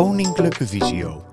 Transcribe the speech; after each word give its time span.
Koninklijke 0.00 0.66
Visio. 0.66 1.24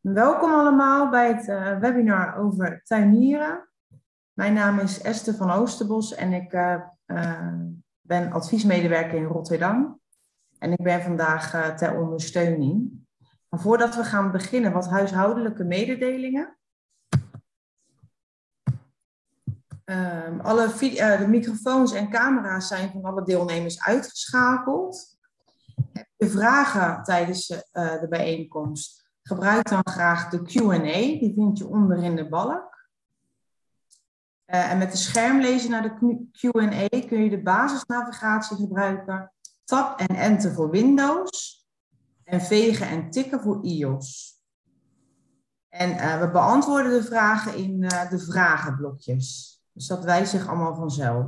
Welkom 0.00 0.52
allemaal 0.52 1.10
bij 1.10 1.28
het 1.28 1.48
uh, 1.48 1.78
webinar 1.78 2.36
over 2.36 2.80
tuinieren. 2.84 3.68
Mijn 4.32 4.54
naam 4.54 4.78
is 4.78 5.02
Esther 5.02 5.34
van 5.34 5.50
Oosterbos 5.50 6.14
en 6.14 6.32
ik 6.32 6.52
uh, 6.52 6.76
uh, 7.06 7.54
ben 8.00 8.32
adviesmedewerker 8.32 9.18
in 9.18 9.24
Rotterdam. 9.24 10.00
En 10.58 10.72
ik 10.72 10.82
ben 10.82 11.02
vandaag 11.02 11.76
ter 11.76 12.00
ondersteuning. 12.00 12.90
Maar 13.48 13.60
voordat 13.60 13.96
we 13.96 14.04
gaan 14.04 14.30
beginnen, 14.30 14.72
wat 14.72 14.88
huishoudelijke 14.88 15.64
mededelingen. 15.64 16.58
Um, 19.90 20.40
alle 20.40 20.66
uh, 20.80 21.18
de 21.18 21.26
microfoons 21.28 21.92
en 21.92 22.10
camera's 22.10 22.68
zijn 22.68 22.90
van 22.90 23.04
alle 23.04 23.24
deelnemers 23.24 23.82
uitgeschakeld. 23.82 25.18
Heb 25.92 26.06
je 26.16 26.28
vragen 26.28 27.02
tijdens 27.02 27.50
uh, 27.50 28.00
de 28.00 28.06
bijeenkomst? 28.08 29.10
Gebruik 29.22 29.68
dan 29.68 29.80
graag 29.84 30.28
de 30.28 30.42
Q&A, 30.42 31.18
die 31.18 31.32
vind 31.34 31.58
je 31.58 31.66
onderin 31.66 32.16
de 32.16 32.28
balk. 32.28 32.88
Uh, 34.46 34.70
en 34.70 34.78
met 34.78 34.90
de 34.90 34.96
schermlezer 34.96 35.70
naar 35.70 35.82
de 35.82 36.26
Q&A 36.32 37.06
kun 37.06 37.22
je 37.22 37.30
de 37.30 37.42
basisnavigatie 37.42 38.56
gebruiken. 38.56 39.32
Tab 39.64 40.00
en 40.00 40.16
Enter 40.16 40.52
voor 40.52 40.70
Windows. 40.70 41.64
En 42.24 42.40
vegen 42.40 42.88
en 42.88 43.10
tikken 43.10 43.40
voor 43.40 43.64
iOS. 43.64 44.38
En 45.68 46.20
we 46.20 46.30
beantwoorden 46.30 46.92
de 46.92 47.02
vragen 47.02 47.56
in 47.56 47.80
de 47.80 48.18
vragenblokjes. 48.18 49.59
Dus 49.80 49.88
dat 49.88 50.04
wijst 50.04 50.30
zich 50.30 50.48
allemaal 50.48 50.74
vanzelf. 50.74 51.26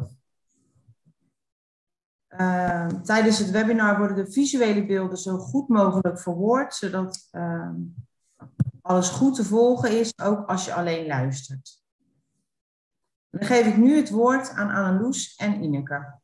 Uh, 2.28 2.86
tijdens 2.86 3.38
het 3.38 3.50
webinar 3.50 3.98
worden 3.98 4.16
de 4.16 4.32
visuele 4.32 4.86
beelden 4.86 5.18
zo 5.18 5.38
goed 5.38 5.68
mogelijk 5.68 6.20
verwoord, 6.20 6.74
zodat 6.74 7.28
uh, 7.32 7.70
alles 8.82 9.08
goed 9.08 9.34
te 9.34 9.44
volgen 9.44 9.98
is, 9.98 10.18
ook 10.18 10.48
als 10.48 10.64
je 10.64 10.74
alleen 10.74 11.06
luistert. 11.06 11.82
Dan 13.30 13.46
geef 13.46 13.66
ik 13.66 13.76
nu 13.76 13.96
het 13.96 14.10
woord 14.10 14.50
aan 14.50 14.70
Anneloes 14.70 15.34
en 15.34 15.62
Ineke. 15.62 16.18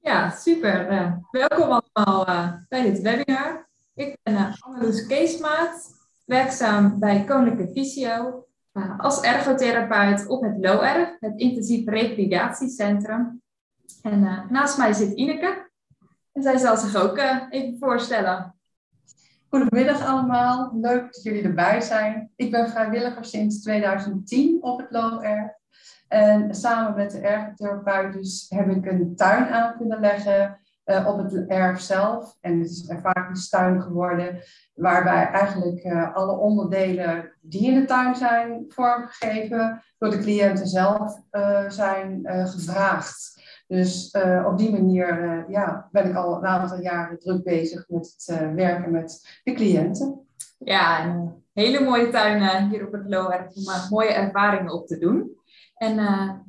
Ja, 0.00 0.30
super. 0.30 0.92
Uh, 0.92 1.16
welkom 1.30 1.80
allemaal 1.94 2.28
uh, 2.28 2.52
bij 2.68 2.82
dit 2.82 3.00
webinar. 3.00 3.68
Ik 3.94 4.18
ben 4.22 4.34
uh, 4.34 4.54
Anneloes 4.60 5.06
Keesmaat, 5.06 5.94
werkzaam 6.24 6.98
bij 6.98 7.24
Koninklijke 7.24 7.72
Visio 7.72 8.45
als 8.98 9.20
ergotherapeut 9.20 10.26
op 10.26 10.42
het 10.42 10.56
LOERF, 10.56 11.16
het 11.20 11.38
intensief 11.40 11.88
revalidatiecentrum. 11.88 13.42
En 14.02 14.22
uh, 14.22 14.50
naast 14.50 14.78
mij 14.78 14.92
zit 14.92 15.12
Ineke. 15.12 15.70
En 16.32 16.42
zij 16.42 16.56
zal 16.56 16.76
zich 16.76 16.94
ook 16.96 17.18
uh, 17.18 17.42
even 17.48 17.78
voorstellen. 17.78 18.54
Goedemiddag 19.48 20.06
allemaal, 20.06 20.70
leuk 20.80 21.02
dat 21.02 21.22
jullie 21.22 21.42
erbij 21.42 21.80
zijn. 21.80 22.30
Ik 22.36 22.50
ben 22.50 22.68
vrijwilliger 22.68 23.24
sinds 23.24 23.62
2010 23.62 24.62
op 24.62 24.78
het 24.78 24.90
LOERF. 24.90 25.52
En 26.08 26.54
samen 26.54 26.94
met 26.94 27.10
de 27.10 27.18
ergotherapeut 27.18 28.12
dus 28.12 28.46
heb 28.48 28.68
ik 28.68 28.86
een 28.86 29.16
tuin 29.16 29.48
aan 29.48 29.76
kunnen 29.76 30.00
leggen 30.00 30.60
uh, 30.86 31.06
op 31.08 31.18
het 31.18 31.46
erf 31.46 31.80
zelf. 31.80 32.36
En 32.40 32.58
het 32.58 32.70
is 32.70 32.88
een 32.88 32.96
ervaringstuin 32.96 33.82
geworden, 33.82 34.42
waarbij 34.74 35.26
eigenlijk 35.26 35.84
uh, 35.84 36.14
alle 36.14 36.36
onderdelen 36.36 37.32
die 37.40 37.66
in 37.66 37.80
de 37.80 37.84
tuin 37.84 38.14
zijn 38.14 38.64
vormgegeven, 38.68 39.82
door 39.98 40.10
de 40.10 40.18
cliënten 40.18 40.66
zelf 40.66 41.20
uh, 41.30 41.70
zijn 41.70 42.20
gevraagd. 42.24 43.44
Dus 43.68 44.16
op 44.46 44.58
die 44.58 44.70
manier 44.70 45.44
ja, 45.48 45.88
ben 45.92 46.08
ik 46.08 46.16
al 46.16 46.36
een 46.36 46.46
aantal 46.46 46.80
jaren 46.80 47.18
druk 47.18 47.44
bezig 47.44 47.84
met 47.88 48.14
het 48.16 48.54
werken 48.54 48.90
met 48.90 49.40
de 49.44 49.52
cliënten. 49.52 50.26
Ja, 50.58 51.04
een 51.04 51.44
hele 51.52 51.80
mooie 51.80 52.08
tuin 52.10 52.68
hier 52.68 52.86
op 52.86 52.92
het 52.92 53.02
LOR 53.06 53.46
om 53.54 53.88
mooie 53.90 54.12
ervaringen 54.12 54.72
op 54.72 54.86
te 54.86 54.98
doen. 54.98 55.36
En 55.76 55.96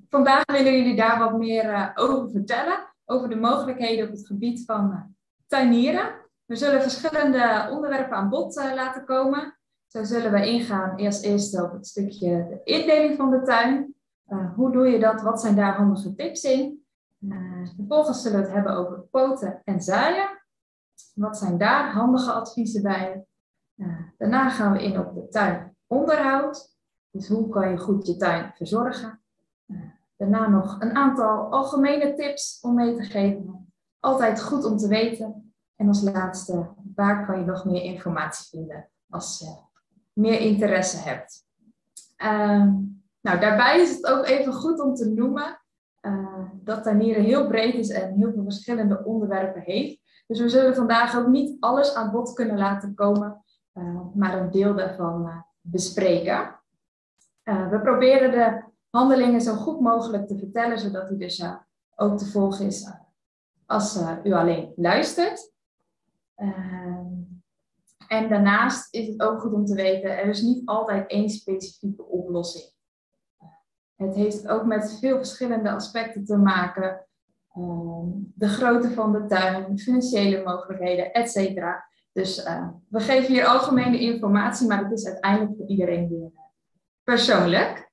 vandaag 0.09 0.43
willen 0.45 0.77
jullie 0.77 0.95
daar 0.95 1.19
wat 1.19 1.37
meer 1.37 1.91
over 1.95 2.29
vertellen 2.31 2.87
over 3.09 3.29
de 3.29 3.35
mogelijkheden 3.35 4.06
op 4.06 4.12
het 4.12 4.28
gebied 4.28 4.66
van 4.66 4.91
eh, 4.91 5.01
tuinieren. 5.47 6.25
We 6.45 6.56
zullen 6.56 6.81
verschillende 6.81 7.68
onderwerpen 7.72 8.18
aan 8.18 8.29
bod 8.29 8.57
uh, 8.57 8.73
laten 8.73 9.06
komen. 9.06 9.57
Zo 9.88 10.03
zullen 10.03 10.31
we 10.31 10.47
ingaan 10.47 10.97
eerst 10.97 11.23
eerst 11.23 11.62
op 11.62 11.72
het 11.72 11.88
stukje 11.88 12.47
de 12.50 12.62
indeling 12.63 13.18
van 13.18 13.31
de 13.31 13.41
tuin. 13.41 13.95
Uh, 14.28 14.53
hoe 14.53 14.72
doe 14.72 14.88
je 14.88 15.00
dat? 15.00 15.22
Wat 15.22 15.41
zijn 15.41 15.56
daar 15.56 15.75
handige 15.75 16.16
tips 16.16 16.44
in? 16.44 16.85
vervolgens 17.75 18.22
zullen 18.22 18.40
we 18.40 18.45
het 18.45 18.53
hebben 18.53 18.75
over 18.75 19.00
poten 19.00 19.62
en 19.63 19.81
zaaien. 19.81 20.44
Wat 21.13 21.38
zijn 21.38 21.57
daar 21.57 21.91
handige 21.91 22.31
adviezen 22.31 22.81
bij? 22.81 23.25
daarna 24.18 24.50
gaan 24.50 24.72
we 24.72 24.84
in 24.84 25.00
op 25.00 25.13
de 25.13 25.28
tuinonderhoud. 25.28 26.75
Dus 27.12 27.28
hoe 27.28 27.50
kan 27.50 27.69
je 27.69 27.78
goed 27.78 28.07
je 28.07 28.16
tuin 28.16 28.51
verzorgen? 28.56 29.16
Daarna 30.17 30.47
nog 30.47 30.81
een 30.81 30.95
aantal 30.95 31.51
algemene 31.51 32.13
tips 32.13 32.59
om 32.61 32.73
mee 32.73 32.95
te 32.95 33.03
geven. 33.03 33.72
Altijd 34.00 34.41
goed 34.41 34.66
om 34.66 34.78
te 34.78 34.88
weten. 34.88 35.53
En 35.75 35.88
als 35.88 36.01
laatste, 36.01 36.69
waar 36.95 37.25
kan 37.25 37.39
je 37.39 37.45
nog 37.45 37.66
meer 37.66 37.83
informatie 37.83 38.47
vinden 38.50 38.89
als 39.09 39.39
je 39.39 39.56
meer 40.13 40.39
interesse 40.39 40.97
hebt. 40.97 41.45
Uh, 42.17 42.73
nou, 43.22 43.39
daarbij 43.39 43.81
is 43.81 43.95
het 43.95 44.06
ook 44.06 44.25
even 44.25 44.53
goed 44.53 44.79
om 44.79 44.95
te 44.95 45.09
noemen 45.09 45.61
uh, 46.01 46.50
dat 46.53 46.83
tuinieren 46.83 47.23
heel 47.23 47.47
breed 47.47 47.73
is 47.73 47.89
en 47.89 48.13
heel 48.13 48.31
veel 48.31 48.44
verschillende 48.44 49.03
onderwerpen 49.06 49.61
heeft. 49.61 50.00
Dus 50.27 50.39
we 50.39 50.50
zullen 50.50 50.75
vandaag 50.75 51.17
ook 51.17 51.27
niet 51.27 51.57
alles 51.59 51.95
aan 51.95 52.11
bod 52.11 52.33
kunnen 52.33 52.57
laten 52.57 52.94
komen, 52.94 53.44
uh, 53.73 54.00
maar 54.13 54.38
een 54.38 54.51
deel 54.51 54.75
daarvan 54.75 55.25
uh, 55.25 55.41
bespreken. 55.61 56.59
we 57.44 57.79
proberen 57.83 58.31
de 58.31 58.66
handelingen 58.89 59.41
zo 59.41 59.53
goed 59.53 59.79
mogelijk 59.79 60.27
te 60.27 60.37
vertellen, 60.37 60.79
zodat 60.79 61.11
u 61.11 61.17
dus 61.17 61.39
uh, 61.39 61.55
ook 61.95 62.17
te 62.17 62.25
volgen 62.25 62.65
is 62.65 62.81
uh, 62.81 62.93
als 63.65 63.97
uh, 63.97 64.17
u 64.23 64.33
alleen 64.33 64.73
luistert. 64.75 65.51
Ehm, 66.35 67.05
en 68.07 68.29
daarnaast 68.29 68.93
is 68.93 69.07
het 69.07 69.21
ook 69.21 69.41
goed 69.41 69.53
om 69.53 69.65
te 69.65 69.75
weten, 69.75 70.17
er 70.17 70.29
is 70.29 70.41
niet 70.41 70.65
altijd 70.65 71.09
één 71.09 71.29
specifieke 71.29 72.05
oplossing. 72.05 72.75
Het 73.95 74.15
heeft 74.15 74.47
ook 74.47 74.65
met 74.65 74.97
veel 74.99 75.17
verschillende 75.17 75.71
aspecten 75.71 76.25
te 76.25 76.37
maken. 76.37 77.07
Ehm, 77.53 78.07
de 78.13 78.47
grootte 78.47 78.91
van 78.91 79.11
de 79.11 79.25
tuin, 79.25 79.79
financiële 79.79 80.43
mogelijkheden, 80.43 81.13
etc. 81.13 81.61
Dus 82.11 82.43
we 82.89 82.99
geven 82.99 83.33
hier 83.33 83.45
algemene 83.45 83.99
informatie, 83.99 84.67
maar 84.67 84.83
het 84.83 84.91
is 84.91 85.05
uiteindelijk 85.05 85.57
voor 85.57 85.67
iedereen 85.67 86.09
weer 86.09 86.31
persoonlijk. 87.03 87.86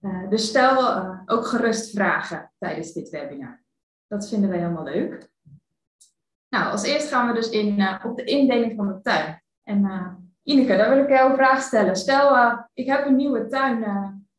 Uh, 0.00 0.28
dus 0.28 0.48
stel 0.48 0.80
uh, 0.80 1.20
ook 1.26 1.46
gerust 1.46 1.90
vragen 1.90 2.52
tijdens 2.58 2.92
dit 2.92 3.08
webinar. 3.08 3.62
Dat 4.06 4.28
vinden 4.28 4.50
wij 4.50 4.58
helemaal 4.58 4.84
leuk. 4.84 5.30
Nou, 6.48 6.70
als 6.70 6.82
eerst 6.82 7.08
gaan 7.08 7.26
we 7.26 7.34
dus 7.34 7.50
in 7.50 7.78
uh, 7.78 8.04
op 8.04 8.16
de 8.16 8.24
indeling 8.24 8.76
van 8.76 8.86
de 8.86 9.00
tuin. 9.00 9.42
En 9.62 9.88
Ineke, 10.42 10.76
daar 10.76 10.94
wil 10.94 11.04
ik 11.04 11.08
jou 11.08 11.30
een 11.30 11.36
vraag 11.36 11.62
stellen. 11.62 11.96
Stel, 11.96 12.58
ik 12.74 12.86
heb 12.86 13.06
een 13.06 13.16
nieuwe 13.16 13.46
tuin 13.46 13.84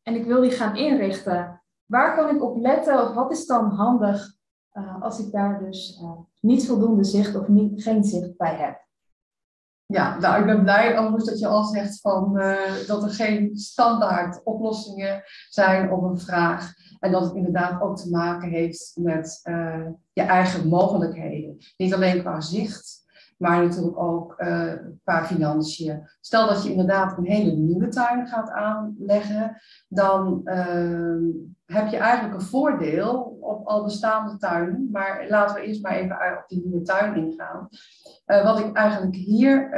en 0.02 0.14
ik 0.14 0.24
wil 0.24 0.40
die 0.40 0.50
gaan 0.50 0.76
inrichten. 0.76 1.62
Waar 1.86 2.16
kan 2.16 2.36
ik 2.36 2.42
op 2.42 2.56
letten 2.56 3.08
of 3.08 3.14
wat 3.14 3.32
is 3.32 3.46
dan 3.46 3.70
handig 3.70 4.34
als 5.00 5.18
ik 5.18 5.32
daar 5.32 5.64
dus 5.64 6.02
niet 6.40 6.66
voldoende 6.66 7.04
zicht 7.04 7.34
of 7.34 7.48
niet, 7.48 7.82
geen 7.82 8.04
zicht 8.04 8.36
bij 8.36 8.54
heb? 8.54 8.81
Ja, 9.92 10.18
nou, 10.18 10.40
ik 10.40 10.46
ben 10.46 10.62
blij 10.62 10.98
overigens 10.98 11.24
dat 11.24 11.38
je 11.38 11.46
al 11.46 11.64
zegt 11.64 12.00
van, 12.00 12.32
uh, 12.36 12.56
dat 12.86 13.02
er 13.02 13.10
geen 13.10 13.56
standaard 13.56 14.40
oplossingen 14.44 15.22
zijn 15.48 15.90
op 15.90 16.02
een 16.02 16.18
vraag. 16.18 16.72
En 17.00 17.12
dat 17.12 17.24
het 17.24 17.34
inderdaad 17.34 17.82
ook 17.82 17.96
te 17.96 18.10
maken 18.10 18.48
heeft 18.48 18.92
met 19.00 19.40
uh, 19.44 19.86
je 20.12 20.22
eigen 20.22 20.68
mogelijkheden. 20.68 21.56
Niet 21.76 21.94
alleen 21.94 22.20
qua 22.20 22.40
zicht, 22.40 23.04
maar 23.38 23.62
natuurlijk 23.62 23.98
ook 23.98 24.34
uh, 24.38 24.72
qua 25.04 25.24
financiën. 25.24 26.08
Stel 26.20 26.46
dat 26.46 26.62
je 26.62 26.70
inderdaad 26.70 27.18
een 27.18 27.26
hele 27.26 27.52
nieuwe 27.52 27.88
tuin 27.88 28.26
gaat 28.26 28.50
aanleggen, 28.50 29.56
dan 29.88 30.40
uh, 30.44 31.16
heb 31.72 31.88
je 31.88 31.96
eigenlijk 31.96 32.34
een 32.34 32.46
voordeel 32.46 33.38
op 33.40 33.66
al 33.66 33.84
bestaande 33.84 34.36
tuinen. 34.36 34.88
Maar 34.92 35.26
laten 35.28 35.56
we 35.56 35.62
eerst 35.62 35.82
maar 35.82 35.92
even 35.92 36.16
op 36.16 36.44
die 36.46 36.62
nieuwe 36.64 36.82
tuin 36.82 37.16
ingaan. 37.16 37.68
Uh, 38.26 38.44
wat 38.44 38.58
ik 38.58 38.76
eigenlijk 38.76 39.14
hier 39.14 39.70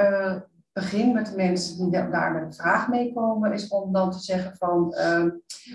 begin 0.72 1.12
met 1.12 1.26
de 1.26 1.36
mensen 1.36 1.76
die 1.76 2.10
daar 2.10 2.32
met 2.32 2.42
een 2.42 2.54
vraag 2.54 2.88
meekomen, 2.88 3.52
is 3.52 3.68
om 3.68 3.92
dan 3.92 4.10
te 4.10 4.18
zeggen 4.18 4.56
van, 4.56 4.94
uh, 4.98 5.24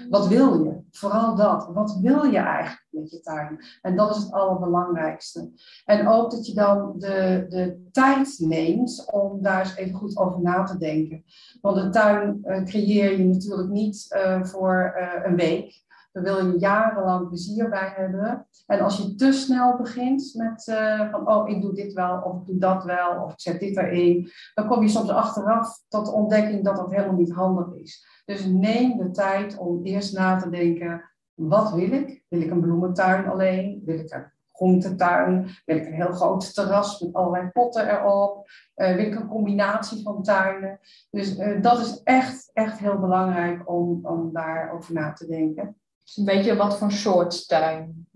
wat 0.10 0.28
wil 0.28 0.64
je? 0.64 0.82
Vooral 0.92 1.36
dat. 1.36 1.70
Wat 1.74 1.98
wil 2.02 2.24
je 2.24 2.38
eigenlijk 2.38 2.88
met 2.90 3.12
je 3.12 3.20
tuin? 3.20 3.60
En 3.82 3.96
dat 3.96 4.16
is 4.16 4.24
het 4.24 4.32
allerbelangrijkste. 4.32 5.52
En 5.86 6.08
ook 6.08 6.32
dat 6.32 6.48
je 6.48 6.54
dan 6.54 6.94
de, 6.98 7.46
de 7.50 7.88
tijd 7.92 8.36
neemt 8.40 9.08
om 9.12 9.42
daar 9.42 9.60
eens 9.60 9.76
even 9.76 9.96
goed 9.96 10.18
over 10.18 10.42
na 10.42 10.64
te 10.64 10.78
denken. 10.78 11.24
Want 11.62 11.78
een 11.78 11.92
tuin 11.92 12.40
uh, 12.44 12.64
creëer 12.64 13.18
je 13.18 13.26
natuurlijk 13.26 13.70
niet 13.70 14.08
voor 14.42 14.96
een 15.24 15.36
week. 15.36 15.88
Daar 16.12 16.24
wil 16.24 16.46
je 16.46 16.60
jarenlang 16.60 17.28
plezier 17.28 17.70
bij 17.70 17.94
hebben. 17.96 18.48
En 18.66 18.80
als 18.80 18.98
je 18.98 19.16
te 19.16 19.32
snel 19.32 19.78
begint 19.78 20.34
met 20.36 20.68
uh, 20.68 21.12
van, 21.12 21.30
oh, 21.30 21.50
ik 21.50 21.62
doe 21.62 21.74
dit 21.74 21.94
wel, 21.94 22.22
of 22.22 22.40
ik 22.40 22.46
doe 22.46 22.58
dat 22.58 22.84
wel, 22.84 23.24
of 23.24 23.32
ik 23.32 23.40
zet 23.40 23.60
dit 23.60 23.78
erin, 23.78 24.30
dan 24.54 24.68
kom 24.68 24.82
je 24.82 24.90
soms 24.90 25.10
achteraf 25.10 25.84
tot 25.88 26.06
de 26.06 26.12
ontdekking 26.12 26.64
dat 26.64 26.76
dat 26.76 26.92
helemaal 26.92 27.16
niet 27.16 27.32
handig 27.32 27.74
is. 27.74 28.22
Dus 28.26 28.46
neem 28.46 28.98
de 28.98 29.12
tijd 29.12 29.58
om 29.58 29.84
eerst 29.84 30.18
na 30.18 30.38
te 30.38 30.50
denken, 30.50 31.10
wat 31.34 31.72
wil 31.72 31.92
ik? 31.92 32.24
Wil 32.28 32.42
ik 32.42 32.52
een 32.52 32.62
bloementuin 32.62 33.28
alleen? 33.28 33.82
Wil 33.86 34.00
ik 34.00 34.12
een 34.12 34.26
groentetuin? 34.54 35.50
Wil 35.66 35.76
ik 35.76 35.86
een 35.86 35.94
heel 35.94 36.12
groot 36.12 36.54
terras 36.54 37.00
met 37.00 37.14
allerlei 37.14 37.50
potten 37.50 37.90
erop? 37.90 38.50
Uh, 38.76 38.96
wil 38.96 39.06
ik 39.06 39.16
een 39.16 39.28
combinatie 39.28 40.04
van 40.04 40.24
tuinen? 40.24 40.80
Dus 41.10 41.38
uh, 41.38 41.62
dat 41.62 41.80
is 41.80 42.02
echt, 42.04 42.50
echt 42.54 42.80
heel 42.80 43.00
belangrijk 43.00 43.70
om, 43.70 44.00
om 44.06 44.34
daarover 44.34 44.94
na 44.94 45.14
te 45.14 45.28
denken. 45.28 45.76
Dus 46.10 46.18
een 46.18 46.26
beetje 46.26 46.56
wat 46.56 46.78
voor 46.78 46.92
soort 46.92 47.48
tuin? 47.48 48.08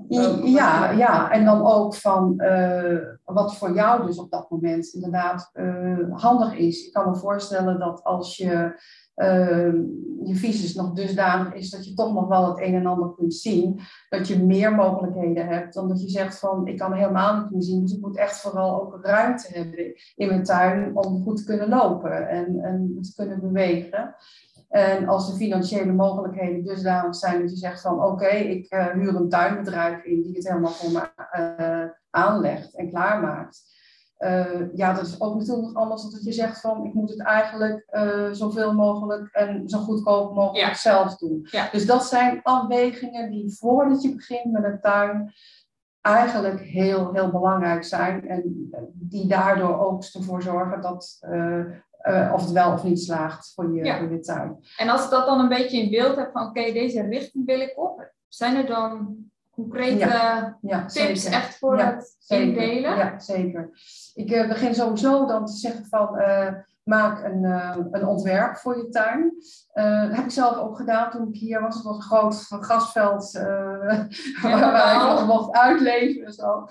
Ja, 0.44 0.92
ja, 0.92 1.32
en 1.32 1.46
dan 1.46 1.66
ook 1.66 1.96
van 1.96 2.34
uh, 2.38 2.98
wat 3.24 3.58
voor 3.58 3.74
jou 3.74 4.06
dus 4.06 4.18
op 4.18 4.32
dat 4.32 4.50
moment 4.50 4.94
inderdaad 4.94 5.52
handig 6.12 6.54
is. 6.54 6.86
Ik 6.86 6.94
kan 6.94 7.10
me 7.10 7.16
voorstellen 7.16 7.80
dat 7.80 8.04
als 8.04 8.38
je 8.38 8.82
uh, 9.16 9.74
je 10.24 10.36
visus 10.36 10.76
nog 10.76 10.94
dusdanig 10.94 11.54
is 11.54 11.70
dat 11.70 11.86
je 11.86 11.94
toch 11.94 12.14
nog 12.14 12.28
wel 12.28 12.48
het 12.48 12.60
een 12.60 12.74
en 12.74 12.86
ander 12.86 13.14
kunt 13.16 13.34
zien, 13.34 13.80
dat 14.10 14.28
je 14.28 14.44
meer 14.44 14.76
mogelijkheden 14.76 15.48
hebt 15.48 15.74
dan 15.74 15.88
dat 15.88 16.02
je 16.02 16.10
zegt 16.10 16.40
van 16.40 16.68
ik 16.68 16.78
kan 16.78 16.94
helemaal 16.94 17.42
niet 17.42 17.52
meer 17.52 17.62
zien, 17.62 17.82
dus 17.82 17.94
ik 17.94 18.02
moet 18.02 18.18
echt 18.18 18.42
vooral 18.42 18.82
ook 18.82 19.06
ruimte 19.06 19.48
hebben 19.52 19.94
in 20.16 20.28
mijn 20.28 20.44
tuin 20.44 20.98
om 20.98 21.24
goed 21.24 21.38
te 21.38 21.46
kunnen 21.46 21.70
lopen 21.70 22.30
en, 22.30 22.60
en 22.60 22.98
te 23.02 23.14
kunnen 23.16 23.42
bewegen. 23.42 24.16
En 24.74 25.08
als 25.08 25.32
de 25.32 25.36
financiële 25.36 25.92
mogelijkheden 25.92 26.64
dusdanig 26.64 27.16
zijn 27.16 27.42
dat 27.42 27.50
je 27.50 27.58
zegt 27.58 27.82
van 27.82 28.04
oké, 28.04 28.28
ik 28.28 28.74
uh, 28.74 28.88
huur 28.88 29.16
een 29.16 29.30
tuinbedrijf 29.30 30.04
in 30.04 30.22
die 30.22 30.36
het 30.36 30.48
helemaal 30.48 30.72
voor 30.72 30.92
me 30.92 31.10
uh, 31.40 31.90
aanlegt 32.10 32.76
en 32.76 32.90
klaarmaakt. 32.90 33.62
Uh, 34.20 34.76
ja, 34.76 34.94
dat 34.94 35.06
is 35.06 35.22
ook 35.22 35.36
natuurlijk 35.36 35.68
nog 35.68 35.76
anders 35.76 36.02
dan 36.02 36.12
dat 36.12 36.24
je 36.24 36.32
zegt 36.32 36.62
van 36.62 36.86
ik 36.86 36.94
moet 36.94 37.10
het 37.10 37.22
eigenlijk 37.22 37.98
zoveel 38.32 38.74
mogelijk 38.74 39.30
en 39.32 39.70
zo 39.70 39.80
goedkoop 39.80 40.34
mogelijk 40.36 40.76
zelf 40.76 41.18
doen. 41.18 41.48
Dus 41.72 41.86
dat 41.86 42.06
zijn 42.06 42.40
afwegingen 42.44 43.32
die 43.32 43.56
voordat 43.58 44.02
je 44.02 44.16
begint 44.16 44.52
met 44.52 44.64
een 44.64 44.82
tuin 44.82 45.34
eigenlijk 46.02 46.62
heel, 46.62 47.14
heel 47.14 47.32
belangrijk 47.32 47.84
zijn 47.84 48.28
en 48.28 48.70
die 48.94 49.28
daardoor 49.28 49.80
ook 49.80 50.04
ervoor 50.04 50.42
zorgen 50.42 50.82
dat 50.82 51.18
uh, 51.30 51.66
of 52.34 52.42
het 52.42 52.52
wel 52.52 52.72
of 52.72 52.84
niet 52.84 53.02
slaagt 53.02 53.54
voor 53.54 53.76
je, 53.76 53.98
voor 53.98 54.12
je 54.12 54.20
tuin. 54.20 54.58
En 54.78 54.90
als 54.90 55.04
ik 55.04 55.10
dat 55.10 55.26
dan 55.26 55.40
een 55.40 55.48
beetje 55.48 55.82
in 55.82 55.90
beeld 55.90 56.16
heb 56.16 56.32
van 56.32 56.48
oké, 56.48 56.72
deze 56.72 57.02
richting 57.02 57.46
wil 57.46 57.60
ik 57.60 57.74
op, 57.76 58.12
zijn 58.28 58.56
er 58.56 58.66
dan 58.66 59.18
concrete 59.52 60.56
ja, 60.62 60.86
tips 60.86 61.26
echt 61.26 61.58
voor 61.58 61.78
het 61.78 62.16
indelen? 62.28 62.98
Ja, 62.98 63.20
zeker. 63.20 63.70
Ik 64.14 64.32
uh, 64.32 64.48
begin 64.48 64.76
sowieso 64.76 65.26
dan 65.26 65.46
te 65.46 65.54
zeggen 65.54 65.86
van 65.86 66.20
uh, 66.20 66.54
maak 66.84 67.24
een, 67.24 67.44
uh, 67.44 67.78
een 67.92 68.08
ontwerp 68.08 68.58
voor 68.58 68.78
je 68.78 68.90
tuin. 68.90 69.34
dat 69.74 70.16
heb 70.16 70.26
ik 70.26 70.32
zelf 70.32 70.58
ook 70.58 70.78
gedaan 70.78 71.12
toen 71.12 71.28
ik 71.28 71.36
hier 71.36 71.62
was. 71.62 71.76
Het 71.76 71.84
was 71.84 71.96
een 71.96 72.02
groot 72.02 72.46
grasveld 72.64 73.32
waar 74.42 74.96
ik 74.96 75.02
nog 75.02 75.28
mocht 75.28 75.52
uitleven 75.52 76.26
en 76.26 76.34
zo. 76.34 76.68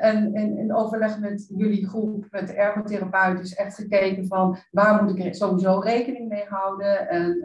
en 0.00 0.34
in 0.34 0.74
overleg 0.74 1.18
met 1.18 1.46
jullie 1.56 1.88
groep, 1.88 2.26
met 2.30 2.46
de 2.46 2.54
ergotherapeut, 2.54 3.40
is 3.40 3.54
echt 3.54 3.74
gekeken 3.74 4.26
van 4.26 4.58
waar 4.70 5.04
moet 5.04 5.18
ik 5.18 5.34
sowieso 5.34 5.78
rekening 5.78 6.28
mee 6.28 6.44
houden 6.48 7.08
en 7.08 7.44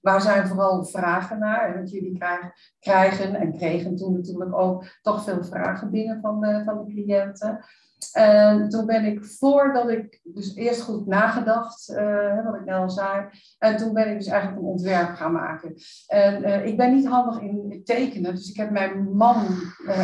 waar 0.00 0.20
zijn 0.20 0.46
vooral 0.46 0.84
vragen 0.84 1.38
naar. 1.38 1.74
Want 1.74 1.90
jullie 1.90 2.18
krijgen, 2.18 2.52
krijgen 2.78 3.34
en 3.34 3.56
kregen 3.56 3.96
toen 3.96 4.12
natuurlijk 4.12 4.54
ook 4.54 4.84
toch 5.02 5.24
veel 5.24 5.44
vragen 5.44 5.90
binnen 5.90 6.20
van 6.20 6.40
de, 6.40 6.62
van 6.64 6.84
de 6.84 6.92
cliënten. 6.92 7.64
En 8.12 8.68
toen 8.68 8.86
ben 8.86 9.04
ik, 9.04 9.24
voordat 9.24 9.88
ik, 9.88 10.20
dus 10.22 10.54
eerst 10.54 10.80
goed 10.80 11.06
nagedacht, 11.06 11.88
uh, 11.88 12.44
wat 12.44 12.54
ik 12.54 12.64
net 12.64 12.74
al 12.74 12.90
zei. 12.90 13.26
En 13.58 13.76
toen 13.76 13.92
ben 13.92 14.10
ik 14.10 14.18
dus 14.18 14.26
eigenlijk 14.26 14.62
een 14.62 14.68
ontwerp 14.68 15.14
gaan 15.14 15.32
maken. 15.32 15.74
En 16.06 16.42
uh, 16.42 16.66
ik 16.66 16.76
ben 16.76 16.94
niet 16.94 17.06
handig 17.06 17.40
in 17.40 17.80
tekenen, 17.84 18.34
dus 18.34 18.50
ik 18.50 18.56
heb 18.56 18.70
mijn 18.70 19.16
man 19.16 19.46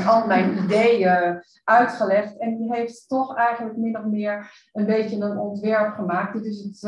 al 0.06 0.26
mijn 0.26 0.64
ideeën 0.64 1.42
uitgelegd. 1.64 2.38
En 2.38 2.56
die 2.56 2.72
heeft 2.72 3.08
toch 3.08 3.36
eigenlijk 3.36 3.76
min 3.76 3.98
of 3.98 4.04
meer 4.04 4.52
een 4.72 4.86
beetje 4.86 5.16
een 5.16 5.38
ontwerp 5.38 5.94
gemaakt. 5.94 6.32
Dit 6.32 6.44
is 6.44 6.62
het, 6.62 6.82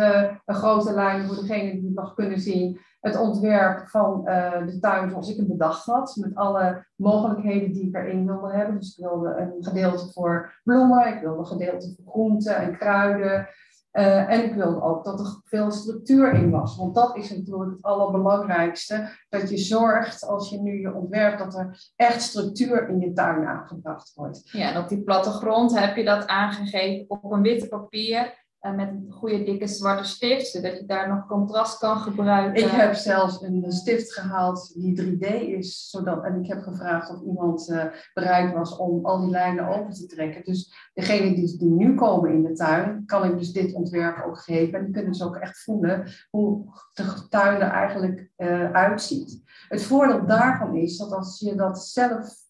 een 0.44 0.54
grote 0.54 0.94
lijn 0.94 1.26
voor 1.26 1.36
degene 1.36 1.72
die 1.72 1.84
het 1.84 1.94
nog 1.94 2.14
kunnen 2.14 2.40
zien 2.40 2.80
het 3.02 3.18
ontwerp 3.18 3.88
van 3.88 4.22
uh, 4.24 4.66
de 4.66 4.78
tuin 4.78 5.10
zoals 5.10 5.30
ik 5.30 5.36
hem 5.36 5.48
bedacht 5.48 5.84
had. 5.84 6.16
Met 6.16 6.34
alle 6.34 6.86
mogelijkheden 6.96 7.72
die 7.72 7.88
ik 7.88 7.94
erin 7.94 8.26
wilde 8.26 8.52
hebben. 8.52 8.78
Dus 8.78 8.96
ik 8.96 9.04
wilde 9.04 9.36
een 9.36 9.64
gedeelte 9.64 10.12
voor 10.12 10.60
bloemen, 10.64 11.14
ik 11.14 11.20
wilde 11.20 11.38
een 11.38 11.46
gedeelte 11.46 11.94
voor 11.96 12.12
groenten 12.12 12.56
en 12.56 12.78
kruiden. 12.78 13.48
Uh, 13.92 14.30
en 14.30 14.44
ik 14.44 14.54
wilde 14.54 14.82
ook 14.82 15.04
dat 15.04 15.20
er 15.20 15.40
veel 15.44 15.70
structuur 15.70 16.32
in 16.32 16.50
was. 16.50 16.76
Want 16.76 16.94
dat 16.94 17.16
is 17.16 17.36
natuurlijk 17.36 17.70
het 17.70 17.82
allerbelangrijkste. 17.82 19.08
Dat 19.28 19.50
je 19.50 19.58
zorgt, 19.58 20.26
als 20.26 20.50
je 20.50 20.60
nu 20.60 20.80
je 20.80 20.94
ontwerpt, 20.94 21.38
dat 21.38 21.54
er 21.54 21.90
echt 21.96 22.22
structuur 22.22 22.88
in 22.88 23.00
je 23.00 23.12
tuin 23.12 23.46
aangebracht 23.46 24.12
wordt. 24.14 24.50
Ja, 24.50 24.70
en 24.74 24.82
op 24.82 24.88
die 24.88 25.02
plattegrond 25.02 25.78
heb 25.78 25.96
je 25.96 26.04
dat 26.04 26.26
aangegeven 26.26 27.04
op 27.08 27.32
een 27.32 27.42
witte 27.42 27.68
papier. 27.68 28.41
Uh, 28.62 28.74
met 28.74 28.88
een 28.88 29.06
goede 29.10 29.42
dikke 29.42 29.66
zwarte 29.66 30.04
stift, 30.04 30.46
zodat 30.46 30.78
je 30.78 30.86
daar 30.86 31.08
nog 31.08 31.26
contrast 31.26 31.78
kan 31.78 31.96
gebruiken. 31.96 32.64
Ik 32.64 32.70
heb 32.70 32.94
zelfs 32.94 33.42
een 33.42 33.72
stift 33.72 34.12
gehaald 34.12 34.72
die 34.74 35.02
3D 35.02 35.26
is, 35.58 35.90
zodat, 35.90 36.24
en 36.24 36.40
ik 36.42 36.46
heb 36.46 36.62
gevraagd 36.62 37.10
of 37.10 37.22
iemand 37.22 37.68
uh, 37.68 37.84
bereid 38.14 38.54
was 38.54 38.76
om 38.76 39.04
al 39.04 39.20
die 39.20 39.30
lijnen 39.30 39.68
open 39.68 39.92
te 39.92 40.06
trekken. 40.06 40.44
Dus 40.44 40.90
degenen 40.94 41.34
die, 41.34 41.58
die, 41.58 41.68
nu 41.68 41.94
komen 41.94 42.32
in 42.32 42.42
de 42.42 42.52
tuin, 42.52 43.02
kan 43.06 43.24
ik 43.24 43.38
dus 43.38 43.52
dit 43.52 43.74
ontwerp 43.74 44.24
ook 44.26 44.38
geven. 44.38 44.78
En 44.78 44.92
kunnen 44.92 45.12
dus 45.12 45.22
ook 45.22 45.36
echt 45.36 45.62
voelen 45.62 46.06
hoe 46.30 46.64
de 46.92 47.28
tuin 47.28 47.60
er 47.60 47.70
eigenlijk 47.70 48.30
uh, 48.36 48.72
uitziet. 48.72 49.42
Het 49.68 49.82
voordeel 49.82 50.26
daarvan 50.26 50.76
is 50.76 50.96
dat 50.96 51.12
als 51.12 51.40
je 51.40 51.54
dat 51.54 51.84
zelf 51.84 52.40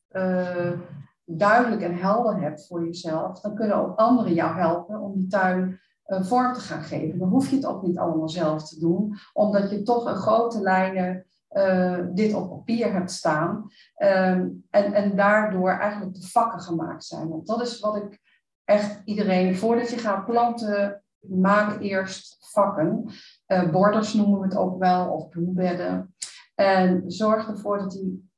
duidelijk 1.25 1.83
en 1.83 1.97
helder 1.97 2.41
hebt 2.41 2.67
voor 2.67 2.85
jezelf, 2.85 3.41
dan 3.41 3.55
kunnen 3.55 3.77
ook 3.77 3.99
anderen 3.99 4.35
jou 4.35 4.59
helpen 4.59 5.01
om 5.01 5.15
die 5.15 5.27
tuin 5.27 5.81
vorm 6.21 6.53
te 6.53 6.61
gaan 6.61 6.83
geven. 6.83 7.19
Dan 7.19 7.29
hoef 7.29 7.51
je 7.51 7.57
het 7.57 7.67
ook 7.67 7.83
niet 7.83 7.99
allemaal 7.99 8.29
zelf 8.29 8.69
te 8.69 8.79
doen, 8.79 9.15
omdat 9.33 9.71
je 9.71 9.83
toch 9.83 10.05
een 10.07 10.17
grote 10.17 10.61
lijnen 10.61 11.27
uh, 11.51 11.99
dit 12.15 12.35
op 12.35 12.49
papier 12.49 12.93
hebt 12.93 13.11
staan. 13.11 13.67
Um, 14.03 14.65
en, 14.71 14.93
en 14.93 15.17
daardoor 15.17 15.71
eigenlijk 15.71 16.15
de 16.15 16.27
vakken 16.27 16.61
gemaakt 16.61 17.05
zijn. 17.05 17.29
Want 17.29 17.47
dat 17.47 17.61
is 17.61 17.81
wat 17.81 17.97
ik 17.97 18.21
echt 18.65 19.03
iedereen, 19.05 19.57
voordat 19.57 19.91
je 19.91 19.99
gaat 19.99 20.25
planten, 20.25 21.03
maak 21.21 21.81
eerst 21.81 22.37
vakken. 22.41 23.05
Uh, 23.47 23.71
borders 23.71 24.15
noemen 24.15 24.39
we 24.39 24.45
het 24.45 24.57
ook 24.57 24.79
wel, 24.79 25.13
of 25.13 25.29
bloembedden. 25.29 26.15
En 26.55 27.03
zorg 27.07 27.49
ervoor 27.49 27.79
dat 27.79 27.91
die, 27.91 28.31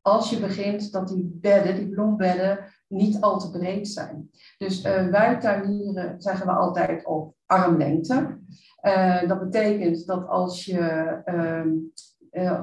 als 0.00 0.30
je 0.30 0.40
begint, 0.40 0.92
dat 0.92 1.08
die 1.08 1.30
bedden, 1.34 1.74
die 1.74 1.88
bloembedden, 1.88 2.58
niet 2.88 3.20
al 3.20 3.38
te 3.38 3.50
breed 3.50 3.88
zijn. 3.88 4.30
Dus 4.58 4.84
uh, 4.84 5.06
wij 5.06 5.40
tuinieren 5.40 6.20
zeggen 6.22 6.46
we 6.46 6.52
altijd 6.52 7.06
op 7.06 7.34
armlengte. 7.46 8.38
Uh, 8.82 9.28
dat 9.28 9.38
betekent 9.38 10.06
dat 10.06 10.28
als 10.28 10.64
je, 10.64 11.18
uh, 12.32 12.62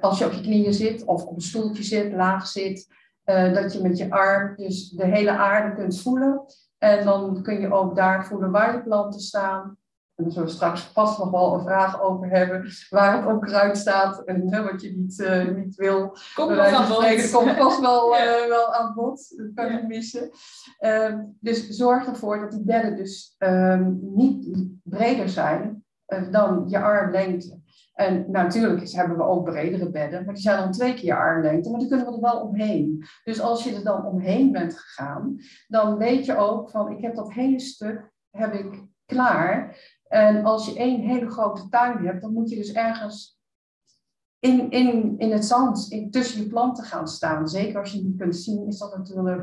als 0.00 0.18
je 0.18 0.26
op 0.26 0.32
je 0.32 0.40
knieën 0.40 0.72
zit 0.72 1.04
of 1.04 1.24
op 1.24 1.34
een 1.34 1.40
stoeltje 1.40 1.82
zit, 1.82 2.12
laag 2.12 2.46
zit, 2.46 2.94
dat 3.24 3.72
je 3.72 3.82
met 3.82 3.98
je 3.98 4.10
arm 4.10 4.56
dus 4.56 4.90
de 4.90 5.06
hele 5.06 5.30
aarde 5.30 5.76
kunt 5.76 6.00
voelen. 6.00 6.44
En 6.78 7.04
dan 7.04 7.42
kun 7.42 7.60
je 7.60 7.72
ook 7.72 7.96
daar 7.96 8.26
voelen 8.26 8.50
waar 8.50 8.74
je 8.74 8.82
planten 8.82 9.20
staan. 9.20 9.76
En 10.16 10.34
we 10.34 10.48
straks 10.48 10.82
vast 10.82 11.18
nog 11.18 11.30
wel 11.30 11.54
een 11.54 11.64
vraag 11.64 12.02
over 12.02 12.28
hebben. 12.30 12.70
Waar 12.90 13.16
het 13.16 13.26
onkruid 13.26 13.78
staat 13.78 14.24
en 14.24 14.52
hè, 14.52 14.62
wat 14.62 14.82
je 14.82 14.96
niet, 14.96 15.18
uh, 15.18 15.54
niet 15.54 15.74
wil. 15.74 16.16
Komt 16.34 16.48
wel 16.48 16.64
aan 16.64 16.88
bod. 16.88 17.30
komt 17.30 17.50
vast 17.50 17.80
wel, 17.80 18.12
uh, 18.16 18.46
wel 18.48 18.74
aan 18.74 18.94
bod. 18.94 19.34
Dat 19.36 19.50
kan 19.54 19.72
je 19.72 19.84
missen. 19.86 20.30
Um, 20.80 21.36
dus 21.40 21.68
zorg 21.68 22.06
ervoor 22.06 22.40
dat 22.40 22.50
die 22.50 22.64
bedden 22.64 22.96
dus 22.96 23.34
um, 23.38 23.98
niet 24.00 24.68
breder 24.82 25.28
zijn 25.28 25.84
uh, 26.08 26.32
dan 26.32 26.64
je 26.68 26.78
armlengte. 26.78 27.60
En 27.94 28.30
natuurlijk 28.30 28.90
hebben 28.90 29.16
we 29.16 29.22
ook 29.22 29.44
bredere 29.44 29.90
bedden, 29.90 30.24
maar 30.24 30.34
die 30.34 30.42
zijn 30.42 30.58
dan 30.58 30.72
twee 30.72 30.94
keer 30.94 31.04
je 31.04 31.14
armlengte, 31.14 31.70
maar 31.70 31.80
die 31.80 31.88
kunnen 31.88 32.06
we 32.06 32.12
er 32.12 32.20
wel 32.20 32.40
omheen. 32.40 33.04
Dus 33.24 33.40
als 33.40 33.64
je 33.64 33.74
er 33.74 33.84
dan 33.84 34.06
omheen 34.06 34.52
bent 34.52 34.78
gegaan, 34.78 35.36
dan 35.66 35.96
weet 35.96 36.24
je 36.24 36.36
ook 36.36 36.70
van 36.70 36.90
ik 36.90 37.00
heb 37.00 37.14
dat 37.14 37.32
hele 37.32 37.60
stuk 37.60 38.12
heb 38.30 38.54
ik 38.54 38.84
klaar. 39.06 39.76
En 40.08 40.44
als 40.44 40.66
je 40.66 40.78
één 40.78 41.00
hele 41.00 41.30
grote 41.30 41.68
tuin 41.68 42.06
hebt, 42.06 42.22
dan 42.22 42.32
moet 42.32 42.50
je 42.50 42.56
dus 42.56 42.72
ergens 42.72 43.36
in, 44.38 44.70
in, 44.70 45.18
in 45.18 45.32
het 45.32 45.44
zand, 45.44 45.86
in, 45.90 46.10
tussen 46.10 46.42
je 46.42 46.48
planten 46.48 46.84
gaan 46.84 47.08
staan. 47.08 47.48
Zeker 47.48 47.78
als 47.80 47.92
je 47.92 48.02
niet 48.02 48.18
kunt 48.18 48.36
zien, 48.36 48.66
is 48.66 48.78
dat 48.78 48.96
natuurlijk 48.96 49.42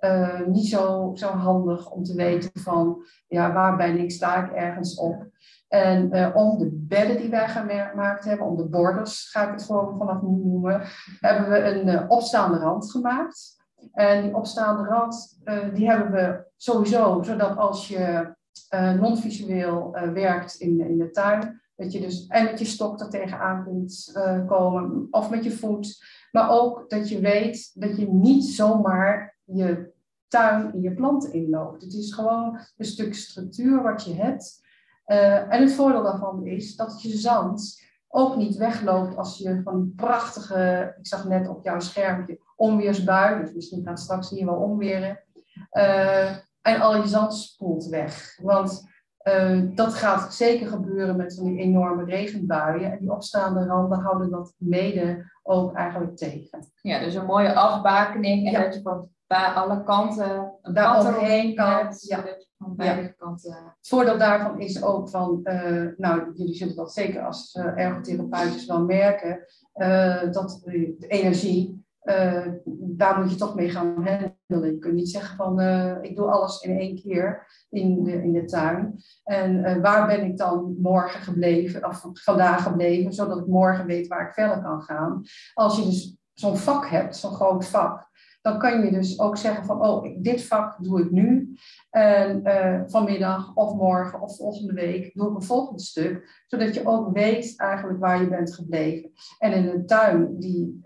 uh, 0.00 0.46
niet 0.46 0.66
zo, 0.66 1.10
zo 1.14 1.28
handig 1.28 1.90
om 1.90 2.02
te 2.02 2.14
weten 2.14 2.50
van, 2.54 3.04
ja, 3.28 3.52
waar 3.52 3.76
ben 3.76 3.98
ik, 3.98 4.10
sta 4.10 4.44
ik 4.44 4.52
ergens 4.52 4.94
op. 4.94 5.26
En 5.68 6.16
uh, 6.16 6.30
om 6.34 6.58
de 6.58 6.70
bedden 6.72 7.16
die 7.16 7.30
wij 7.30 7.48
gemaakt 7.48 8.24
hebben, 8.24 8.46
om 8.46 8.56
de 8.56 8.68
borders, 8.68 9.30
ga 9.30 9.42
ik 9.42 9.50
het 9.50 9.62
gewoon 9.62 9.98
vanaf 9.98 10.22
nu 10.22 10.44
noemen, 10.44 10.82
hebben 11.20 11.50
we 11.50 11.58
een 11.58 11.88
uh, 11.88 12.04
opstaande 12.08 12.58
rand 12.58 12.90
gemaakt. 12.90 13.60
En 13.92 14.22
die 14.22 14.36
opstaande 14.36 14.88
rand, 14.88 15.40
die 15.74 15.90
hebben 15.90 16.12
we 16.12 16.44
sowieso, 16.56 17.22
zodat 17.22 17.56
als 17.56 17.88
je 17.88 18.34
non-visueel 18.70 19.90
werkt 20.12 20.54
in, 20.54 20.80
in 20.80 20.98
de 20.98 21.10
tuin, 21.10 21.60
dat 21.76 21.92
je 21.92 22.00
dus 22.00 22.26
en 22.26 22.44
met 22.44 22.58
je 22.58 22.64
stok 22.64 23.00
er 23.00 23.08
tegenaan 23.08 23.64
kunt 23.64 24.12
komen, 24.46 25.06
of 25.10 25.30
met 25.30 25.44
je 25.44 25.50
voet. 25.50 26.04
Maar 26.30 26.50
ook 26.50 26.90
dat 26.90 27.08
je 27.08 27.20
weet 27.20 27.70
dat 27.74 27.96
je 27.96 28.08
niet 28.08 28.44
zomaar 28.44 29.36
je 29.44 29.92
tuin 30.28 30.74
in 30.74 30.80
je 30.80 30.94
planten 30.94 31.32
inloopt. 31.32 31.82
Het 31.82 31.94
is 31.94 32.12
gewoon 32.12 32.58
een 32.76 32.84
stuk 32.84 33.14
structuur 33.14 33.82
wat 33.82 34.04
je 34.04 34.14
hebt. 34.14 34.60
En 35.04 35.60
het 35.60 35.72
voordeel 35.72 36.02
daarvan 36.02 36.46
is 36.46 36.76
dat 36.76 37.02
je 37.02 37.08
zand 37.08 37.80
ook 38.08 38.36
niet 38.36 38.56
wegloopt 38.56 39.16
als 39.16 39.38
je 39.38 39.60
van 39.64 39.92
prachtige, 39.96 40.94
ik 40.98 41.06
zag 41.06 41.28
net 41.28 41.48
op 41.48 41.64
jouw 41.64 41.80
schermpje, 41.80 42.40
onweersbui, 42.56 43.42
dus 43.42 43.54
misschien 43.54 43.84
gaat 43.84 44.00
straks 44.00 44.30
hier 44.30 44.46
wel 44.46 44.54
onweren, 44.54 45.20
uh, 45.72 46.36
en 46.62 46.80
al 46.80 46.96
je 46.96 47.06
zand 47.06 47.34
spoelt 47.34 47.86
weg. 47.86 48.38
Want 48.42 48.90
uh, 49.22 49.60
dat 49.74 49.94
gaat 49.94 50.34
zeker 50.34 50.66
gebeuren 50.66 51.16
met 51.16 51.34
van 51.34 51.44
die 51.44 51.58
enorme 51.58 52.04
regenbuien. 52.04 52.92
En 52.92 52.98
die 52.98 53.12
opstaande 53.12 53.64
randen 53.64 53.98
houden 53.98 54.30
dat 54.30 54.54
mede 54.56 55.30
ook 55.42 55.74
eigenlijk 55.74 56.16
tegen. 56.16 56.72
Ja, 56.80 56.98
dus 56.98 57.14
een 57.14 57.26
mooie 57.26 57.54
afbakening 57.54 58.46
en 58.46 58.62
dat 58.62 58.74
je 58.74 58.82
van 58.82 59.08
bij 59.26 59.46
alle 59.46 59.82
kanten 59.82 60.58
een 60.62 60.74
Daar 60.74 61.06
omheen 61.06 61.54
kan. 61.54 61.94
Ja. 61.98 62.24
Van 62.58 62.76
beide 62.76 63.02
ja. 63.02 63.08
kanten. 63.08 63.52
Het 63.52 63.88
voordeel 63.88 64.18
daarvan 64.18 64.60
is 64.60 64.82
ook 64.82 65.08
van, 65.08 65.40
uh, 65.44 65.86
nou 65.96 66.32
jullie 66.34 66.54
zullen 66.54 66.76
dat 66.76 66.92
zeker 66.92 67.24
als 67.26 67.54
uh, 67.54 67.78
ergotherapeuten 67.78 68.66
wel 68.66 68.84
merken, 68.84 69.46
dat 70.32 70.60
de 70.64 71.06
energie 71.06 71.84
daar 72.76 73.20
moet 73.20 73.30
je 73.30 73.36
toch 73.36 73.54
mee 73.54 73.70
gaan. 73.70 74.02
Je 74.60 74.78
kunt 74.78 74.94
niet 74.94 75.10
zeggen 75.10 75.36
van 75.36 75.60
uh, 75.60 75.96
ik 76.00 76.16
doe 76.16 76.26
alles 76.26 76.60
in 76.60 76.78
één 76.78 76.94
keer 76.94 77.46
in 77.70 78.04
de, 78.04 78.22
in 78.22 78.32
de 78.32 78.44
tuin. 78.44 79.02
En 79.24 79.58
uh, 79.58 79.76
waar 79.76 80.06
ben 80.06 80.24
ik 80.24 80.36
dan 80.36 80.76
morgen 80.78 81.20
gebleven, 81.20 81.86
of 81.86 82.04
vandaag 82.12 82.62
gebleven, 82.62 83.12
zodat 83.12 83.38
ik 83.38 83.46
morgen 83.46 83.86
weet 83.86 84.06
waar 84.06 84.26
ik 84.26 84.34
verder 84.34 84.62
kan 84.62 84.82
gaan. 84.82 85.22
Als 85.54 85.76
je 85.76 85.84
dus 85.84 86.16
zo'n 86.32 86.56
vak 86.56 86.86
hebt, 86.86 87.16
zo'n 87.16 87.34
groot 87.34 87.66
vak, 87.66 88.10
dan 88.42 88.58
kan 88.58 88.84
je 88.84 88.90
dus 88.90 89.20
ook 89.20 89.36
zeggen 89.36 89.64
van, 89.64 89.86
oh, 89.86 90.22
dit 90.22 90.44
vak 90.44 90.76
doe 90.84 91.00
ik 91.00 91.10
nu. 91.10 91.54
En 91.90 92.40
uh, 92.44 92.80
vanmiddag 92.86 93.54
of 93.54 93.74
morgen 93.74 94.20
of 94.20 94.36
volgende 94.36 94.72
week 94.72 95.14
doe 95.14 95.28
ik 95.28 95.34
een 95.34 95.42
volgend 95.42 95.82
stuk. 95.82 96.44
Zodat 96.46 96.74
je 96.74 96.86
ook 96.86 97.12
weet 97.12 97.54
eigenlijk 97.56 97.98
waar 97.98 98.20
je 98.20 98.28
bent 98.28 98.54
gebleven. 98.54 99.10
En 99.38 99.52
in 99.52 99.68
een 99.68 99.86
tuin 99.86 100.38
die 100.38 100.80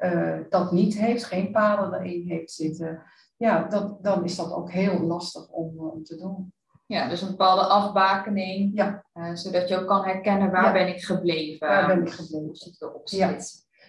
dat 0.49 0.73
niet 0.73 0.99
heeft, 0.99 1.25
geen 1.25 1.50
paden 1.50 2.00
erin 2.00 2.28
heeft 2.28 2.52
zitten, 2.52 3.02
ja, 3.37 3.62
dat, 3.62 4.02
dan 4.02 4.25
is 4.25 4.37
dat 4.37 4.52
ook 4.52 4.71
heel 4.71 5.00
lastig 5.00 5.49
om, 5.49 5.78
om 5.78 6.05
te 6.05 6.16
doen. 6.16 6.52
Ja, 6.87 7.09
dus 7.09 7.21
een 7.23 7.28
bepaalde 7.31 7.62
afbakening. 7.64 8.71
Ja. 8.75 9.05
Uh, 9.14 9.35
zodat 9.35 9.69
je 9.69 9.78
ook 9.78 9.87
kan 9.87 10.05
herkennen 10.05 10.50
waar 10.50 10.64
Ja. 10.64 10.73
ben 10.73 10.88
ik 10.88 11.05
gebleven. 11.05 11.69
Waar 11.69 11.87
ben 11.87 12.07
ik 12.07 12.12
gebleven? 12.12 12.76
Erop 12.78 13.09
Ja. 13.09 13.37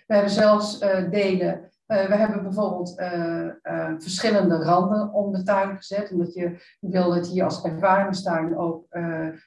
We 0.08 0.13
hebben 0.13 0.32
zelfs 0.32 0.80
eh, 0.80 1.10
delen. 1.10 1.72
Eh, 1.88 2.08
we 2.08 2.15
hebben 2.15 2.44
bijvoorbeeld 2.44 2.98
eh, 2.98 3.48
eh, 3.62 3.94
verschillende 3.98 4.56
randen 4.56 5.13
om 5.13 5.32
de 5.32 5.44
tuin 5.44 5.75
gezet. 5.77 6.12
Omdat 6.12 6.34
je 6.34 6.75
wil 6.79 7.10
dat 7.10 7.27
hier 7.27 7.44
als 7.44 7.63
ervaringstuin 7.63 8.58
ook 8.58 8.86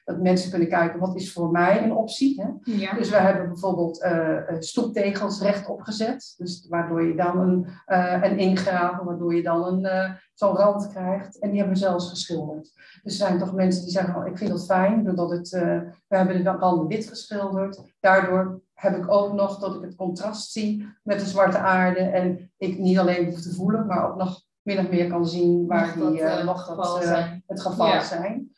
dat 0.04 0.20
mensen 0.20 0.50
kunnen 0.50 0.68
kijken 0.68 1.00
wat 1.00 1.16
is 1.16 1.32
voor 1.32 1.50
mij 1.50 1.82
een 1.82 1.92
optie. 1.92 2.42
Hè? 2.42 2.72
Ja. 2.72 2.94
Dus 2.94 3.10
we 3.10 3.16
hebben 3.16 3.48
bijvoorbeeld 3.48 4.06
stoeptegels 4.58 5.40
rechtop 5.40 5.80
gezet. 5.80 6.34
Dus 6.36 6.66
waardoor 6.68 7.02
je 7.02 7.14
dan 7.14 7.38
een, 7.38 7.66
eh 7.86 8.22
en 8.22 8.38
ingraven, 8.38 9.04
waardoor 9.04 9.34
je 9.34 9.42
dan 9.42 9.84
een, 9.84 10.16
zo'n 10.34 10.56
rand 10.56 10.88
krijgt. 10.88 11.38
En 11.38 11.48
die 11.48 11.58
hebben 11.58 11.76
we 11.76 11.84
zelfs 11.84 12.08
geschilderd. 12.08 12.72
Dus 13.02 13.20
er 13.20 13.26
zijn 13.26 13.38
toch 13.38 13.54
mensen 13.54 13.82
die 13.82 13.92
zeggen, 13.92 14.16
oh, 14.16 14.26
ik 14.26 14.38
vind 14.38 14.50
dat 14.50 14.64
fijn, 14.64 15.04
doordat 15.04 15.30
het, 15.30 15.50
we 16.08 16.16
hebben 16.16 16.44
de 16.44 16.50
randen 16.50 16.86
wit 16.86 17.08
geschilderd. 17.08 17.80
Daardoor 18.00 18.60
heb 18.80 18.96
ik 18.96 19.10
ook 19.10 19.32
nog 19.32 19.58
dat 19.58 19.74
ik 19.74 19.82
het 19.82 19.94
contrast 19.94 20.52
zie 20.52 20.86
met 21.02 21.20
de 21.20 21.26
zwarte 21.26 21.58
aarde. 21.58 22.00
En 22.00 22.52
ik 22.56 22.78
niet 22.78 22.98
alleen 22.98 23.26
hoef 23.26 23.40
te 23.40 23.54
voelen, 23.54 23.86
maar 23.86 24.10
ook 24.10 24.16
nog 24.16 24.42
min 24.62 24.78
of 24.78 24.90
meer 24.90 25.08
kan 25.08 25.26
zien 25.26 25.66
waar 25.66 25.94
die, 25.94 26.20
eh, 26.20 26.40
eh, 26.40 26.46
dat, 26.46 26.58
geval 26.58 27.00
eh, 27.00 27.06
zijn. 27.06 27.42
het 27.46 27.60
geval 27.60 27.86
Ja. 27.86 28.02
zijn. 28.02 28.48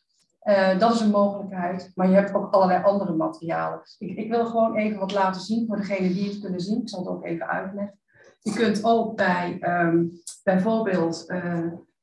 Dat 0.78 0.94
is 0.94 1.00
een 1.00 1.10
mogelijkheid, 1.10 1.92
maar 1.94 2.08
je 2.08 2.14
hebt 2.14 2.34
ook 2.34 2.52
allerlei 2.52 2.84
andere 2.84 3.12
materialen. 3.12 3.80
Ik, 3.98 4.16
ik 4.16 4.30
wil 4.30 4.46
gewoon 4.46 4.76
even 4.76 4.98
wat 4.98 5.12
laten 5.12 5.40
zien 5.40 5.66
voor 5.66 5.76
degenen 5.76 6.12
die 6.12 6.28
het 6.28 6.40
kunnen 6.40 6.60
zien. 6.60 6.80
Ik 6.80 6.88
zal 6.88 6.98
het 6.98 7.08
ook 7.08 7.24
even 7.24 7.46
uitleggen. 7.48 7.98
Je 8.40 8.52
kunt 8.52 8.84
ook 8.84 9.16
bij 9.16 9.56
ehm, 9.60 10.04
bijvoorbeeld 10.42 11.26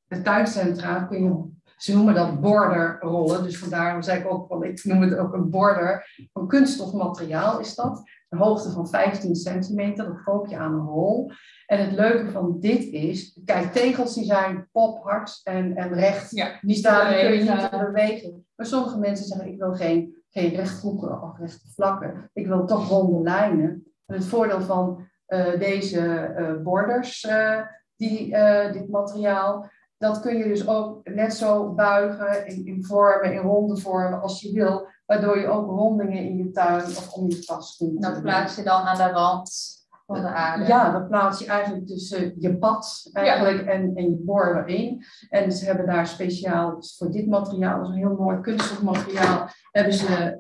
de 0.08 0.22
tuincentra, 0.22 1.04
kun 1.04 1.24
je, 1.24 1.44
ze 1.80 1.96
noemen 1.96 2.14
dat 2.14 2.42
borderrollen. 2.42 3.44
Dus 3.44 3.58
vandaar 3.58 4.04
zei 4.04 4.20
ik 4.20 4.32
ook, 4.32 4.48
van, 4.48 4.64
ik 4.64 4.84
noem 4.84 5.02
het 5.02 5.18
ook 5.18 5.34
een 5.34 5.50
border. 5.50 6.14
Van 6.34 6.48
kunststofmateriaal 6.48 7.60
is 7.60 7.76
dat. 7.76 8.04
Een 8.30 8.40
hoogte 8.40 8.70
van 8.70 8.90
15 8.90 9.36
centimeter, 9.36 10.06
dat 10.06 10.24
koop 10.24 10.48
je 10.48 10.58
aan 10.58 10.74
een 10.74 10.86
rol. 10.86 11.32
En 11.66 11.80
het 11.80 11.92
leuke 11.92 12.32
van 12.32 12.60
dit 12.60 12.84
is, 12.84 13.40
kijk, 13.46 13.72
tegels 13.72 14.14
die 14.14 14.24
zijn 14.24 14.70
pophard 14.72 15.42
en, 15.44 15.76
en 15.76 15.94
recht. 15.94 16.32
Ja, 16.32 16.58
Die 16.62 16.76
staan, 16.76 17.14
kun 17.14 17.34
je 17.34 17.44
niet 17.44 17.70
bewegen. 17.70 18.46
Maar 18.56 18.66
sommige 18.66 18.98
mensen 18.98 19.26
zeggen, 19.26 19.48
ik 19.48 19.60
wil 19.60 19.74
geen, 19.74 20.24
geen 20.30 20.56
rechthoeken 20.56 21.22
of 21.22 21.38
rechte 21.38 21.68
vlakken. 21.74 22.30
Ik 22.34 22.48
wil 22.48 22.66
toch 22.66 22.90
ronde 22.90 23.22
lijnen. 23.22 23.84
En 24.06 24.16
het 24.16 24.26
voordeel 24.26 24.62
van 24.62 25.08
eh, 25.26 25.60
deze 25.60 26.00
eh, 26.08 26.56
borders, 26.64 27.24
eh, 27.24 27.62
die, 27.96 28.36
dit 28.72 28.90
materiaal, 28.90 29.72
dat 30.00 30.20
kun 30.20 30.38
je 30.38 30.44
dus 30.44 30.68
ook 30.68 31.10
net 31.10 31.34
zo 31.34 31.74
buigen 31.74 32.48
in, 32.48 32.66
in 32.66 32.86
vormen, 32.86 33.34
in 33.34 33.42
ronde 33.42 33.78
vormen 33.78 34.22
als 34.22 34.42
je 34.42 34.52
wil. 34.52 34.88
Waardoor 35.06 35.40
je 35.40 35.48
ook 35.48 35.70
rondingen 35.70 36.24
in 36.24 36.38
je 36.38 36.52
tuin 36.52 36.86
of 36.86 37.14
om 37.14 37.30
je 37.30 37.40
tas 37.40 37.78
kunt 37.78 38.02
Dat 38.02 38.22
plaats 38.22 38.56
je 38.56 38.64
dan 38.64 38.82
aan 38.82 38.98
de 38.98 39.14
rand 39.14 39.79
van 40.10 40.22
de 40.22 40.28
aarde. 40.28 40.66
Ja, 40.66 40.92
dat 40.92 41.08
plaats 41.08 41.40
je 41.40 41.46
eigenlijk 41.46 41.88
tussen 41.88 42.34
je 42.40 42.58
pad 42.58 43.10
eigenlijk 43.14 43.68
en, 43.68 43.92
en 43.96 44.10
je 44.10 44.16
boor 44.16 44.56
erin. 44.56 45.04
En 45.30 45.52
ze 45.52 45.66
hebben 45.66 45.86
daar 45.86 46.08
speciaal 46.08 46.76
dus 46.76 46.96
voor 46.98 47.12
dit 47.12 47.28
materiaal, 47.28 47.78
dat 47.78 47.88
is 47.88 47.94
een 47.94 48.08
heel 48.08 48.16
mooi 48.16 48.42
kunststofmateriaal, 48.42 49.48
hebben 49.72 49.94
ze 49.94 50.38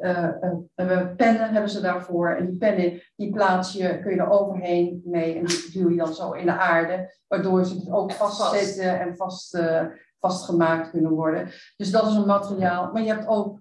eh, 0.75 1.15
pennen 1.15 1.49
hebben 1.51 1.69
ze 1.69 1.81
daarvoor. 1.81 2.35
En 2.35 2.45
die 2.45 2.55
pennen 2.55 3.01
die 3.15 3.31
plaats 3.31 3.73
je, 3.73 3.99
kun 3.99 4.11
je 4.11 4.21
er 4.21 4.29
overheen 4.29 5.01
mee 5.05 5.37
en 5.37 5.45
die 5.45 5.71
duw 5.71 5.89
je 5.89 5.97
dan 5.97 6.13
zo 6.13 6.31
in 6.31 6.45
de 6.45 6.57
aarde, 6.57 7.15
waardoor 7.27 7.65
ze 7.65 7.91
ook 7.91 8.11
Vast. 8.11 8.37
vastzitten 8.37 8.99
en 8.99 9.15
vast, 9.15 9.59
vastgemaakt 10.19 10.89
kunnen 10.89 11.11
worden. 11.11 11.49
Dus 11.77 11.91
dat 11.91 12.07
is 12.07 12.13
een 12.13 12.25
materiaal. 12.25 12.91
Maar 12.91 13.01
je 13.01 13.13
hebt 13.13 13.27
ook 13.27 13.59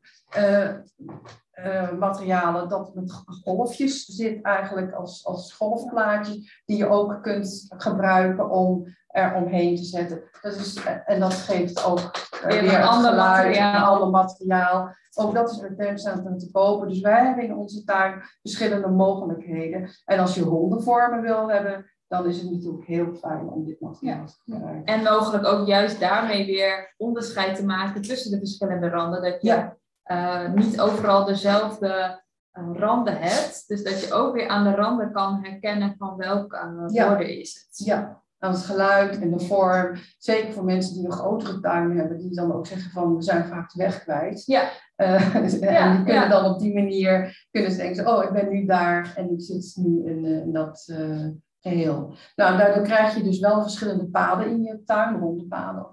eh, 1.63 1.93
materialen 1.93 2.69
dat 2.69 2.95
met 2.95 3.23
golfjes 3.43 4.05
zit 4.05 4.43
eigenlijk 4.43 4.93
als, 4.93 5.27
als 5.27 5.53
golfplaatjes 5.55 6.63
die 6.65 6.77
je 6.77 6.89
ook 6.89 7.23
kunt 7.23 7.67
gebruiken 7.69 8.51
om 8.51 8.97
er 9.09 9.35
omheen 9.35 9.77
te 9.77 9.85
zetten. 9.85 10.23
Dat 10.43 10.55
is, 10.55 10.85
en 11.07 11.21
dat 11.21 11.35
geeft 11.35 11.85
ook 11.85 11.99
eh, 11.99 12.51
Weer 12.51 12.63
weer, 12.63 12.75
een 12.75 12.83
ander 12.83 13.15
materiaal. 13.15 13.75
een 13.75 13.83
ander 13.83 14.11
materiaal. 14.11 14.97
Ook 15.15 15.35
dat 15.35 15.51
is 15.51 15.61
bij 15.61 15.75
Tuincentrum 15.77 16.39
te 16.39 16.51
kopen. 16.51 16.89
Dus 16.89 17.01
wij 17.01 17.25
hebben 17.25 17.45
in 17.45 17.57
onze 17.57 17.85
tuin 17.85 18.23
verschillende 18.41 18.89
mogelijkheden. 18.89 19.91
En 20.05 20.19
als 20.19 20.35
je 20.35 20.43
hondenvormen 20.43 21.21
wil 21.23 21.51
hebben, 21.51 21.91
dan 22.09 22.27
is 22.27 22.41
het 22.41 22.51
natuurlijk 22.51 22.87
heel 22.87 23.15
fijn 23.15 23.49
om 23.49 23.65
dit 23.65 23.81
materiaal 23.81 24.27
te 24.27 24.35
gebruiken. 24.45 24.85
En 24.85 25.03
mogelijk 25.03 25.47
ook 25.47 25.67
juist 25.67 26.01
daarmee 26.01 26.47
weer 26.47 26.95
onderscheid 26.97 27.57
te 27.57 27.65
maken 27.65 28.03
tussen 28.03 28.31
de 28.31 28.39
verschillende 28.39 28.89
randen. 28.89 29.23
Dat 29.23 29.43
je 29.43 29.49
Ja. 29.49 29.78
Eh, 30.09 30.53
niet 30.53 30.81
overal 30.81 31.25
dezelfde 31.25 32.23
eh, 32.51 32.71
randen 32.73 33.17
hebt. 33.19 33.65
Dus 33.67 33.83
dat 33.83 34.01
je 34.01 34.13
ook 34.13 34.35
weer 34.35 34.49
aan 34.49 34.65
de 34.65 34.75
randen 34.75 35.13
kan 35.13 35.45
herkennen 35.45 35.95
van 35.99 36.17
welke 36.17 36.57
uh, 36.57 36.95
Ja. 36.95 37.09
woorden 37.09 37.39
is 37.39 37.67
het. 37.69 37.87
Ja, 37.87 38.23
aan 38.39 38.53
het 38.53 38.61
geluid 38.61 39.21
en 39.21 39.31
de 39.31 39.45
vorm. 39.45 39.95
Zeker 40.19 40.53
voor 40.53 40.65
mensen 40.65 40.95
die 40.95 41.05
een 41.05 41.13
grotere 41.13 41.61
tuin 41.61 41.97
hebben, 41.97 42.19
die 42.19 42.35
dan 42.35 42.53
ook 42.53 42.67
zeggen 42.67 42.91
van 42.91 43.17
we 43.17 43.23
zijn 43.23 43.45
vaak 43.45 43.73
de 43.73 43.83
weg 43.83 44.03
kwijt. 44.03 44.43
Ja. 44.47 44.71
Eh, 44.97 45.35
en 45.35 45.43
die 45.47 45.59
kunnen 45.59 46.15
ja. 46.15 46.29
dan 46.29 46.45
op 46.45 46.59
die 46.59 46.75
manier 46.75 47.47
kunnen 47.51 47.71
ze 47.71 47.77
denken, 47.77 48.09
oh 48.09 48.25
ik 48.25 48.33
ben 48.33 48.49
nu 48.49 48.65
daar 48.65 49.13
en 49.17 49.31
ik 49.31 49.43
zit 49.43 49.77
nu 49.77 50.05
in, 50.05 50.25
eh, 50.25 50.41
in 50.41 50.53
dat 50.53 50.85
eh, 50.87 51.27
geheel. 51.61 52.15
Nou, 52.37 52.57
daardoor 52.59 52.83
krijg 52.83 53.15
je 53.17 53.23
dus 53.23 53.39
wel 53.39 53.63
verschillende 53.63 54.07
paden 54.07 54.47
in 54.51 54.63
je 54.63 54.83
tuin, 54.85 55.19
ronde 55.19 55.45
paden 55.47 55.85
of. 55.85 55.93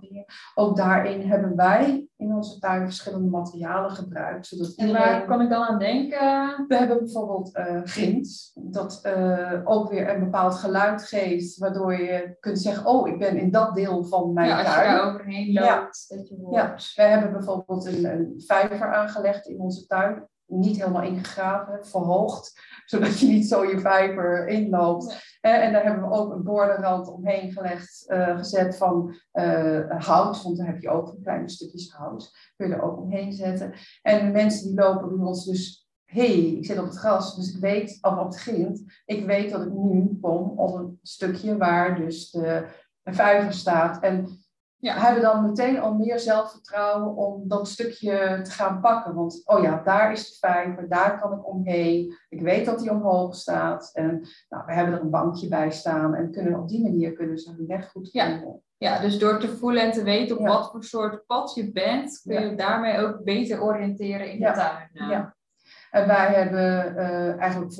Ook 0.55 0.77
daarin 0.77 1.21
hebben 1.21 1.55
wij 1.55 2.07
in 2.17 2.33
onze 2.33 2.59
tuin 2.59 2.85
verschillende 2.85 3.29
materialen 3.29 3.91
gebruikt. 3.91 4.47
Zodat 4.47 4.73
En 4.75 4.87
iedereen... 4.87 5.07
waar 5.11 5.25
kan 5.25 5.41
ik 5.41 5.49
dan 5.49 5.63
aan 5.63 5.79
denken? 5.79 6.65
We 6.67 6.75
hebben 6.75 6.97
bijvoorbeeld 6.97 7.55
eh 7.55 7.81
grind, 7.83 8.51
dat 8.53 8.99
eh, 9.03 9.61
ook 9.63 9.89
weer 9.89 10.09
een 10.09 10.19
bepaald 10.19 10.55
geluid 10.55 11.03
geeft, 11.03 11.57
waardoor 11.57 11.93
je 11.93 12.37
kunt 12.39 12.59
zeggen, 12.61 12.85
oh, 12.85 13.07
ik 13.07 13.19
ben 13.19 13.37
in 13.37 13.51
dat 13.51 13.75
deel 13.75 14.03
van 14.03 14.33
mijn 14.33 14.47
Ja, 14.47 14.57
als 14.59 14.67
je 14.67 14.73
tuin. 14.73 14.95
daar 14.95 15.13
overheen 15.13 15.53
loopt, 15.53 15.65
Ja. 16.09 16.15
dat 16.17 16.27
je 16.29 16.35
Ja, 16.51 16.67
hoort. 16.69 16.91
wij 16.95 17.09
hebben 17.09 17.31
bijvoorbeeld 17.31 17.85
een, 17.85 18.05
een 18.05 18.33
vijver 18.47 18.93
aangelegd 18.93 19.47
in 19.47 19.59
onze 19.59 19.85
tuin. 19.87 20.27
Niet 20.47 20.77
helemaal 20.77 21.01
ingegraven 21.01 21.85
verhoogd, 21.85 22.59
zodat 22.85 23.19
je 23.19 23.27
niet 23.27 23.47
zo 23.47 23.63
je 23.63 23.79
vijver 23.79 24.47
inloopt. 24.47 25.37
En 25.41 25.73
daar 25.73 25.83
hebben 25.83 26.09
we 26.09 26.15
ook 26.15 26.31
een 26.31 26.43
bordenrand 26.43 27.07
omheen 27.07 27.51
gelegd, 27.51 28.05
uh, 28.07 28.37
gezet 28.37 28.77
van 28.77 29.15
uh, 29.33 29.89
hout, 29.89 30.43
want 30.43 30.57
daar 30.57 30.67
heb 30.67 30.81
je 30.81 30.89
ook 30.89 31.15
kleine 31.21 31.49
stukjes 31.49 31.91
hout. 31.91 32.51
Kun 32.55 32.67
je 32.67 32.73
er 32.73 32.81
ook 32.81 33.01
omheen 33.01 33.33
zetten. 33.33 33.73
En 34.01 34.25
de 34.25 34.31
mensen 34.31 34.67
die 34.67 34.79
lopen 34.79 35.17
bij 35.17 35.27
ons 35.27 35.45
dus, 35.45 35.89
hé, 36.05 36.25
hey, 36.25 36.49
ik 36.49 36.65
zit 36.65 36.79
op 36.79 36.85
het 36.85 36.97
gras, 36.97 37.35
dus 37.35 37.53
ik 37.53 37.61
weet, 37.61 37.97
of 38.01 38.17
op 38.17 38.25
het 38.25 38.39
grind, 38.39 38.83
ik 39.05 39.25
weet 39.25 39.51
dat 39.51 39.61
ik 39.61 39.73
nu 39.73 40.17
kom 40.21 40.59
op 40.59 40.75
een 40.75 40.99
stukje 41.01 41.57
waar 41.57 41.95
dus 41.95 42.31
de, 42.31 42.65
de 43.01 43.13
vijver 43.13 43.53
staat. 43.53 44.03
En 44.03 44.44
ja. 44.85 44.97
hebben 44.97 45.21
dan 45.21 45.45
meteen 45.45 45.79
al 45.79 45.93
meer 45.93 46.19
zelfvertrouwen 46.19 47.15
om 47.15 47.47
dat 47.47 47.67
stukje 47.67 48.39
te 48.43 48.51
gaan 48.51 48.81
pakken. 48.81 49.13
Want, 49.13 49.41
oh 49.45 49.61
ja, 49.61 49.81
daar 49.83 50.11
is 50.11 50.29
de 50.29 50.47
vijver, 50.47 50.89
daar 50.89 51.19
kan 51.19 51.33
ik 51.33 51.47
omheen. 51.47 52.17
Ik 52.29 52.41
weet 52.41 52.65
dat 52.65 52.79
die 52.79 52.91
omhoog 52.91 53.35
staat. 53.35 53.89
En 53.93 54.27
nou, 54.49 54.65
we 54.65 54.73
hebben 54.73 54.93
er 54.93 55.01
een 55.01 55.09
bankje 55.09 55.47
bij 55.47 55.71
staan. 55.71 56.15
En 56.15 56.31
kunnen, 56.31 56.59
op 56.59 56.67
die 56.67 56.81
manier 56.81 57.13
kunnen 57.13 57.37
ze 57.37 57.51
hun 57.51 57.67
weg 57.67 57.91
goed 57.91 58.09
vinden. 58.09 58.61
Ja. 58.77 58.95
ja, 58.95 59.01
dus 59.01 59.19
door 59.19 59.39
te 59.39 59.57
voelen 59.57 59.83
en 59.83 59.91
te 59.91 60.03
weten 60.03 60.37
op 60.37 60.47
wat 60.47 60.71
voor 60.71 60.83
soort 60.83 61.25
pad 61.25 61.53
je 61.53 61.71
bent, 61.71 62.21
kun 62.23 62.49
je 62.49 62.55
daarmee 62.55 62.99
ook 62.99 63.23
beter 63.23 63.61
oriënteren 63.61 64.31
in 64.31 64.39
de 64.39 64.51
tuin. 64.51 64.89
Ja. 65.09 65.34
En 65.95 66.07
wij 66.07 66.33
hebben 66.33 66.95
uh, 66.95 67.39
eigenlijk 67.39 67.73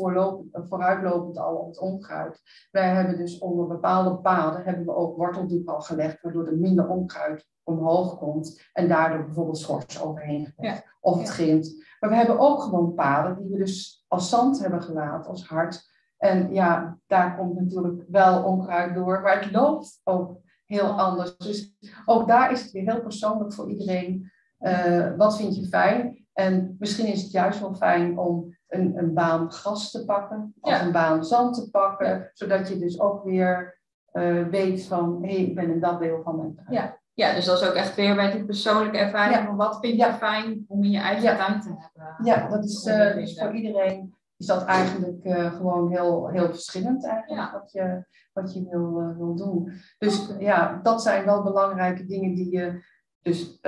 vooruitlopend 0.52 1.38
al 1.38 1.56
op 1.56 1.68
het 1.68 1.80
onkruid. 1.80 2.42
Wij 2.72 2.90
hebben 2.90 3.18
dus 3.18 3.38
onder 3.38 3.68
bepaalde 3.68 4.16
paden 4.18 4.64
hebben 4.64 4.86
we 4.86 4.96
ook 4.96 5.18
worteldoek 5.18 5.70
al 5.70 5.82
gelegd, 5.82 6.22
waardoor 6.22 6.48
er 6.48 6.58
minder 6.58 6.88
onkruid 6.88 7.48
omhoog 7.64 8.18
komt 8.18 8.62
en 8.74 8.88
daardoor 8.88 9.26
bijvoorbeeld 9.26 9.58
schors 9.58 10.02
overheen 10.02 10.54
gelegd. 10.56 10.84
Of 11.02 11.18
het 11.18 11.30
grind. 11.30 11.86
Maar 12.00 12.10
we 12.10 12.16
hebben 12.16 12.40
ook 12.40 12.62
gewoon 12.62 12.94
paden 12.94 13.38
die 13.38 13.52
we 13.52 13.58
dus 13.58 14.06
als 14.08 14.30
zand 14.30 14.60
hebben 14.60 14.82
gelaten, 14.82 15.32
als 15.32 15.48
hart. 15.48 15.90
En 16.18 16.54
ja, 16.54 17.00
daar 17.08 17.38
komt 17.38 17.60
natuurlijk 17.60 18.04
wel 18.08 18.44
onkruid 18.44 18.96
door, 18.96 19.22
maar 19.22 19.42
het 19.42 19.52
loopt 19.52 20.02
ook 20.04 20.38
heel 20.66 21.00
anders. 21.00 21.38
Dus 21.38 21.76
ook 22.06 22.28
daar 22.28 22.52
is 22.52 22.62
het 22.62 22.72
weer 22.72 22.92
heel 22.92 23.02
persoonlijk 23.02 23.54
voor 23.54 23.70
iedereen. 23.70 24.32
Uh, 24.60 25.16
wat 25.18 25.38
vind 25.38 25.56
je 25.56 25.68
fijn? 25.68 26.15
En 26.36 26.76
misschien 26.80 27.08
is 27.08 27.22
het 27.22 27.32
juist 27.32 27.60
wel 27.60 27.76
fijn 27.76 28.18
om 28.18 28.56
een, 28.68 28.98
een 28.98 29.14
baan 29.14 29.52
gras 29.52 29.92
te 29.92 30.06
pakken 30.06 30.54
of 30.62 30.82
een 30.82 30.92
baan 30.92 31.26
zand 31.26 31.56
te 31.56 31.70
pakken, 31.70 32.30
zodat 32.34 32.68
je 32.68 32.78
dus 32.78 33.00
ook 33.00 33.24
weer 33.24 33.80
uh, 34.14 34.48
weet 34.48 34.86
van 34.86 35.18
hé, 35.22 35.34
hey, 35.34 35.44
ik 35.44 35.56
ben 35.56 35.72
in 35.72 35.80
dat 35.80 36.00
deel 36.00 36.22
van 36.24 36.38
mijn 36.38 36.56
tuin. 36.56 36.68
Ja. 36.70 37.00
ja, 37.14 37.34
dus 37.34 37.46
dat 37.46 37.62
is 37.62 37.68
ook 37.68 37.74
echt 37.74 37.96
weer 37.96 38.16
bij 38.16 38.32
die 38.32 38.46
persoonlijke 38.46 38.98
ervaring 38.98 39.46
van 39.46 39.56
wat 39.56 39.78
vind 39.80 40.00
je 40.00 40.14
fijn 40.14 40.66
om 40.68 40.84
in 40.84 40.92
je 40.92 41.00
eigen 41.00 41.38
tuin 41.38 41.62
te 41.62 41.68
hebben. 41.78 42.26
Ja, 42.26 42.48
dat 42.48 42.64
is 42.66 42.86
uh, 42.86 43.14
dus 43.14 43.40
voor 43.40 43.54
iedereen 43.54 44.14
is 44.38 44.46
dat 44.46 44.66
eigenlijk 44.66 45.24
uh, 45.24 45.56
gewoon 45.56 45.92
heel, 45.92 46.28
heel 46.28 46.48
verschillend 46.48 47.06
eigenlijk 47.06 47.52
wat 47.52 47.72
je, 47.72 48.06
wat 48.34 48.54
je 48.54 48.68
wil, 48.70 49.16
wil 49.18 49.36
doen. 49.36 49.72
Dus 49.98 50.30
ja, 50.40 50.80
dat 50.84 51.02
zijn 51.02 51.26
wel 51.26 51.44
belangrijke 51.44 52.06
dingen 52.06 52.36
die 52.36 52.52
je 52.52 52.84
dus 53.22 53.60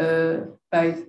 bij 0.69 1.07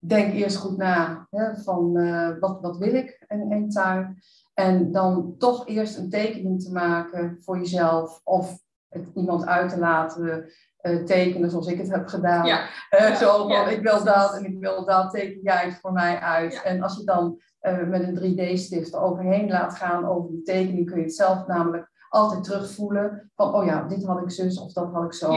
denk 0.00 0.32
eerst 0.32 0.56
goed 0.56 0.76
na 0.76 1.26
hè, 1.30 1.56
van 1.56 1.96
uh, 1.96 2.38
wat, 2.40 2.60
wat 2.60 2.76
wil 2.76 2.94
ik 2.94 3.24
in 3.28 3.52
een 3.52 3.70
tuin. 3.70 4.22
En 4.54 4.92
dan 4.92 5.34
toch 5.38 5.68
eerst 5.68 5.96
een 5.96 6.10
tekening 6.10 6.62
te 6.62 6.72
maken 6.72 7.38
voor 7.40 7.58
jezelf 7.58 8.20
of 8.24 8.58
het 8.88 9.08
iemand 9.14 9.46
uit 9.46 9.70
te 9.70 9.78
laten 9.78 10.50
uh, 10.82 11.04
tekenen 11.04 11.50
zoals 11.50 11.66
ik 11.66 11.78
het 11.78 11.90
heb 11.90 12.06
gedaan. 12.06 12.46
Ja. 12.46 12.68
Uh, 12.90 13.14
zo 13.14 13.48
van 13.48 13.68
ik 13.68 13.82
wil 13.82 14.04
dat 14.04 14.34
en 14.34 14.44
ik 14.44 14.60
wil 14.60 14.84
dat, 14.84 15.10
teken 15.10 15.40
jij 15.42 15.64
het 15.64 15.78
voor 15.80 15.92
mij 15.92 16.18
uit. 16.18 16.62
En 16.62 16.82
als 16.82 16.96
je 16.96 17.04
dan 17.04 17.40
met 17.86 18.02
een 18.02 18.18
3D-stift 18.18 18.94
overheen 18.94 19.50
laat 19.50 19.74
gaan 19.74 20.08
over 20.08 20.30
die 20.30 20.42
tekening, 20.42 20.86
kun 20.86 20.96
je 20.96 21.02
het 21.02 21.14
zelf 21.14 21.46
namelijk 21.46 21.90
altijd 22.08 22.44
terugvoelen 22.44 23.30
van 23.34 23.54
oh 23.54 23.64
ja, 23.64 23.82
dit 23.82 24.04
had 24.04 24.22
ik 24.22 24.30
zus 24.30 24.60
of 24.60 24.72
dat 24.72 24.92
had 24.92 25.04
ik 25.04 25.12
zo. 25.12 25.34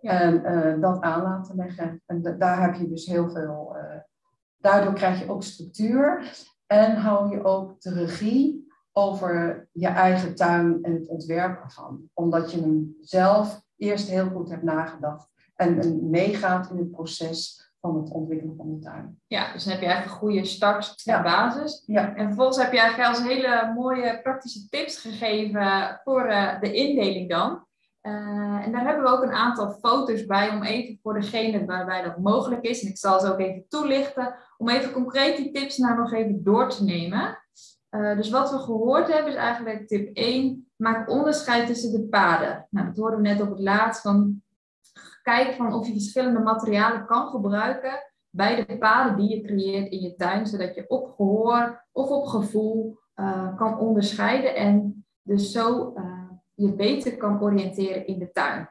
En 0.00 0.80
dat 0.80 1.00
aan 1.00 1.22
laten 1.22 1.56
leggen. 1.56 2.02
En 2.06 2.36
daar 2.38 2.62
heb 2.62 2.74
je 2.74 2.88
dus 2.88 3.06
heel 3.06 3.30
veel. 3.30 3.65
Daardoor 4.66 4.92
krijg 4.92 5.18
je 5.18 5.30
ook 5.30 5.42
structuur 5.42 6.32
en 6.66 6.96
hou 6.96 7.30
je 7.30 7.44
ook 7.44 7.80
de 7.80 7.92
regie 7.92 8.68
over 8.92 9.68
je 9.72 9.86
eigen 9.86 10.34
tuin 10.34 10.78
en 10.82 10.92
het 10.92 11.08
ontwerp 11.08 11.62
ervan. 11.62 12.02
Omdat 12.14 12.52
je 12.52 12.60
hem 12.60 12.96
zelf 13.00 13.60
eerst 13.76 14.08
heel 14.08 14.28
goed 14.28 14.50
hebt 14.50 14.62
nagedacht 14.62 15.28
en 15.54 16.10
meegaat 16.10 16.70
in 16.70 16.76
het 16.76 16.90
proces 16.90 17.70
van 17.80 17.96
het 17.96 18.10
ontwikkelen 18.10 18.56
van 18.56 18.74
de 18.74 18.78
tuin. 18.78 19.20
Ja, 19.26 19.52
dus 19.52 19.64
dan 19.64 19.72
heb 19.72 19.82
je 19.82 19.88
eigenlijk 19.88 20.22
een 20.22 20.28
goede 20.28 20.44
start 20.44 21.02
en 21.04 21.22
basis. 21.22 21.82
Ja. 21.86 22.14
En 22.14 22.26
vervolgens 22.26 22.58
heb 22.58 22.72
je 22.72 22.80
eigenlijk 22.80 23.08
als 23.08 23.22
hele 23.22 23.72
mooie 23.74 24.20
praktische 24.22 24.68
tips 24.68 24.98
gegeven 24.98 26.00
voor 26.04 26.26
uh, 26.26 26.60
de 26.60 26.72
indeling 26.72 27.28
dan. 27.28 27.65
Uh, 28.06 28.66
en 28.66 28.72
daar 28.72 28.84
hebben 28.84 29.04
we 29.04 29.10
ook 29.10 29.22
een 29.22 29.32
aantal 29.32 29.70
foto's 29.70 30.26
bij 30.26 30.50
om 30.50 30.62
even 30.62 30.98
voor 31.02 31.14
degene 31.14 31.64
waarbij 31.64 32.02
dat 32.02 32.18
mogelijk 32.18 32.62
is, 32.62 32.82
en 32.82 32.88
ik 32.88 32.98
zal 32.98 33.20
ze 33.20 33.32
ook 33.32 33.38
even 33.38 33.64
toelichten, 33.68 34.34
om 34.56 34.68
even 34.68 34.92
concreet 34.92 35.36
die 35.36 35.52
tips 35.52 35.76
nou 35.76 35.96
nog 35.96 36.12
even 36.12 36.44
door 36.44 36.68
te 36.68 36.84
nemen. 36.84 37.38
Uh, 37.90 38.16
dus 38.16 38.30
wat 38.30 38.50
we 38.50 38.58
gehoord 38.58 39.12
hebben 39.12 39.32
is 39.32 39.38
eigenlijk 39.38 39.88
tip 39.88 40.16
1, 40.16 40.70
maak 40.76 41.10
onderscheid 41.10 41.66
tussen 41.66 41.92
de 41.92 42.08
paden. 42.08 42.66
Nou, 42.70 42.86
dat 42.86 42.96
hoorden 42.96 43.22
we 43.22 43.28
net 43.28 43.40
op 43.40 43.50
het 43.50 43.60
laatst 43.60 44.00
van, 44.00 44.42
kijk 45.22 45.54
van 45.54 45.72
of 45.74 45.86
je 45.86 45.92
verschillende 45.92 46.40
materialen 46.40 47.06
kan 47.06 47.28
gebruiken 47.28 48.12
bij 48.30 48.64
de 48.64 48.78
paden 48.78 49.16
die 49.16 49.28
je 49.28 49.42
creëert 49.42 49.92
in 49.92 50.00
je 50.00 50.14
tuin, 50.14 50.46
zodat 50.46 50.74
je 50.74 50.88
op 50.88 51.14
gehoor 51.16 51.86
of 51.92 52.08
op 52.08 52.26
gevoel 52.26 52.98
uh, 53.16 53.56
kan 53.56 53.78
onderscheiden 53.78 54.54
en 54.54 55.04
dus 55.22 55.52
zo 55.52 55.94
je 56.56 56.74
beter 56.74 57.16
kan 57.16 57.42
oriënteren 57.42 58.06
in 58.06 58.18
de 58.18 58.32
tuin. 58.32 58.70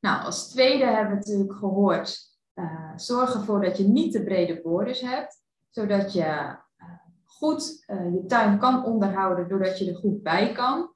Nou, 0.00 0.24
als 0.24 0.48
tweede 0.48 0.84
hebben 0.84 1.08
we 1.08 1.14
natuurlijk 1.14 1.58
gehoord, 1.58 2.38
uh, 2.54 2.92
zorg 2.96 3.34
ervoor 3.34 3.60
dat 3.60 3.76
je 3.76 3.84
niet 3.84 4.12
te 4.12 4.24
brede 4.24 4.60
borders 4.62 5.00
hebt, 5.00 5.42
zodat 5.70 6.12
je 6.12 6.24
uh, 6.24 6.56
goed 7.24 7.84
uh, 7.86 8.14
je 8.14 8.24
tuin 8.26 8.58
kan 8.58 8.84
onderhouden 8.84 9.48
doordat 9.48 9.78
je 9.78 9.90
er 9.90 9.96
goed 9.96 10.22
bij 10.22 10.52
kan. 10.52 10.92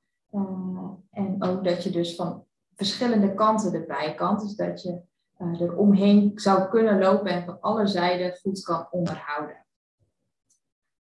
en 1.11 1.37
ook 1.38 1.64
dat 1.64 1.83
je 1.85 1.90
dus 1.90 2.14
van 2.14 2.44
verschillende 2.75 3.35
kanten 3.35 3.75
erbij 3.75 4.14
kan, 4.14 4.38
dus 4.38 4.55
dat 4.55 4.83
je 4.83 5.01
er 5.37 5.77
omheen 5.77 6.33
zou 6.35 6.68
kunnen 6.68 6.99
lopen 6.99 7.31
en 7.31 7.44
van 7.44 7.61
alle 7.61 7.87
zijden 7.87 8.38
goed 8.40 8.62
kan 8.62 8.88
onderhouden. 8.90 9.66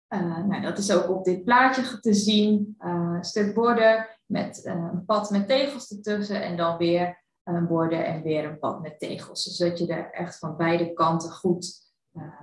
nou, 0.09 0.61
dat 0.61 0.77
is 0.77 0.91
ook 0.91 1.09
op 1.09 1.23
dit 1.23 1.43
plaatje 1.43 1.99
te 1.99 2.13
zien. 2.13 2.75
een 2.79 3.23
stuk 3.23 3.53
borden 3.53 4.14
met 4.25 4.63
eh, 4.63 4.73
een 4.73 5.05
pad 5.05 5.29
met 5.29 5.47
tegels 5.47 5.91
ertussen 5.91 6.43
en 6.43 6.57
dan 6.57 6.77
weer 6.77 7.23
een 7.43 7.67
borden 7.67 8.05
en 8.05 8.21
weer 8.21 8.45
een 8.45 8.59
pad 8.59 8.81
met 8.81 8.99
tegels. 8.99 9.43
Zodat 9.43 9.77
je 9.77 9.87
er 9.87 10.11
echt 10.11 10.37
van 10.37 10.57
beide 10.57 10.93
kanten 10.93 11.31
goed 11.31 11.93
uh, 12.13 12.41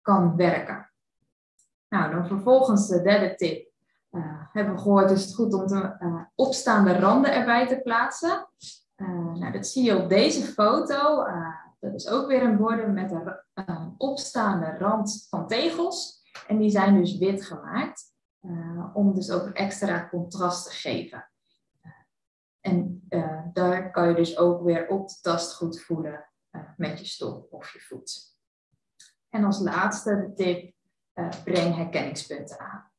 kan 0.00 0.36
werken. 0.36 0.90
Nou, 1.88 2.14
dan 2.14 2.26
vervolgens 2.26 2.88
de 2.88 3.02
derde 3.02 3.34
tip. 3.34 3.72
Hebben 4.52 4.74
we 4.74 4.80
gehoord, 4.80 5.10
is 5.10 5.24
het 5.24 5.34
goed 5.34 5.54
om 5.54 5.66
de 5.66 5.96
opstaande 6.34 6.98
randen 6.98 7.34
erbij 7.34 7.66
te 7.66 7.80
plaatsen. 7.80 8.48
nou, 9.34 9.52
dat 9.52 9.66
zie 9.66 9.84
je 9.84 10.02
op 10.02 10.08
deze 10.08 10.42
foto. 10.42 11.24
dat 11.80 11.94
is 11.94 12.08
ook 12.08 12.26
weer 12.26 12.42
een 12.42 12.56
borden 12.56 12.92
met 12.92 13.10
een 13.54 13.94
opstaande 13.98 14.76
rand 14.78 15.26
van 15.30 15.46
tegels. 15.46 16.22
En 16.46 16.58
die 16.58 16.70
zijn 16.70 17.00
dus 17.00 17.18
wit 17.18 17.44
gemaakt. 17.44 18.13
Uh, 18.46 18.90
om 18.92 19.14
dus 19.14 19.30
ook 19.30 19.48
extra 19.48 20.08
contrast 20.08 20.66
te 20.66 20.72
geven. 20.72 21.30
en 22.60 23.06
uh, 23.08 23.40
daar 23.52 23.90
kan 23.90 24.08
je 24.08 24.14
dus 24.14 24.38
ook 24.38 24.62
weer 24.62 24.88
op 24.88 25.08
de 25.08 25.14
tast 25.20 25.54
goed 25.54 25.80
voelen 25.80 26.28
met 26.76 26.98
je 26.98 27.04
stoel 27.04 27.46
of 27.50 27.72
je 27.72 27.80
voet. 27.80 28.36
En 29.28 29.44
als 29.44 29.60
laatste 29.60 30.32
tip, 30.34 30.74
breng 31.44 31.74
herkenningspunten 31.74 32.58
aan. 32.58 32.90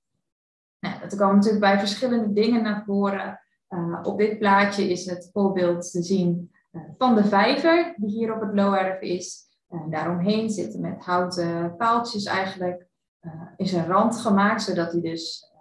Nou, 0.79 0.99
dat 0.99 1.15
komen 1.15 1.35
natuurlijk 1.35 1.61
bij 1.61 1.79
verschillende 1.79 2.33
dingen 2.33 2.63
naar 2.63 2.83
voren. 2.85 3.39
op 4.03 4.17
dit 4.17 4.39
plaatje 4.39 4.89
is 4.89 5.05
het 5.05 5.29
voorbeeld 5.33 5.91
te 5.91 6.03
zien 6.03 6.51
van 6.97 7.15
de 7.15 7.23
vijver 7.23 7.93
die 7.97 8.09
hier 8.09 8.35
op 8.35 8.41
het 8.41 8.53
Loerf 8.53 9.01
is. 9.01 9.47
daaromheen 9.89 10.49
zitten 10.49 10.81
met 10.81 11.05
houten 11.05 11.75
paaltjes 11.75 12.25
eigenlijk 12.25 12.84
is 13.57 13.73
een 13.73 13.85
rand 13.85 14.17
gemaakt, 14.17 14.61
zodat 14.61 14.91
hij 14.91 15.01
dus 15.01 15.51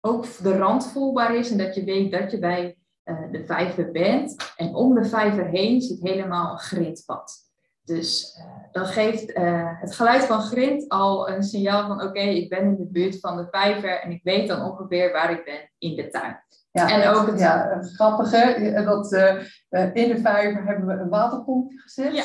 ook 0.00 0.42
de 0.42 0.56
rand 0.56 0.86
voelbaar 0.86 1.34
is 1.34 1.50
en 1.50 1.58
dat 1.58 1.74
je 1.74 1.84
weet 1.84 2.12
dat 2.12 2.30
je 2.30 2.38
bij 2.38 2.76
uh, 3.04 3.32
de 3.32 3.44
vijver 3.44 3.90
bent. 3.90 4.52
En 4.56 4.74
om 4.74 4.94
de 4.94 5.04
vijver 5.04 5.46
heen 5.46 5.80
zit 5.80 6.00
helemaal 6.00 6.52
een 6.52 6.58
grindpad. 6.58 7.46
Dus 7.84 8.38
uh, 8.38 8.44
dan 8.72 8.86
geeft 8.86 9.32
het 9.80 9.94
geluid 9.94 10.24
van 10.24 10.40
grind 10.40 10.88
al 10.88 11.28
een 11.30 11.42
signaal 11.42 11.86
van 11.86 12.02
oké, 12.02 12.20
ik 12.20 12.48
ben 12.48 12.62
in 12.62 12.76
de 12.76 12.86
buurt 12.86 13.20
van 13.20 13.36
de 13.36 13.46
vijver 13.50 14.00
en 14.00 14.10
ik 14.10 14.20
weet 14.22 14.48
dan 14.48 14.70
ongeveer 14.70 15.12
waar 15.12 15.30
ik 15.32 15.44
ben 15.44 15.70
in 15.78 15.96
de 15.96 16.08
tuin. 16.08 16.42
Ja, 16.78 16.90
En 17.02 17.08
ook 17.08 17.26
het- 17.26 17.38
ja, 17.40 17.68
het 17.74 17.90
grappige, 17.94 18.82
dat 18.84 19.12
eh, 19.12 19.34
eh, 19.68 19.94
in 19.94 20.08
de 20.08 20.18
vijver 20.20 20.64
hebben 20.64 20.86
we 20.86 20.92
een 21.02 21.08
waterpompje 21.08 21.78
gezet. 21.78 22.14
Ja, 22.14 22.24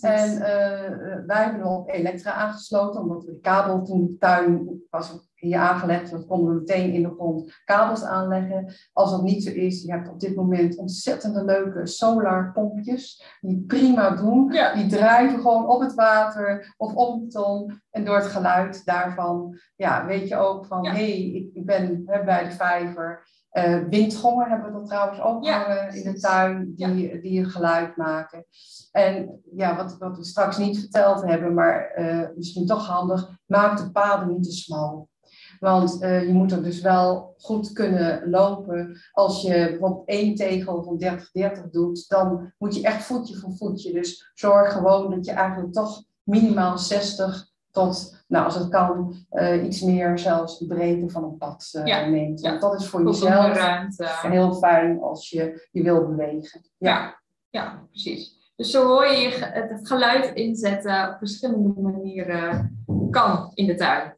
En 0.00 0.30
eh, 0.32 0.90
wij 1.26 1.42
hebben 1.42 1.60
er 1.60 1.66
op 1.66 1.88
elektra 1.90 2.32
aangesloten, 2.32 3.00
omdat 3.00 3.24
we 3.24 3.32
de 3.32 3.40
kabel 3.40 3.82
toen 3.82 4.06
de 4.06 4.18
tuin 4.18 4.82
was 4.90 5.32
hier 5.34 5.58
aangelegd, 5.58 6.10
dan 6.10 6.26
konden 6.26 6.48
we 6.54 6.58
meteen 6.60 6.92
in 6.92 7.02
de 7.02 7.14
grond 7.16 7.52
kabels 7.64 8.02
aanleggen. 8.04 8.74
Als 8.92 9.10
dat 9.10 9.22
niet 9.22 9.42
zo 9.44 9.50
is, 9.50 9.82
je 9.82 9.92
hebt 9.92 10.08
op 10.08 10.20
dit 10.20 10.36
moment 10.36 10.76
ontzettende 10.76 11.44
leuke 11.44 11.86
solarpompjes, 11.86 13.24
die 13.40 13.64
prima 13.66 14.10
doen. 14.10 14.52
Ja. 14.52 14.74
Die 14.74 14.86
drijven 14.86 15.40
gewoon 15.40 15.66
op 15.68 15.80
het 15.80 15.94
water 15.94 16.74
of 16.76 16.94
op 16.94 17.14
een 17.14 17.20
beton. 17.24 17.80
En 17.90 18.04
door 18.04 18.16
het 18.16 18.26
geluid 18.26 18.84
daarvan, 18.84 19.58
ja, 19.76 20.06
weet 20.06 20.28
je 20.28 20.36
ook 20.36 20.66
van, 20.66 20.82
Ja. 20.82 20.90
hé, 20.90 20.96
hey, 20.96 21.20
ik, 21.20 21.50
ik 21.54 21.66
ben 21.66 22.02
hè, 22.06 22.24
bij 22.24 22.44
de 22.44 22.50
vijver. 22.50 23.26
Eh, 23.54 23.82
windgongen 23.88 24.48
hebben 24.48 24.72
we 24.72 24.78
dat 24.78 24.86
trouwens 24.86 25.20
ook 25.20 25.44
Ja, 25.44 25.62
hangen 25.62 25.94
in 25.94 26.12
de 26.12 26.20
tuin, 26.20 26.74
die, 26.76 27.20
die 27.20 27.38
een 27.38 27.50
geluid 27.50 27.96
maken. 27.96 28.46
En 28.90 29.40
ja, 29.56 29.76
wat, 29.76 29.96
wat 29.98 30.16
we 30.16 30.24
straks 30.24 30.58
niet 30.58 30.78
verteld 30.78 31.22
hebben, 31.22 31.54
maar 31.54 31.90
eh, 31.90 32.28
misschien 32.36 32.66
toch 32.66 32.86
handig, 32.86 33.30
maak 33.46 33.78
de 33.78 33.90
paden 33.90 34.28
niet 34.28 34.42
te 34.42 34.52
smal. 34.52 35.08
Want 35.60 36.00
eh, 36.00 36.26
je 36.26 36.32
moet 36.32 36.52
er 36.52 36.62
dus 36.62 36.80
wel 36.80 37.34
goed 37.38 37.72
kunnen 37.72 38.30
lopen. 38.30 39.00
Als 39.12 39.42
je 39.42 39.66
bijvoorbeeld 39.70 40.08
één 40.08 40.34
tegel 40.34 40.82
van 40.82 41.02
30-30 41.66 41.70
doet, 41.70 42.08
dan 42.08 42.52
moet 42.58 42.74
je 42.74 42.82
echt 42.82 43.04
voetje 43.04 43.36
voor 43.36 43.56
voetje. 43.56 43.92
Dus 43.92 44.30
zorg 44.34 44.72
gewoon 44.72 45.10
dat 45.10 45.24
je 45.24 45.32
eigenlijk 45.32 45.72
toch 45.72 46.02
minimaal 46.22 46.78
60 46.78 47.48
tot, 47.70 48.23
nou 48.34 48.44
als 48.44 48.54
het 48.54 48.68
kan, 48.68 49.14
eh, 49.30 49.64
iets 49.64 49.80
meer 49.80 50.18
zelfs 50.18 50.58
de 50.58 50.66
breedte 50.66 51.10
van 51.10 51.24
een 51.24 51.36
pad 51.36 51.68
eh, 51.72 51.84
Ja, 51.86 52.06
neemt. 52.06 52.40
ja. 52.40 52.58
Dat 52.58 52.80
is 52.80 52.86
voor 52.88 53.04
jezelf 53.04 53.56
ruimte. 53.56 54.06
heel 54.22 54.54
fijn 54.54 55.00
als 55.00 55.30
je 55.30 55.68
je 55.70 55.82
wil 55.82 56.06
bewegen. 56.06 56.60
Ja, 56.78 57.20
ja, 57.50 57.82
precies. 57.90 58.52
Dus 58.56 58.70
zo 58.70 58.86
hoor 58.86 59.06
je 59.06 59.28
het 59.40 59.88
geluid 59.88 60.34
inzetten 60.34 61.08
op 61.08 61.18
verschillende 61.18 61.80
manieren 61.80 62.84
kan 63.10 63.50
in 63.54 63.66
de 63.66 63.74
tuin. 63.74 64.16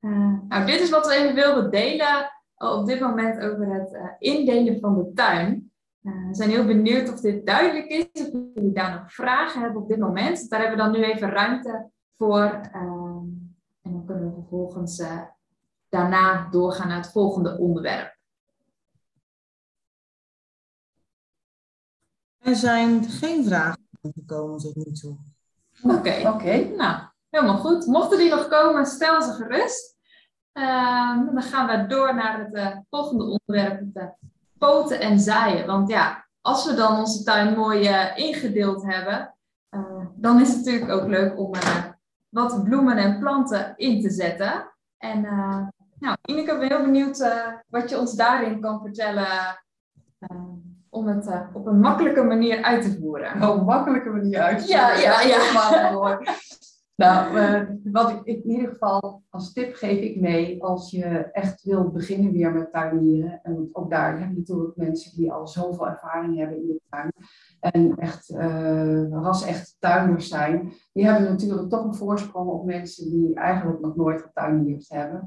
Eh, 0.00 0.32
nou, 0.48 0.66
dit 0.66 0.80
is 0.80 0.90
wat 0.90 1.06
we 1.06 1.14
even 1.14 1.34
wilden 1.34 1.70
delen 1.70 2.30
op 2.56 2.86
dit 2.86 3.00
moment 3.00 3.40
over 3.40 3.74
het 3.74 4.16
indelen 4.18 4.80
van 4.80 4.94
de 4.94 5.12
tuin. 5.14 5.72
We 6.00 6.28
zijn 6.30 6.50
heel 6.50 6.64
benieuwd 6.66 7.12
of 7.12 7.20
dit 7.20 7.46
duidelijk 7.46 7.86
is, 7.86 8.26
of 8.26 8.28
jullie 8.54 8.72
daar 8.72 8.92
nog 8.94 9.12
vragen 9.12 9.60
hebben 9.60 9.82
op 9.82 9.88
dit 9.88 9.98
moment. 9.98 10.50
Daar 10.50 10.60
hebben 10.60 10.78
we 10.78 10.84
dan 10.84 10.92
nu 10.92 11.04
even 11.04 11.30
ruimte 11.30 11.90
voor. 12.20 12.60
ehm, 12.72 13.24
en 13.82 13.92
dan 13.92 14.04
kunnen 14.06 14.28
we 14.28 14.34
vervolgens 14.34 14.98
eh, 14.98 15.22
daarna 15.88 16.48
doorgaan 16.50 16.88
naar 16.88 16.96
het 16.96 17.12
volgende 17.12 17.58
onderwerp. 17.58 18.18
Er 22.38 22.56
zijn 22.56 23.04
geen 23.04 23.44
vragen 23.44 23.86
gekomen 24.00 24.58
tot 24.58 24.76
nu 24.76 24.92
toe. 24.92 25.16
Oké. 25.82 26.28
Oké. 26.28 26.56
Nou, 26.56 27.02
helemaal 27.28 27.58
goed. 27.58 27.86
Mochten 27.86 28.18
die 28.18 28.30
nog 28.30 28.48
komen, 28.48 28.86
stel 28.86 29.22
ze 29.22 29.32
gerust. 29.32 29.96
Ehm, 30.52 31.24
dan 31.24 31.42
gaan 31.42 31.66
we 31.66 31.86
door 31.86 32.14
naar 32.14 32.38
het 32.38 32.54
eh, 32.54 32.76
volgende 32.90 33.24
onderwerp, 33.24 33.80
het 33.80 33.96
eh, 33.96 34.08
poten 34.58 35.00
en 35.00 35.20
zaaien. 35.20 35.66
Want 35.66 35.88
ja, 35.88 36.28
als 36.40 36.66
we 36.66 36.74
dan 36.74 36.98
onze 36.98 37.22
tuin 37.22 37.56
mooi 37.56 37.88
ingedeeld 38.14 38.82
hebben, 38.82 39.34
eh, 39.68 40.06
dan 40.14 40.40
is 40.40 40.48
het 40.48 40.56
natuurlijk 40.56 40.92
ook 40.92 41.08
leuk 41.08 41.38
om 41.38 41.52
wat 42.30 42.64
bloemen 42.64 42.96
en 42.96 43.18
planten 43.18 43.74
in 43.76 44.00
te 44.00 44.10
zetten. 44.10 44.72
En 44.98 45.24
eh, 45.24 45.66
nou, 45.98 46.16
Ineke, 46.24 46.52
ik 46.52 46.58
ben 46.58 46.68
heel 46.68 46.84
benieuwd 46.84 47.20
eh, 47.20 47.46
wat 47.68 47.90
je 47.90 47.98
ons 47.98 48.14
daarin 48.14 48.60
kan 48.60 48.80
vertellen 48.80 49.60
eh, 50.18 50.36
om 50.88 51.06
het 51.06 51.48
op 51.52 51.66
een 51.66 51.80
makkelijke 51.80 52.22
manier 52.22 52.62
uit 52.62 52.82
te 52.82 52.98
voeren. 53.00 53.48
Op 53.48 53.58
een 53.58 53.64
makkelijke 53.64 54.10
manier 54.10 54.40
uit. 54.40 54.68
Ja, 54.68 54.94
ja, 54.94 55.20
ja. 55.20 55.38
Helemaal 55.38 55.92
mooi. 55.92 56.16
Nou, 57.00 57.36
eh, 57.36 57.62
wat 57.92 58.10
ik 58.10 58.24
in 58.24 58.50
ieder 58.50 58.68
geval 58.68 59.22
als 59.30 59.52
tip 59.52 59.74
geef 59.74 60.00
ik 60.00 60.20
mee 60.20 60.62
als 60.62 60.90
je 60.90 61.04
echt 61.32 61.62
wilt 61.62 61.92
beginnen 61.92 62.32
weer 62.32 62.52
met 62.52 62.72
tuinieren. 62.72 63.40
En 63.42 63.68
ook 63.72 63.90
daar 63.90 64.18
heb 64.18 64.30
je 64.30 64.36
natuurlijk 64.36 64.76
mensen 64.76 65.16
die 65.16 65.32
al 65.32 65.46
zoveel 65.48 65.88
ervaring 65.88 66.38
hebben 66.38 66.56
in 66.56 66.66
de 66.66 66.80
tuin. 66.88 67.12
En 67.60 67.96
echt 67.96 68.30
eh 68.30 69.10
ras 69.10 69.44
echt 69.44 69.76
tuiners 69.78 70.28
zijn. 70.28 70.72
Die 70.92 71.04
hebben 71.04 71.28
natuurlijk 71.28 71.68
toch 71.68 71.84
een 71.84 71.94
voorsprong 71.94 72.50
op 72.50 72.64
mensen 72.64 73.10
die 73.10 73.34
eigenlijk 73.34 73.80
nog 73.80 73.96
nooit 73.96 74.22
getuinierd 74.22 74.88
hebben. 74.88 75.26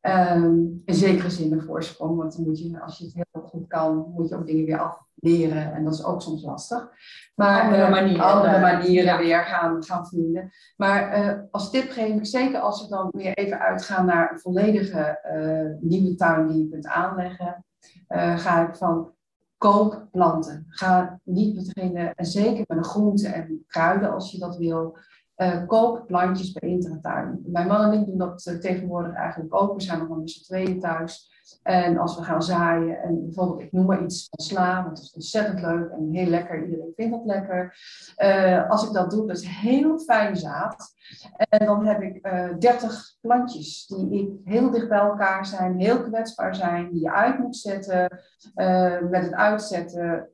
Ehm, 0.00 0.54
in 0.84 0.94
zekere 0.94 1.30
zin 1.30 1.52
een 1.52 1.62
voorsprong, 1.62 2.16
want 2.16 2.36
dan 2.36 2.44
moet 2.44 2.58
je, 2.58 2.80
als 2.80 2.98
je 2.98 3.04
het 3.04 3.14
heel 3.14 3.42
goed 3.42 3.66
kan, 3.66 4.12
moet 4.14 4.28
je 4.28 4.36
ook 4.36 4.46
dingen 4.46 4.64
weer 4.64 4.78
afleren. 5.20 5.72
En 5.74 5.84
dat 5.84 5.92
is 5.94 6.04
ook 6.04 6.22
soms 6.22 6.42
lastig. 6.42 6.88
Maar 7.34 7.62
Andere 7.62 7.82
eh, 7.82 7.90
manieren. 7.90 8.24
andere 8.24 8.60
manieren 8.60 9.04
Ja. 9.04 9.18
weer 9.18 9.44
gaan, 9.44 9.84
gaan 9.84 10.06
vinden. 10.06 10.50
Maar 10.76 11.10
eh, 11.12 11.32
als 11.50 11.70
tip 11.70 11.90
geef 11.90 12.14
ik 12.14 12.26
zeker 12.26 12.60
als 12.60 12.82
we 12.82 12.88
dan 12.88 13.08
weer 13.12 13.34
even 13.34 13.58
uitgaan 13.58 14.06
naar 14.06 14.30
een 14.32 14.38
volledige 14.40 14.98
eh, 15.22 15.88
nieuwe 15.88 16.14
tuin 16.14 16.46
die 16.48 16.62
je 16.62 16.68
kunt 16.68 16.86
aanleggen, 16.86 17.64
eh, 18.08 18.38
ga 18.38 18.68
ik 18.68 18.74
van 18.74 19.14
koop 19.58 20.06
planten. 20.10 20.66
Ga 20.68 21.20
niet 21.24 21.54
beginnen, 21.54 22.14
en 22.14 22.26
zeker 22.26 22.64
met 22.68 22.78
een 22.78 22.84
groente 22.84 23.28
en 23.28 23.64
kruiden 23.66 24.12
als 24.12 24.30
je 24.32 24.38
dat 24.38 24.56
wil. 24.56 24.96
eh, 25.36 25.66
koop 25.66 26.06
plantjes 26.06 26.52
bij 26.52 26.68
Intratuin. 26.70 27.40
Mijn 27.46 27.66
man 27.66 27.92
en 27.92 28.00
ik 28.00 28.06
doen 28.06 28.18
dat 28.18 28.46
eh, 28.46 28.54
tegenwoordig 28.58 29.14
eigenlijk 29.14 29.54
ook. 29.54 29.74
We 29.74 29.82
zijn 29.82 29.98
nog 29.98 30.18
met 30.18 30.30
z'n 30.30 30.42
tweeën 30.44 30.80
thuis. 30.80 31.35
En 31.62 31.98
als 31.98 32.16
we 32.16 32.22
gaan 32.22 32.42
zaaien, 32.42 33.02
en 33.02 33.24
bijvoorbeeld, 33.24 33.60
ik 33.60 33.72
noem 33.72 33.86
maar 33.86 34.02
iets 34.02 34.28
van 34.30 34.44
sla, 34.44 34.82
want 34.82 34.96
dat 34.96 35.04
is 35.04 35.12
ontzettend 35.14 35.60
leuk 35.60 35.90
en 35.90 36.08
heel 36.10 36.26
lekker. 36.26 36.64
Iedereen 36.64 36.92
vindt 36.96 37.12
dat 37.12 37.24
lekker. 37.24 37.78
Eh, 38.16 38.70
als 38.70 38.86
ik 38.86 38.92
dat 38.92 39.10
doe, 39.10 39.26
dat 39.26 39.36
is 39.36 39.46
heel 39.46 39.98
fijn 39.98 40.36
zaad. 40.36 40.94
En 41.36 41.66
dan 41.66 41.86
heb 41.86 42.02
ik 42.02 42.16
eh 42.16 42.58
30 42.58 43.16
plantjes 43.20 43.86
die 43.86 44.40
heel 44.44 44.70
dicht 44.70 44.88
bij 44.88 44.98
elkaar 44.98 45.46
zijn, 45.46 45.78
heel 45.78 46.02
kwetsbaar 46.02 46.54
zijn, 46.54 46.90
die 46.90 47.00
je 47.00 47.12
uit 47.12 47.38
moet 47.38 47.56
zetten. 47.56 48.20
Eh, 48.54 49.00
met 49.10 49.22
het 49.24 49.34
uitzetten 49.34 50.28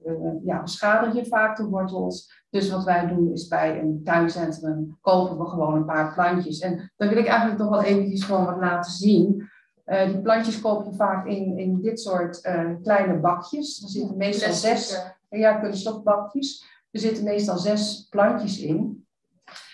ja, 0.44 0.62
beschadig 0.62 1.14
je 1.14 1.26
vaak 1.26 1.56
de 1.56 1.64
wortels. 1.64 2.40
Dus 2.50 2.70
wat 2.70 2.84
wij 2.84 3.06
doen 3.06 3.32
is 3.32 3.48
bij 3.48 3.80
een 3.80 4.00
tuincentrum 4.04 4.98
kopen 5.00 5.38
we 5.38 5.46
gewoon 5.46 5.74
een 5.74 5.84
paar 5.84 6.14
plantjes. 6.14 6.58
En 6.58 6.92
dan 6.96 7.08
wil 7.08 7.18
ik 7.18 7.26
eigenlijk 7.26 7.58
toch 7.58 7.70
wel 7.70 7.82
eventjes 7.82 8.24
gewoon 8.24 8.44
wat 8.44 8.56
laten 8.56 8.92
zien. 8.92 9.50
Eh, 9.92 10.06
die 10.08 10.20
plantjes 10.20 10.60
koop 10.60 10.84
je 10.84 10.94
vaak 10.94 11.26
in, 11.26 11.58
in 11.58 11.80
dit 11.82 12.00
soort 12.00 12.40
eh, 12.40 12.70
kleine 12.82 13.18
bakjes. 13.20 13.82
Er 13.82 13.88
zitten 13.88 14.16
meestal 14.16 14.52
zes 14.52 15.12
ja, 15.28 15.52
kunststofbakjes. 15.52 16.64
Er 16.90 17.00
zitten 17.00 17.24
meestal 17.24 17.58
zes 17.58 18.06
plantjes 18.10 18.58
in. 18.58 19.06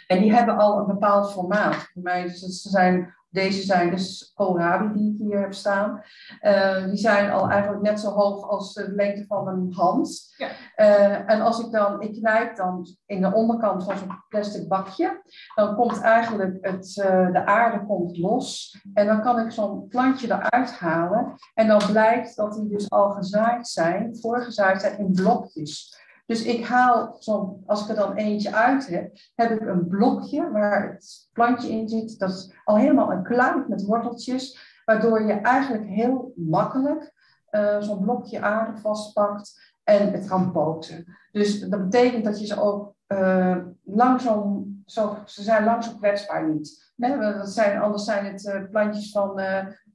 En 0.07 0.21
die 0.21 0.35
hebben 0.35 0.57
al 0.57 0.79
een 0.79 0.87
bepaald 0.87 1.33
formaat. 1.33 1.75
Voor 1.75 2.03
mij, 2.03 2.23
dus 2.23 2.41
het 2.41 2.53
zijn, 2.53 3.15
deze 3.31 3.63
zijn 3.63 3.91
dus 3.91 4.33
koolrabi 4.35 4.93
die 4.93 5.13
ik 5.13 5.19
hier 5.19 5.41
heb 5.41 5.55
staan. 5.55 6.03
Eh, 6.41 6.85
die 6.85 6.97
zijn 6.97 7.31
al 7.31 7.51
eigenlijk 7.51 7.83
net 7.83 8.01
zo 8.01 8.11
hoog 8.11 8.49
als 8.49 8.75
de 8.75 8.93
lengte 8.93 9.27
van 9.27 9.49
een 9.49 9.73
hand. 9.73 10.35
Ja. 10.37 10.49
Eh, 10.75 11.31
en 11.31 11.41
als 11.41 11.61
ik 11.61 11.73
dan, 11.73 12.01
ik 12.01 12.13
knijp 12.13 12.57
dan 12.57 12.87
in 13.07 13.21
de 13.21 13.35
onderkant 13.35 13.85
van 13.85 13.99
zo'n 13.99 14.25
plastic 14.29 14.69
bakje, 14.69 15.23
dan 15.55 15.75
komt 15.75 16.01
eigenlijk 16.01 16.59
het, 16.61 17.01
eh, 17.03 17.33
de 17.33 17.47
aarde 17.47 17.87
komt 17.87 18.17
los. 18.17 18.77
En 18.95 19.07
dan 19.07 19.23
kan 19.23 19.39
ik 19.39 19.51
zo'n 19.51 19.89
plantje 19.89 20.27
eruit 20.27 20.71
halen. 20.71 21.35
En 21.55 21.67
dan 21.67 21.83
blijkt 21.91 22.37
dat 22.37 22.55
die 22.55 22.69
dus 22.69 22.91
al 22.91 23.11
gezaaid 23.11 23.69
zijn, 23.69 24.19
voorgezaaid 24.21 24.81
zijn 24.81 24.99
in 24.99 25.13
blokjes. 25.13 25.98
Dus 26.29 26.43
ik 26.43 26.65
haal 26.65 27.19
als 27.67 27.83
ik 27.83 27.89
er 27.89 27.95
dan 27.95 28.15
eentje 28.15 28.55
uit 28.55 28.87
heb, 28.87 29.17
heb 29.35 29.51
ik 29.51 29.61
een 29.61 29.87
blokje 29.87 30.51
waar 30.51 30.93
het 30.93 31.29
plantje 31.33 31.71
in 31.71 31.89
zit. 31.89 32.19
Dat 32.19 32.31
is 32.31 32.53
al 32.65 32.77
helemaal 32.77 33.13
een 33.13 33.23
kluit 33.23 33.69
met 33.69 33.85
worteltjes, 33.85 34.59
waardoor 34.85 35.23
je 35.23 35.33
eigenlijk 35.33 35.87
heel 35.87 36.33
makkelijk 36.37 37.13
eh, 37.51 37.81
zo'n 37.81 38.01
blokje 38.01 38.41
aarde 38.41 38.81
vastpakt 38.81 39.75
en 39.85 40.13
het 40.13 40.27
kan 40.27 40.53
poten. 40.53 41.17
Dus 41.33 41.61
dat 41.61 41.83
betekent 41.83 42.25
dat 42.25 42.41
je 42.41 42.47
ze 42.47 42.61
ook 42.61 42.95
eh, 43.07 43.57
langzaam, 43.85 44.83
zo, 44.87 45.17
ze 45.25 45.43
zijn 45.43 45.65
lang 45.65 45.97
kwetsbaar 45.99 46.49
niet. 46.49 46.93
Want 46.97 47.21
dat 47.21 47.51
zijn, 47.51 47.81
anders 47.81 48.05
zijn 48.05 48.25
het 48.25 48.47
eh, 48.47 48.63
plantjes 48.71 49.11
van 49.11 49.35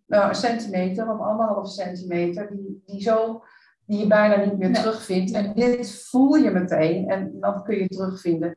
nou, 0.08 0.30
een 0.30 0.36
centimeter 0.36 1.12
of 1.12 1.20
anderhalf 1.20 1.68
centimeter, 1.68 2.50
die, 2.52 2.84
die 2.86 3.02
zo 3.02 3.44
die 3.86 4.00
je 4.00 4.08
bijna 4.08 4.36
niet 4.44 4.58
meer 4.58 4.70
Nee. 4.70 4.82
terugvindt. 4.82 5.32
En 5.32 5.54
dit 5.54 5.92
voel 6.10 6.36
je 6.36 6.50
meteen 6.52 7.10
en 7.10 7.38
dan 7.40 7.64
kun 7.64 7.76
je 7.76 7.82
het 7.84 7.92
terugvinden. 7.92 8.56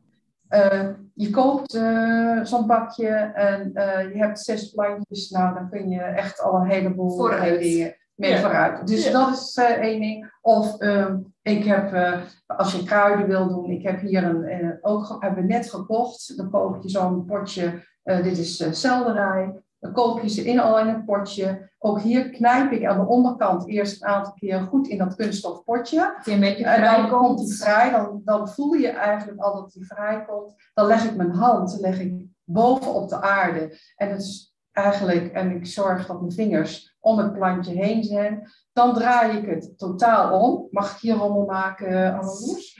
Eh, 0.48 0.88
je 1.14 1.30
koopt 1.30 1.74
eh, 1.74 2.40
zo'n 2.44 2.66
bakje 2.66 3.08
en 3.34 3.70
eh, 3.74 4.12
je 4.12 4.18
hebt 4.18 4.38
zes 4.40 4.70
plantjes. 4.70 5.30
Nou, 5.30 5.54
dan 5.54 5.70
kun 5.70 5.88
je 5.88 6.00
echt 6.00 6.40
al 6.42 6.54
een 6.54 6.66
heleboel 6.70 7.16
Vooruit. 7.16 7.60
dingen 7.60 7.96
mee 8.14 8.30
Ja. 8.30 8.40
vooruit. 8.40 8.86
Dus 8.86 9.04
Ja. 9.06 9.12
dat 9.12 9.30
is 9.32 9.56
één 9.80 10.00
ding. 10.00 10.32
Of 10.42 10.78
ehm, 10.80 11.18
ik 11.42 11.64
heb, 11.64 12.16
als 12.46 12.72
je 12.74 12.84
kruiden 12.84 13.26
wil 13.26 13.48
doen, 13.48 13.70
ik 13.70 13.82
heb 13.82 14.00
hier 14.00 14.24
een, 14.24 14.78
ook 14.80 15.16
hebben 15.18 15.42
we 15.42 15.48
net 15.52 15.70
gekocht. 15.70 16.36
Dan 16.36 16.50
koop 16.50 16.82
je 16.82 16.88
zo'n 16.88 17.24
potje, 17.24 17.84
dit 18.02 18.38
is 18.38 18.80
selderij. 18.80 19.54
Dan 19.78 19.92
koop 19.92 20.20
je 20.20 20.28
ze 20.28 20.44
in 20.44 20.60
al 20.60 20.78
in 20.78 20.86
een 20.86 21.04
potje. 21.04 21.70
Ook 21.78 22.00
hier 22.00 22.30
knijp 22.30 22.72
ik 22.72 22.84
aan 22.84 23.00
de 23.00 23.06
onderkant 23.06 23.68
eerst 23.68 24.02
een 24.02 24.08
aantal 24.08 24.32
keer 24.32 24.60
goed 24.60 24.88
in 24.88 24.98
dat 24.98 25.14
kunststof 25.14 25.64
potje. 25.64 26.20
Die 26.24 26.34
een 26.34 26.40
beetje 26.40 26.64
En 26.64 26.82
dan 26.82 27.08
komt 27.08 27.36
komt. 27.36 27.38
die 27.38 27.56
vrij, 27.56 27.90
dan, 27.90 28.20
dan 28.24 28.48
voel 28.48 28.72
je 28.72 28.88
eigenlijk 28.88 29.40
al 29.40 29.54
dat 29.54 29.72
die 29.72 29.86
vrij 29.86 30.24
komt. 30.24 30.54
Dan 30.74 30.86
leg 30.86 31.04
ik 31.04 31.16
mijn 31.16 31.32
hand 31.32 31.76
leg 31.80 32.00
ik 32.00 32.14
boven 32.44 32.94
op 32.94 33.08
de 33.08 33.20
aarde. 33.20 33.78
En 33.96 34.10
het 34.10 34.20
is 34.20 34.54
eigenlijk, 34.72 35.32
en 35.32 35.50
ik 35.50 35.66
zorg 35.66 36.06
dat 36.06 36.20
mijn 36.20 36.32
vingers 36.32 36.96
om 37.00 37.18
het 37.18 37.32
plantje 37.32 37.74
heen 37.74 38.04
zijn. 38.04 38.50
Dan 38.76 38.94
draai 38.94 39.38
ik 39.38 39.46
het 39.46 39.78
totaal 39.78 40.40
om. 40.40 40.68
Mag 40.70 40.94
ik 40.94 40.98
hier 41.00 41.14
rommel 41.14 41.44
maken, 41.44 42.18
Annelies? 42.18 42.74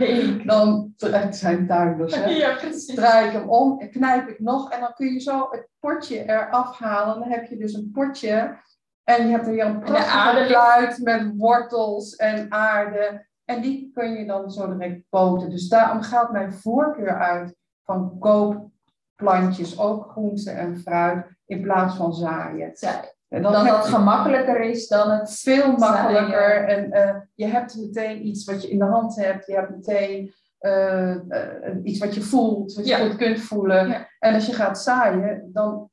Dan, 0.45 0.93
het 0.97 1.37
zijn 1.37 1.67
tuinders, 1.67 2.15
hè? 2.15 2.31
Ja, 2.45 2.59
draai 2.95 3.27
ik 3.27 3.33
hem 3.33 3.49
om 3.49 3.81
en 3.81 3.91
knijp 3.91 4.29
ik 4.29 4.41
nog. 4.41 4.71
En 4.71 4.81
dan 4.81 4.93
kun 4.95 5.13
je 5.13 5.21
zo 5.21 5.49
het 5.51 5.69
potje 5.79 6.25
eraf 6.25 6.79
halen. 6.79 7.19
Dan 7.19 7.29
heb 7.29 7.45
je 7.45 7.57
dus 7.57 7.73
een 7.73 7.91
potje. 7.93 8.59
En 9.05 9.27
je 9.27 9.33
hebt 9.33 9.47
er 9.47 9.53
weer 9.53 9.65
een 9.65 9.81
prachtige 9.81 10.47
kluit 10.47 10.99
met 11.03 11.33
wortels 11.37 12.17
en 12.17 12.53
aarde. 12.53 13.27
En 13.45 13.61
die 13.61 13.91
kun 13.95 14.13
je 14.13 14.27
dan 14.27 14.51
zo 14.51 14.77
direct 14.77 15.03
poten. 15.09 15.51
Dus 15.51 15.69
daarom 15.69 16.03
gaat 16.03 16.33
mijn 16.33 16.53
voorkeur 16.53 17.19
uit 17.19 17.57
van 17.85 18.19
koop 18.19 18.71
plantjes, 19.15 19.79
ook 19.79 20.11
groente 20.11 20.51
en 20.51 20.79
fruit, 20.79 21.27
in 21.47 21.63
plaats 21.63 21.97
van 21.97 22.15
zaaien. 22.15 22.71
Ja, 22.75 23.05
En 23.29 23.43
dat 23.43 23.57
heb 23.57 23.67
dat 23.75 23.87
je- 23.87 23.93
gemakkelijker 23.95 24.61
is 24.61 24.89
dan 24.89 25.11
het 25.11 25.31
veel 25.31 25.73
makkelijker. 25.77 26.65
En 26.69 26.91
eh, 26.93 27.17
je 27.35 27.47
hebt 27.47 27.77
meteen 27.77 28.27
iets 28.27 28.45
wat 28.45 28.63
je 28.63 28.71
in 28.71 28.79
de 28.79 28.85
hand 28.85 29.17
hebt. 29.17 29.47
Je 29.47 29.53
hebt 29.55 29.71
meteen 29.71 30.35
eh, 30.59 31.11
eh, 31.13 31.77
iets 31.83 31.99
wat 31.99 32.15
je 32.15 32.23
voelt, 32.23 32.75
wat 32.75 32.87
je 32.89 32.97
Ja. 32.97 33.07
goed 33.07 33.17
kunt 33.17 33.41
voelen. 33.41 33.89
Ja. 33.89 34.09
En 34.19 34.35
als 34.35 34.47
je 34.47 34.53
gaat 34.53 34.79
zaaien, 34.83 35.51
dan, 35.53 35.91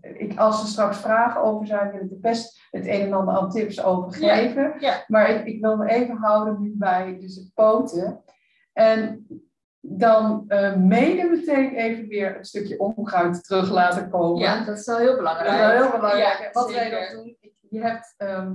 ik, 0.00 0.38
als 0.38 0.62
er 0.62 0.68
straks 0.68 0.96
vragen 0.98 1.42
over 1.42 1.66
zijn, 1.66 1.90
wil 1.90 2.00
ik 2.04 2.10
er 2.10 2.20
best 2.20 2.62
het 2.70 2.86
een 2.86 3.00
en 3.00 3.12
ander 3.12 3.34
aan 3.34 3.50
tips 3.50 3.84
over 3.84 4.12
geven. 4.12 4.74
Maar 5.06 5.30
ik, 5.30 5.44
ik 5.46 5.60
wil 5.60 5.76
me 5.76 5.88
even 5.90 6.16
houden 6.16 6.60
nu 6.60 6.74
bij 6.76 7.16
dus 7.20 7.34
het 7.36 7.50
poten. 7.54 8.22
En 8.72 9.26
dan 9.86 10.44
eh, 10.48 10.76
mede 10.76 11.28
meteen 11.28 11.74
even 11.74 12.08
weer 12.08 12.36
een 12.38 12.44
stukje 12.44 12.78
onkruid 12.78 13.44
terug 13.44 13.70
laten 13.70 14.10
komen. 14.10 14.40
Ja, 14.40 14.64
dat 14.64 14.78
is 14.78 14.86
wel 14.86 14.98
heel 14.98 15.06
Dat 15.06 15.14
is 15.14 15.20
belangrijk. 15.20 15.58
wel 15.58 15.70
heel 15.82 15.90
belangrijk. 15.90 16.38
Ja, 16.38 16.50
Wat 16.52 16.72
wij 16.72 16.90
dan 16.90 17.16
doen, 17.16 17.36
je 17.68 17.80
hebt 17.80 18.14
ehm, 18.16 18.52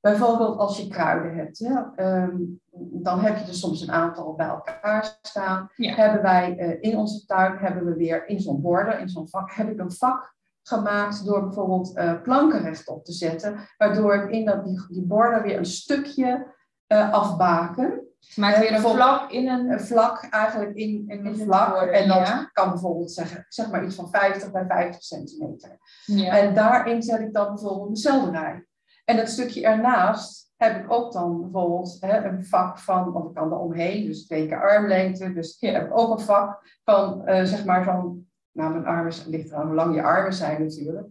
bijvoorbeeld 0.00 0.58
als 0.58 0.78
je 0.78 0.88
kruiden 0.88 1.34
hebt, 1.36 1.58
ja, 1.58 1.92
ehm, 1.96 2.36
dan 2.78 3.20
heb 3.20 3.36
je 3.38 3.44
er 3.44 3.54
soms 3.54 3.80
een 3.80 3.92
aantal 3.92 4.34
bij 4.34 4.46
elkaar 4.46 5.18
staan. 5.22 5.70
Ja. 5.74 5.94
Hebben 5.94 6.22
wij 6.22 6.56
eh, 6.58 6.90
in 6.90 6.98
onze 6.98 7.26
tuin, 7.26 7.56
hebben 7.56 7.84
we 7.84 7.94
weer 7.94 8.26
in 8.28 8.40
zo'n 8.40 8.60
border, 8.60 8.98
in 8.98 9.08
zo'n 9.08 9.28
vak, 9.28 9.52
heb 9.52 9.70
ik 9.70 9.78
een 9.78 9.92
vak 9.92 10.34
gemaakt 10.62 11.24
door 11.24 11.42
bijvoorbeeld 11.42 11.96
eh, 11.96 12.22
planken 12.22 12.62
rechtop 12.62 13.04
te 13.04 13.12
zetten, 13.12 13.58
waardoor 13.78 14.14
ik 14.14 14.30
in 14.30 14.44
dat, 14.44 14.64
die, 14.64 14.86
die 14.88 15.06
border 15.06 15.42
weer 15.42 15.58
een 15.58 15.64
stukje 15.64 16.54
afbaken. 16.88 18.06
Je 18.34 18.40
maakt 18.40 18.58
weer 18.58 18.72
een 18.72 18.80
vlak 18.80 19.30
in 19.30 19.48
een... 19.48 19.70
Een 19.70 19.80
vlak 19.80 20.26
eigenlijk 20.30 20.74
in, 20.74 21.04
in 21.06 21.26
een 21.26 21.26
In 21.26 21.44
vlak. 21.44 21.82
en 21.82 22.08
dat 22.08 22.28
ja. 22.28 22.50
kan 22.52 22.70
bijvoorbeeld 22.70 23.12
zeggen, 23.12 23.46
zeg 23.48 23.70
maar 23.70 23.84
iets 23.84 23.94
van 23.94 24.10
50 24.10 24.50
bij 24.52 24.64
50 24.68 25.02
centimeter. 25.02 25.78
Ja. 26.04 26.38
En 26.38 26.54
daarin 26.54 27.02
zet 27.02 27.20
ik 27.20 27.32
dan 27.32 27.46
bijvoorbeeld 27.54 27.84
mijn 27.84 27.96
selderij. 27.96 28.66
En 29.04 29.16
dat 29.16 29.28
stukje 29.28 29.66
ernaast 29.66 30.52
heb 30.56 30.84
ik 30.84 30.92
ook 30.92 31.12
dan 31.12 31.40
bijvoorbeeld 31.40 31.96
hè, 32.00 32.24
een 32.24 32.44
vak 32.44 32.78
van, 32.78 33.12
want 33.12 33.28
ik 33.28 33.34
kan 33.34 33.50
er 33.52 33.58
omheen, 33.58 34.06
dus 34.06 34.26
twee 34.26 34.48
keer 34.48 34.60
armlengte. 34.62 35.32
Dus 35.32 35.56
Ja. 35.60 35.72
heb 35.72 35.86
ik 35.86 35.98
ook 35.98 36.18
een 36.18 36.24
vak 36.24 36.78
van, 36.84 37.26
eh, 37.26 37.44
zeg 37.44 37.64
maar 37.64 37.84
zo'n, 37.84 38.30
nou 38.52 38.72
mijn 38.72 38.86
armen, 38.86 39.12
ligt 39.26 39.50
eraan 39.50 39.66
hoe 39.66 39.74
lang 39.74 39.94
je 39.94 40.02
armen 40.02 40.32
zijn 40.32 40.62
natuurlijk. 40.62 41.06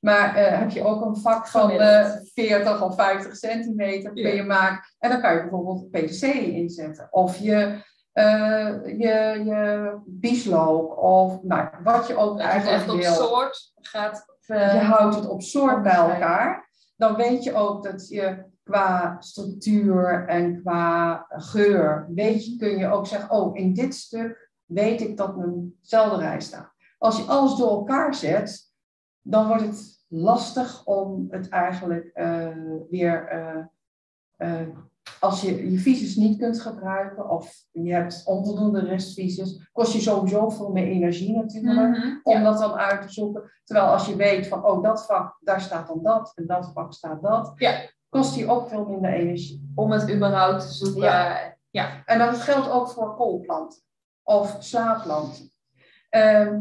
Maar 0.00 0.34
eh, 0.34 0.58
heb 0.58 0.70
je 0.70 0.84
ook 0.84 1.04
een 1.04 1.16
vak 1.16 1.46
van 1.46 1.70
eh, 1.70 1.76
Gemiddeld. 1.76 2.30
40 2.34 2.82
of 2.82 2.94
50 2.94 3.36
centimeter 3.36 4.12
kun 4.12 4.22
Ja. 4.22 4.28
je 4.34 4.42
maken. 4.42 4.84
En 4.98 5.10
dan 5.10 5.20
kan 5.20 5.32
je 5.34 5.40
bijvoorbeeld 5.40 5.90
peterselie 5.90 6.52
inzetten. 6.52 7.08
Of 7.10 7.36
je, 7.38 7.82
eh, 8.12 8.74
je, 8.84 9.42
je 9.44 9.94
bieslook. 10.06 11.02
Of 11.02 11.42
nou, 11.42 11.68
wat 11.82 12.06
je 12.06 12.16
ook 12.16 12.38
eigenlijk 12.40 12.80
echt 12.80 12.90
op 12.90 12.96
wil 13.00 13.12
soort 13.12 13.72
gaat... 13.80 14.24
eh, 14.46 14.72
je 14.74 14.78
houdt 14.80 15.14
het 15.14 15.28
op 15.28 15.42
soort 15.42 15.82
bij 15.82 15.94
elkaar, 15.94 16.68
dan 16.96 17.16
weet 17.16 17.42
je 17.44 17.54
ook 17.54 17.82
dat 17.84 18.08
je 18.08 18.44
qua 18.62 19.16
structuur 19.20 20.28
en 20.28 20.60
qua 20.62 21.24
geur, 21.28 22.06
weet 22.14 22.46
je, 22.46 22.56
kun 22.56 22.78
je 22.78 22.88
ook 22.88 23.06
zeggen, 23.06 23.30
oh, 23.30 23.56
in 23.56 23.74
dit 23.74 23.94
stuk 23.94 24.50
weet 24.64 25.00
ik 25.00 25.16
dat 25.16 25.36
mijn 25.36 25.74
selderij 25.82 26.40
staat. 26.40 26.72
Als 26.98 27.16
je 27.16 27.22
alles 27.24 27.54
door 27.56 27.70
elkaar 27.70 28.14
zet, 28.14 28.69
dan 29.22 29.46
wordt 29.46 29.62
het 29.62 30.04
lastig 30.08 30.84
om 30.84 31.26
het 31.30 31.48
eigenlijk 31.48 32.10
eh, 32.14 32.48
weer, 32.90 33.28
eh, 33.28 33.64
eh, 34.36 34.68
als 35.20 35.40
je 35.40 35.70
je 35.70 35.78
visus 35.78 36.16
niet 36.16 36.38
kunt 36.38 36.60
gebruiken 36.60 37.30
of 37.30 37.64
je 37.70 37.92
hebt 37.92 38.22
onvoldoende 38.24 38.80
restvisus, 38.80 39.68
kost 39.72 39.92
je 39.92 40.00
sowieso 40.00 40.48
veel 40.48 40.72
meer 40.72 40.86
energie 40.86 41.36
natuurlijk 41.36 41.96
mhm. 41.96 42.18
om 42.22 42.32
Ja. 42.32 42.42
dat 42.42 42.58
dan 42.58 42.74
uit 42.74 43.02
te 43.02 43.12
zoeken. 43.12 43.50
Terwijl 43.64 43.86
als 43.86 44.06
je 44.06 44.16
weet 44.16 44.46
van, 44.46 44.64
oh, 44.64 44.82
dat 44.82 45.06
vak, 45.06 45.36
daar 45.40 45.60
staat 45.60 45.86
dan 45.86 46.02
dat 46.02 46.32
en 46.34 46.46
dat 46.46 46.70
vak 46.74 46.92
staat 46.92 47.22
dat, 47.22 47.52
Ja. 47.56 47.80
kost 48.08 48.34
die 48.34 48.48
ook 48.48 48.68
veel 48.68 48.84
minder 48.84 49.12
energie. 49.12 49.72
Om 49.74 49.90
het 49.90 50.12
überhaupt 50.14 50.60
te 50.60 50.72
zoeken. 50.72 51.02
Ja. 51.02 51.56
ja. 51.70 52.02
En 52.04 52.18
dat 52.18 52.36
geldt 52.36 52.70
ook 52.70 52.90
voor 52.90 53.14
koolplanten 53.14 53.82
of 54.22 54.56
slaapplanten. 54.58 55.50
Ehm, 56.08 56.60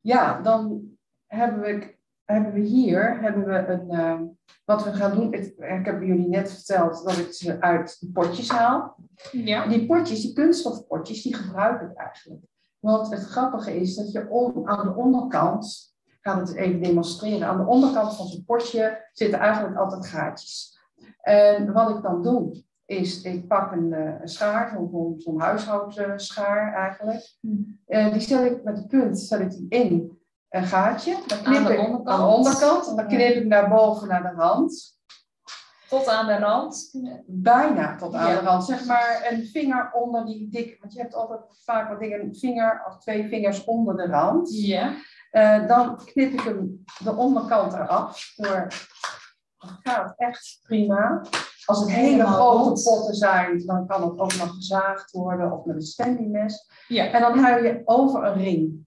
ja, 0.00 0.40
dan 0.40 0.91
hebben 1.34 1.60
we, 1.60 1.94
hebben 2.24 2.52
we 2.52 2.60
hier 2.60 3.20
hebben 3.20 3.46
we 3.46 3.66
een, 3.66 3.90
ehm, 3.90 4.24
wat 4.64 4.84
we 4.84 4.92
gaan 4.92 5.14
doen. 5.14 5.32
Het, 5.32 5.46
ik 5.58 5.84
heb 5.84 6.02
jullie 6.02 6.28
net 6.28 6.52
verteld 6.52 7.04
dat 7.04 7.16
ik 7.18 7.32
ze 7.32 7.60
uit 7.60 7.96
de 8.00 8.10
potjes 8.12 8.48
haal. 8.48 8.96
Ja. 9.32 9.66
Die 9.66 9.86
potjes, 9.86 10.20
die 10.22 10.32
kunststofpotjes, 10.32 11.22
die 11.22 11.34
gebruik 11.34 11.80
ik 11.90 11.96
eigenlijk. 11.96 12.42
Want 12.78 13.10
het 13.10 13.22
grappige 13.24 13.80
is 13.80 13.94
dat 13.94 14.12
je 14.12 14.28
on- 14.30 14.68
aan 14.68 14.86
de 14.86 14.94
onderkant, 14.94 15.94
ik 16.04 16.18
ga 16.20 16.38
het 16.38 16.54
even 16.54 16.82
demonstreren, 16.82 17.48
aan 17.48 17.56
de 17.56 17.66
onderkant 17.66 18.16
van 18.16 18.26
zo'n 18.26 18.44
potje 18.44 19.08
zitten 19.12 19.38
eigenlijk 19.38 19.76
altijd 19.76 20.06
gaatjes. 20.06 20.78
En 21.20 21.72
wat 21.72 21.90
ik 21.96 22.02
dan 22.02 22.22
doe, 22.22 22.62
is 22.84 23.22
ik 23.22 23.46
pak 23.46 23.72
een, 23.72 23.92
eh, 23.92 24.20
een 24.20 24.28
schaar, 24.28 24.78
zo'n 25.16 25.40
huishoudschaar 25.40 26.74
eigenlijk. 26.74 27.36
Eh, 27.86 28.12
die 28.12 28.20
zet 28.20 28.50
ik 28.50 28.64
met 28.64 28.76
de 28.76 28.86
punt 28.86 29.18
zet 29.20 29.40
ik 29.40 29.50
die 29.50 29.66
in 29.68 30.20
een 30.52 30.66
gaatje. 30.66 31.16
Dan 31.26 31.42
knip 31.42 31.56
Aan 31.56 31.64
de 31.64 31.72
ik 31.72 31.78
onderkant? 31.80 32.08
aan 32.20 32.28
de 32.28 32.34
onderkant. 32.36 32.88
En 32.88 32.96
dan 32.96 33.06
knip 33.06 33.34
ik 33.34 33.46
naar 33.46 33.68
boven 33.68 34.08
naar 34.08 34.22
de 34.22 34.40
rand. 34.42 35.00
Tot 35.88 36.08
aan 36.08 36.26
de 36.26 36.38
rand. 36.38 36.90
Bijna 37.26 37.96
tot 37.96 38.14
aan 38.14 38.28
Ja. 38.30 38.38
de 38.40 38.44
rand. 38.46 38.64
Zeg 38.64 38.84
maar 38.84 39.26
een 39.30 39.46
vinger 39.46 39.90
onder 39.92 40.24
die 40.26 40.48
dikke. 40.50 40.76
Want 40.80 40.92
je 40.92 41.00
hebt 41.00 41.14
altijd 41.14 41.40
vaak 41.64 41.88
wat 41.88 42.00
dingen. 42.00 42.20
Een 42.20 42.34
vinger 42.36 42.82
of 42.88 42.98
twee 42.98 43.28
vingers 43.28 43.64
onder 43.64 43.96
de 43.96 44.06
rand. 44.06 44.48
Ja. 44.54 44.92
Eh, 45.30 45.66
dan 45.66 45.96
knip 46.04 46.32
ik 46.32 46.40
hem 46.40 46.84
de 47.04 47.14
onderkant 47.16 47.72
eraf. 47.72 48.32
Door, 48.36 48.66
dat 49.58 49.70
gaat 49.82 50.12
echt 50.16 50.58
prima. 50.62 51.20
Als 51.64 51.80
het 51.80 51.90
hele 51.90 52.26
grote 52.26 52.62
rond. 52.68 52.82
potten 52.82 53.14
zijn, 53.14 53.66
dan 53.66 53.86
kan 53.86 54.02
het 54.02 54.10
ook 54.18 54.36
nog 54.36 54.54
gezaagd 54.54 55.10
worden 55.10 55.52
of 55.52 55.64
met 55.64 55.76
een 55.76 55.82
standymes. 55.82 56.70
Ja. 56.88 57.10
En 57.10 57.20
dan 57.20 57.38
hou 57.38 57.62
je 57.66 57.82
over 57.84 58.24
een 58.24 58.34
ring. 58.42 58.81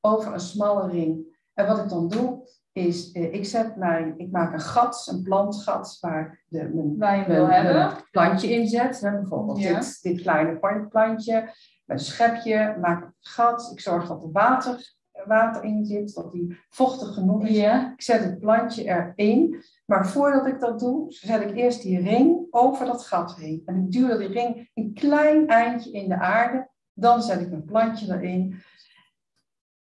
Over 0.00 0.32
een 0.32 0.40
smalle 0.40 0.90
ring. 0.90 1.38
En 1.54 1.66
wat 1.66 1.78
ik 1.78 1.88
dan 1.88 2.08
doe, 2.08 2.48
is 2.72 3.12
eh, 3.12 3.32
ik 3.34 3.44
zet 3.44 3.76
mijn, 3.76 4.14
ik 4.18 4.30
maak 4.30 4.52
een 4.52 4.60
gat, 4.60 5.08
een 5.12 5.22
plantgat, 5.22 5.96
waar 6.00 6.32
ik 6.32 6.44
de, 6.48 6.68
mijn 6.96 7.26
wil 7.26 7.46
mijn- 7.46 7.64
hebben. 7.64 7.82
mijn 7.86 8.04
plantje 8.10 8.50
inzet. 8.50 9.00
Hè, 9.00 9.10
bijvoorbeeld 9.10 9.58
Ja. 9.60 9.74
dit, 9.78 9.98
dit 10.02 10.20
kleine 10.20 10.58
plantje 10.88 11.34
met 11.84 11.98
een 11.98 12.04
schepje, 12.04 12.76
maak 12.80 13.04
het 13.04 13.12
gat. 13.20 13.70
Ik 13.72 13.80
zorg 13.80 14.08
dat 14.08 14.22
er 14.22 14.32
water, 14.32 14.94
water 15.26 15.64
in 15.64 15.84
zit, 15.84 16.14
dat 16.14 16.32
die 16.32 16.58
vochtig 16.68 17.14
genoeg 17.14 17.44
is. 17.46 17.56
Ja. 17.56 17.92
Ik 17.92 18.02
zet 18.02 18.24
het 18.24 18.38
plantje 18.38 18.84
erin. 18.84 19.62
Maar 19.86 20.06
voordat 20.08 20.46
ik 20.46 20.60
dat 20.60 20.78
doe, 20.80 21.04
zet 21.12 21.40
ik 21.40 21.56
eerst 21.56 21.82
die 21.82 22.00
ring 22.00 22.46
over 22.50 22.86
dat 22.86 23.06
gat 23.06 23.36
heen. 23.36 23.62
En 23.64 23.76
ik 23.76 23.92
duw 23.92 24.16
die 24.18 24.28
ring 24.28 24.70
een 24.74 24.94
klein 24.94 25.46
eindje 25.46 25.90
in 25.90 26.08
de 26.08 26.18
aarde. 26.18 26.68
Dan 26.92 27.22
zet 27.22 27.40
ik 27.40 27.50
mijn 27.50 27.64
plantje 27.64 28.14
erin. 28.14 28.62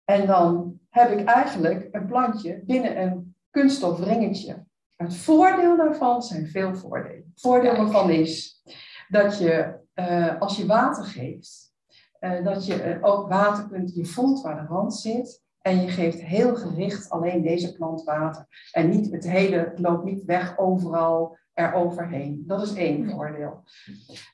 En 0.10 0.26
dan 0.26 0.80
heb 0.90 1.12
ik 1.12 1.26
eigenlijk 1.26 1.88
een 1.92 2.06
plantje 2.06 2.64
binnen 2.66 3.02
een 3.02 3.36
kunststof 3.50 4.04
ringetje. 4.04 4.66
Het 4.96 5.16
voordeel 5.16 5.78
daarvan 5.78 6.22
zijn 6.22 6.48
veel 6.48 6.76
voordelen. 6.76 7.32
Het 7.34 7.42
voordeel 7.42 7.76
daarvan 7.76 8.10
is 8.10 8.64
dat 9.08 9.38
je, 9.40 9.80
eh, 9.94 10.42
als 10.42 10.58
je 10.58 10.66
water 10.66 11.04
geeft, 11.04 11.74
eh, 12.20 12.44
dat 12.44 12.66
je 12.66 12.82
eh, 12.82 13.04
ook 13.04 13.30
water 13.30 13.68
kunt, 13.68 13.96
je 13.96 14.06
voelt 14.06 14.42
waar 14.42 14.56
de 14.56 14.68
rand 14.68 14.96
zit. 14.96 15.44
En 15.62 15.82
je 15.82 15.88
geeft 15.88 16.22
heel 16.22 16.56
gericht 16.56 17.10
alleen 17.10 17.42
deze 17.42 17.74
plant 17.74 18.04
water. 18.04 18.46
En 18.72 18.90
niet 18.90 19.12
het 19.12 19.30
hele, 19.30 19.58
het 19.58 19.80
loopt 19.80 20.04
niet 20.04 20.26
weg 20.26 20.58
overal 20.58 21.38
eroverheen. 21.58 22.44
Dat 22.48 22.62
is 22.62 22.74
één 22.74 23.04
Ja. 23.08 23.10
voordeel. 23.16 23.64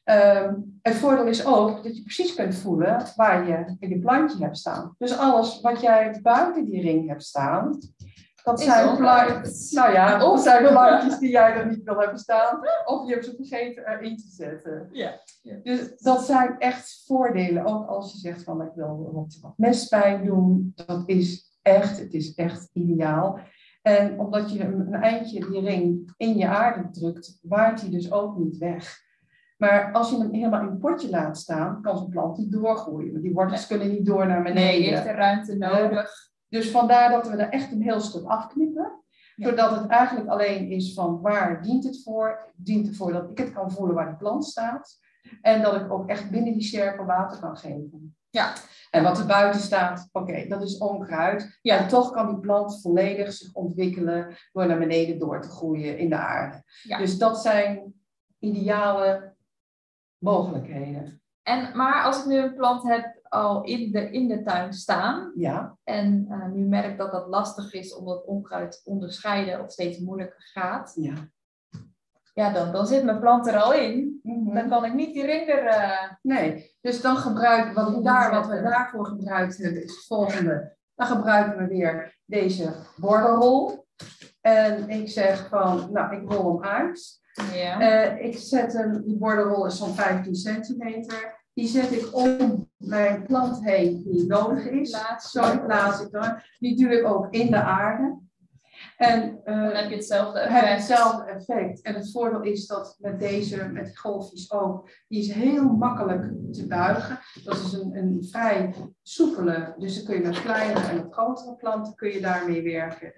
Ehm, 0.03 0.53
het 0.81 0.95
voordeel 0.95 1.25
is 1.27 1.45
ook 1.45 1.83
dat 1.83 1.95
je 1.97 2.01
precies 2.03 2.35
kunt 2.35 2.55
voelen 2.55 3.03
waar 3.15 3.47
je 3.47 3.87
je 3.87 3.99
plantje 3.99 4.43
hebt 4.43 4.57
staan. 4.57 4.95
Dus 4.97 5.17
alles 5.17 5.61
wat 5.61 5.81
jij 5.81 6.19
buiten 6.21 6.65
die 6.65 6.81
ring 6.81 7.07
hebt 7.07 7.23
staan, 7.23 7.79
Dat 8.43 8.59
Is 8.59 8.65
zijn, 8.65 8.87
leuk. 8.87 8.99
nou 9.71 9.91
ja, 9.93 10.17
dat 10.17 10.31
Of- 10.31 10.41
zijn 10.41 10.67
plankjes 10.67 11.17
die 11.17 11.29
jij 11.29 11.53
er 11.53 11.67
niet 11.69 11.83
wil 11.83 11.99
hebben 11.99 12.19
staan. 12.19 12.59
Of 12.85 13.07
je 13.07 13.13
hebt 13.13 13.25
ze 13.25 13.33
vergeten 13.35 13.87
erin 13.87 14.17
te 14.17 14.27
zetten. 14.29 14.89
Ja. 14.91 15.19
Dus 15.63 15.97
dat 15.97 16.21
zijn 16.25 16.55
echt 16.59 17.03
voordelen. 17.05 17.65
Ook 17.65 17.87
als 17.87 18.11
je 18.11 18.17
zegt 18.17 18.43
van 18.43 18.61
ik 18.61 18.71
wil 18.75 19.09
wat, 19.13 19.53
mestpijn 19.57 20.25
doen. 20.25 20.71
Dat 20.85 21.03
is 21.05 21.51
echt, 21.61 21.99
het 21.99 22.13
is 22.13 22.33
echt 22.35 22.69
ideaal. 22.73 23.39
En 23.83 24.19
omdat 24.19 24.51
je 24.51 24.63
een, 24.63 24.93
eindje 24.93 25.45
die 25.49 25.59
ring 25.59 26.13
in 26.17 26.37
je 26.37 26.47
aarde 26.47 26.89
drukt, 26.91 27.39
waait 27.41 27.81
hij 27.81 27.89
dus 27.89 28.11
ook 28.11 28.37
niet 28.37 28.57
weg. 28.57 29.01
Maar 29.57 29.91
als 29.91 30.09
je 30.09 30.17
hem 30.17 30.33
helemaal 30.33 30.61
in 30.61 30.67
een 30.67 30.77
potje 30.77 31.09
laat 31.09 31.37
staan, 31.37 31.81
kan 31.81 31.97
zo'n 31.97 32.09
plant 32.09 32.37
niet 32.37 32.51
doorgroeien. 32.51 33.11
Want 33.11 33.23
die 33.23 33.33
wortels 33.33 33.67
kunnen 33.67 33.89
niet 33.89 34.05
door 34.05 34.27
naar 34.27 34.43
beneden. 34.43 34.63
Nee, 34.63 34.83
je 34.83 34.89
heeft 34.89 35.03
de 35.03 35.11
ruimte 35.11 35.57
nodig. 35.57 36.31
Dus 36.49 36.71
vandaar 36.71 37.11
dat 37.11 37.29
we 37.29 37.35
er 37.35 37.49
echt 37.49 37.71
een 37.71 37.81
heel 37.81 37.99
stuk 37.99 38.25
afknippen. 38.25 39.03
Ja. 39.35 39.49
Zodat 39.49 39.75
het 39.75 39.87
eigenlijk 39.87 40.29
alleen 40.29 40.69
is 40.71 40.93
van 40.93 41.21
waar 41.21 41.61
dient 41.61 41.83
het 41.83 42.03
voor? 42.03 42.53
Dient 42.55 42.87
ervoor 42.87 43.11
dat 43.11 43.29
ik 43.29 43.37
het 43.37 43.53
kan 43.53 43.71
voelen 43.71 43.95
waar 43.95 44.09
de 44.09 44.17
plant 44.17 44.45
staat. 44.45 44.99
En 45.41 45.61
dat 45.61 45.81
ik 45.81 45.91
ook 45.91 46.09
echt 46.09 46.31
binnen 46.31 46.53
die 46.53 46.63
cirkel 46.63 47.05
water 47.05 47.39
kan 47.39 47.57
geven. 47.57 48.15
Ja. 48.33 48.53
En 48.91 49.03
wat 49.03 49.19
er 49.19 49.25
buiten 49.25 49.61
staat, 49.61 50.09
oké, 50.11 50.47
dat 50.47 50.61
is 50.63 50.77
onkruid. 50.77 51.59
Ja. 51.61 51.77
En 51.77 51.87
toch 51.87 52.11
kan 52.11 52.27
die 52.27 52.39
plant 52.39 52.81
volledig 52.81 53.33
zich 53.33 53.53
ontwikkelen 53.53 54.35
door 54.51 54.67
naar 54.67 54.79
beneden 54.79 55.19
door 55.19 55.41
te 55.41 55.49
groeien 55.49 55.97
in 55.97 56.09
de 56.09 56.15
aarde. 56.17 56.63
Ja. 56.81 56.97
Dus 56.97 57.17
dat 57.17 57.41
zijn 57.41 57.93
ideale 58.39 59.33
mogelijkheden. 60.17 61.21
En, 61.43 61.77
maar 61.77 62.03
als 62.03 62.19
ik 62.19 62.25
nu 62.25 62.37
een 62.37 62.55
plant 62.55 62.83
heb 62.83 63.19
al 63.29 63.63
in 63.63 63.91
de, 63.91 64.11
in 64.11 64.27
de 64.27 64.41
tuin 64.43 64.73
staan, 64.73 65.31
Ja, 65.35 65.77
en 65.83 66.25
eh, 66.29 66.45
nu 66.47 66.65
merk 66.65 66.97
dat 66.97 67.11
dat 67.11 67.27
lastig 67.27 67.73
is 67.73 67.95
om 67.95 68.05
dat 68.05 68.25
onkruid 68.25 68.81
onderscheiden 68.85 69.63
of 69.63 69.71
steeds 69.71 69.99
moeilijker 69.99 70.41
gaat, 70.53 70.93
ja. 70.95 71.13
ja, 72.33 72.53
dan, 72.53 72.71
dan 72.71 72.87
zit 72.87 73.03
mijn 73.03 73.19
plant 73.19 73.47
er 73.47 73.61
al 73.61 73.73
in. 73.73 74.19
Mhm. 74.23 74.53
Dan 74.55 74.69
kan 74.69 74.85
ik 74.85 74.93
niet 74.93 75.13
die 75.13 75.25
ring 75.25 75.47
er. 75.49 75.65
eh, 75.65 76.11
Nee, 76.21 76.72
dus 76.83 77.01
dan 77.01 77.17
gebruiken 77.17 77.73
wat, 77.73 77.95
we 77.95 78.01
daar, 78.01 78.31
wat 78.31 78.47
we 78.47 78.61
daarvoor 78.61 79.05
gebruikt 79.05 79.57
hebben 79.57 79.83
is 79.83 79.95
het 79.95 80.05
volgende. 80.05 80.75
Dan 80.95 81.07
gebruiken 81.07 81.57
we 81.57 81.67
weer 81.67 82.19
deze 82.25 82.73
borderrol. 82.95 83.85
En 84.41 84.89
ik 84.89 85.09
zeg 85.09 85.47
van, 85.49 85.89
nou, 85.91 86.15
ik 86.15 86.31
rol 86.31 86.61
hem 86.61 86.71
uit. 86.71 87.21
ja. 87.53 87.79
Eh, 87.79 88.25
ik 88.25 88.37
zet 88.37 88.73
hem, 88.73 89.03
die 89.03 89.17
borderrol 89.17 89.65
is 89.65 89.77
zo'n 89.77 89.93
15 89.93 90.35
centimeter. 90.35 91.41
Die 91.53 91.67
zet 91.67 91.91
ik 91.91 92.15
om 92.15 92.69
mijn 92.77 93.23
plant 93.23 93.63
heen 93.63 94.03
die 94.03 94.25
nodig 94.25 94.65
is. 94.65 94.89
Plaats. 94.89 95.31
Zo 95.31 95.65
plaats 95.65 96.01
ik 96.01 96.11
dan. 96.11 96.39
Die 96.59 96.77
duw 96.77 96.89
ik 96.89 97.05
ook 97.05 97.27
in 97.33 97.51
de 97.51 97.61
aarde. 97.61 98.17
En 98.97 99.39
eh, 99.43 99.55
dan 99.55 99.75
heb 99.75 99.89
je 99.89 99.95
hetzelfde 99.95 100.39
heb 100.39 100.49
effect. 100.49 100.67
hetzelfde 100.77 101.23
effect. 101.31 101.81
En 101.81 101.93
het 101.93 102.11
voordeel 102.11 102.41
is 102.41 102.67
dat 102.67 102.95
met 102.99 103.19
deze, 103.19 103.67
met 103.69 103.99
golfjes 103.99 104.51
ook, 104.51 104.89
die 105.07 105.19
is 105.19 105.31
heel 105.33 105.63
makkelijk 105.63 106.31
te 106.51 106.67
buigen. 106.67 107.19
Dat 107.43 107.55
is 107.55 107.73
een, 107.73 107.95
een 107.97 108.27
vrij 108.31 108.73
soepele, 109.01 109.73
dus 109.77 109.95
dan 109.95 110.05
kun 110.05 110.15
je 110.15 110.27
met 110.27 110.41
kleinere 110.41 110.87
en 110.87 110.95
met 110.95 111.13
grotere 111.13 111.55
planten 111.55 111.95
kun 111.95 112.09
je 112.11 112.21
daarmee 112.21 112.63
werken. 112.63 113.13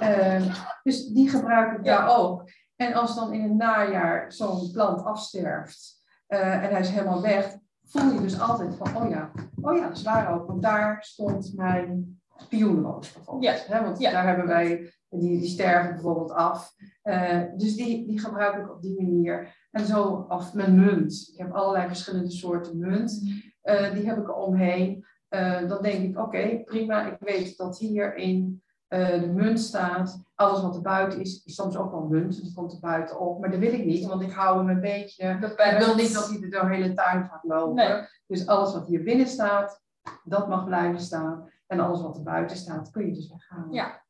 Eh, 0.00 0.42
dus 0.82 1.06
die 1.06 1.28
gebruik 1.30 1.78
ik 1.78 1.84
Ja. 1.84 1.98
daar 1.98 2.16
ook. 2.18 2.50
En 2.76 2.94
als 2.94 3.14
dan 3.14 3.32
in 3.32 3.42
het 3.42 3.54
najaar 3.54 4.32
zo'n 4.32 4.70
plant 4.72 5.04
afsterft 5.04 5.96
eh, 6.26 6.64
en 6.64 6.70
hij 6.70 6.80
is 6.80 6.88
helemaal 6.90 7.22
weg, 7.22 7.56
voel 7.84 8.12
je 8.12 8.20
dus 8.20 8.40
altijd 8.40 8.74
van, 8.76 8.96
oh 8.96 9.10
ja, 9.10 9.30
oh 9.60 9.76
ja, 9.76 9.88
dat 9.88 9.96
is 9.96 10.02
waar 10.02 10.32
ook, 10.34 10.46
want 10.46 10.62
daar 10.62 10.96
stond 11.04 11.52
mijn 11.56 12.20
spioenroos 12.36 13.12
bijvoorbeeld. 13.12 13.66
Hè, 13.66 13.82
want 13.82 13.98
Ja. 13.98 14.10
daar 14.10 14.26
hebben 14.26 14.46
wij, 14.46 14.92
die, 15.10 15.38
die 15.38 15.48
sterven 15.48 15.92
bijvoorbeeld 15.92 16.32
af. 16.32 16.74
Eh, 17.02 17.42
dus 17.56 17.76
die, 17.76 18.06
die 18.06 18.20
gebruik 18.20 18.56
ik 18.56 18.70
op 18.70 18.82
die 18.82 19.02
manier. 19.02 19.56
En 19.70 19.86
zo, 19.86 20.26
of 20.28 20.54
mijn 20.54 20.74
munt. 20.74 21.28
Ik 21.32 21.38
heb 21.38 21.52
allerlei 21.52 21.86
verschillende 21.86 22.30
soorten 22.30 22.78
munt. 22.78 23.22
Eh, 23.60 23.92
die 23.92 24.06
heb 24.06 24.18
ik 24.18 24.36
omheen. 24.36 25.04
Eh, 25.28 25.68
dan 25.68 25.82
denk 25.82 26.10
ik, 26.10 26.18
oké, 26.18 26.62
prima. 26.64 27.12
Ik 27.12 27.16
weet 27.20 27.56
dat 27.56 27.78
hierin 27.78 28.62
de 28.88 29.32
munt 29.34 29.60
staat. 29.60 30.22
Alles 30.34 30.62
wat 30.62 30.76
er 30.76 30.82
buiten 30.82 31.20
is, 31.20 31.42
is 31.44 31.54
soms 31.54 31.76
ook 31.76 31.90
wel 31.90 32.06
munt. 32.06 32.42
Die 32.42 32.54
komt 32.54 32.72
er 32.72 32.80
buiten 32.80 33.20
op. 33.20 33.40
Maar 33.40 33.50
dat 33.50 33.60
wil 33.60 33.72
ik 33.72 33.84
niet, 33.84 34.06
want 34.06 34.22
ik 34.22 34.32
hou 34.32 34.58
hem 34.58 34.68
een 34.68 34.80
beetje... 34.80 35.24
Ik 35.24 35.78
wil 35.78 35.94
niet 35.94 36.14
dat 36.14 36.28
hij 36.28 36.40
er 36.40 36.50
door 36.50 36.68
de 36.68 36.74
hele 36.74 36.94
tuin 36.94 37.24
gaat 37.24 37.44
lopen. 37.44 37.74
Nee. 37.74 38.02
Dus 38.26 38.46
alles 38.46 38.72
wat 38.72 38.86
hier 38.86 39.02
binnen 39.02 39.26
staat, 39.26 39.82
dat 40.24 40.48
mag 40.48 40.64
blijven 40.64 41.00
staan. 41.00 41.50
En 41.66 41.80
alles 41.80 42.02
wat 42.02 42.16
er 42.16 42.22
buiten 42.22 42.56
staat, 42.56 42.90
kun 42.90 43.06
je 43.06 43.12
dus 43.12 43.28
weghalen. 43.28 43.72
Ja. 43.72 44.02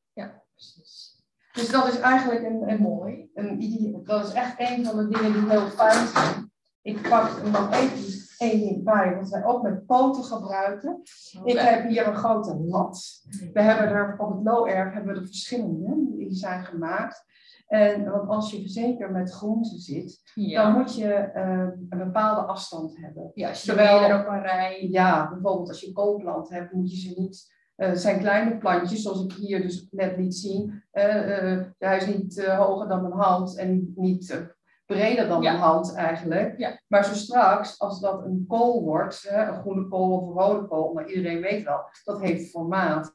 Precies. 0.59 1.17
Dus 1.53 1.71
dat 1.71 1.87
is 1.87 1.99
eigenlijk 2.01 2.43
een, 2.43 2.69
een 2.71 2.83
Mooi. 2.83 3.31
een 3.35 3.63
idee. 3.63 4.03
Dat 4.03 4.27
is 4.27 4.33
echt 4.33 4.55
een 4.59 4.85
van 4.85 4.97
de 4.97 5.09
dingen 5.09 5.33
die 5.33 5.51
heel 5.51 5.69
fijn 5.69 6.07
zijn. 6.07 6.51
Ik 6.83 7.09
pak 7.09 7.31
er 7.39 7.51
nog 7.51 7.73
even 7.73 8.27
één 8.39 8.61
ding 8.61 8.85
bij, 8.85 9.17
wat 9.17 9.29
wij 9.29 9.45
ook 9.45 9.63
met 9.63 9.87
poten 9.87 10.25
gebruiken. 10.25 11.01
Ik 11.45 11.59
heb 11.59 11.89
hier 11.89 12.07
een 12.07 12.17
grote 12.17 12.57
lat. 12.57 13.23
We 13.53 13.63
hebben 13.63 13.89
er 13.89 14.17
op 14.19 14.31
het 14.35 14.45
low 14.45 14.67
air 14.67 14.93
hebben 14.93 15.15
we 15.15 15.21
er 15.21 15.27
verschillende 15.27 16.17
die 16.17 16.33
zijn 16.35 16.65
gemaakt. 16.65 17.25
En 17.67 18.11
want 18.11 18.29
als 18.29 18.51
je 18.51 18.69
zeker 18.69 19.11
met 19.11 19.33
groenten 19.33 19.79
zit, 19.79 20.21
dan 20.35 20.73
moet 20.73 20.95
je 20.97 21.13
eh, 21.13 21.69
een 21.89 21.99
bepaalde 21.99 22.41
afstand 22.41 22.97
hebben. 22.97 23.31
ja, 23.35 23.49
als 23.49 23.61
je 23.63 23.67
Terwijl- 23.67 24.21
op 24.21 24.27
een 24.27 24.43
rij. 24.43 24.89
Ja, 24.91 25.29
bijvoorbeeld 25.29 25.69
als 25.69 25.81
je 25.81 25.87
een 25.87 25.93
koolplant 25.93 26.49
hebt, 26.49 26.73
moet 26.73 26.91
je 26.91 26.97
ze 26.97 27.21
niet. 27.21 27.57
Het 27.87 28.01
zijn 28.01 28.19
kleine 28.19 28.57
plantjes, 28.59 29.03
zoals 29.03 29.25
ik 29.25 29.33
hier 29.33 29.63
dus 29.63 29.87
net 29.91 30.17
liet 30.17 30.35
zien. 30.35 30.83
Eh, 30.91 31.53
eh, 31.53 31.67
hij 31.79 31.97
is 31.97 32.07
niet 32.07 32.47
hoger 32.47 32.89
dan 32.89 33.03
mijn 33.03 33.15
hand 33.15 33.57
en 33.57 33.93
niet 33.97 34.47
breder 34.87 35.29
dan 35.29 35.43
Ja. 35.43 35.51
mijn 35.51 35.63
hand 35.65 35.95
eigenlijk. 35.95 36.59
Ja. 36.59 36.81
Maar 36.87 37.05
zo 37.05 37.15
straks, 37.15 37.79
als 37.81 38.01
dat 38.01 38.25
een 38.25 38.45
kool 38.49 38.83
wordt, 38.85 39.29
hè, 39.29 39.47
een 39.49 39.61
groene 39.61 39.89
kool 39.89 40.11
of 40.11 40.23
een 40.29 40.43
rode 40.43 40.67
kool, 40.67 40.93
maar 40.93 41.09
iedereen 41.11 41.41
weet 41.41 41.65
wel, 41.65 41.81
dat 42.05 42.21
heeft 42.21 42.51
formaat. 42.51 43.13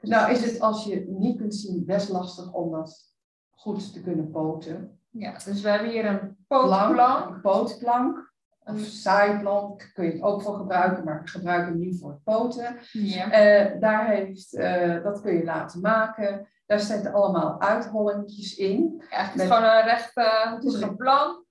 Nou 0.00 0.30
is 0.32 0.44
het 0.44 0.60
als 0.60 0.84
je 0.84 1.06
niet 1.08 1.36
kunt 1.38 1.54
zien 1.54 1.84
best 1.84 2.08
lastig 2.08 2.52
om 2.52 2.70
dat 2.72 3.14
goed 3.50 3.92
te 3.92 4.02
kunnen 4.02 4.30
poten. 4.30 4.98
Ja, 5.10 5.32
dus 5.44 5.60
we 5.62 5.68
hebben 5.68 5.90
hier 5.90 6.04
een 6.06 6.36
Plank, 6.46 6.68
pootplank. 6.70 7.34
een 7.34 7.40
pootplank. 7.40 8.31
Of 8.64 8.78
zaaiplank 8.80 9.90
kun 9.94 10.04
je 10.04 10.12
het 10.12 10.22
ook 10.22 10.42
voor 10.42 10.54
gebruiken, 10.56 11.04
maar 11.04 11.20
ik 11.20 11.28
gebruik 11.28 11.66
hem 11.66 11.78
nu 11.78 11.94
voor 11.94 12.20
poten. 12.24 12.76
Ja. 12.92 13.30
Eh, 13.30 13.80
daar 13.80 14.06
heeft, 14.08 14.54
eh, 14.54 15.02
dat 15.02 15.20
kun 15.20 15.34
je 15.36 15.44
laten 15.44 15.80
maken. 15.80 16.48
Daar 16.66 16.80
zitten 16.80 17.12
allemaal 17.12 17.60
uitholletjes 17.60 18.56
in, 18.56 19.02
Ja, 19.10 19.24
het 19.24 19.40
is 19.40 19.46
gewoon 19.46 19.62
een 19.62 19.84
recht 19.84 20.16
uh, 20.16 20.58
een- 20.80 20.96
plan. 20.96 21.44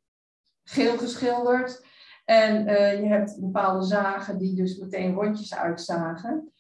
geel 0.64 0.98
geschilderd. 0.98 1.86
En 2.26 2.68
eh, 2.68 3.00
je 3.00 3.08
hebt 3.08 3.40
bepaalde 3.40 3.86
zagen 3.86 4.38
die 4.38 4.56
dus 4.56 4.78
meteen 4.78 5.14
rondjes 5.14 5.56
uitzagen. 5.56 6.52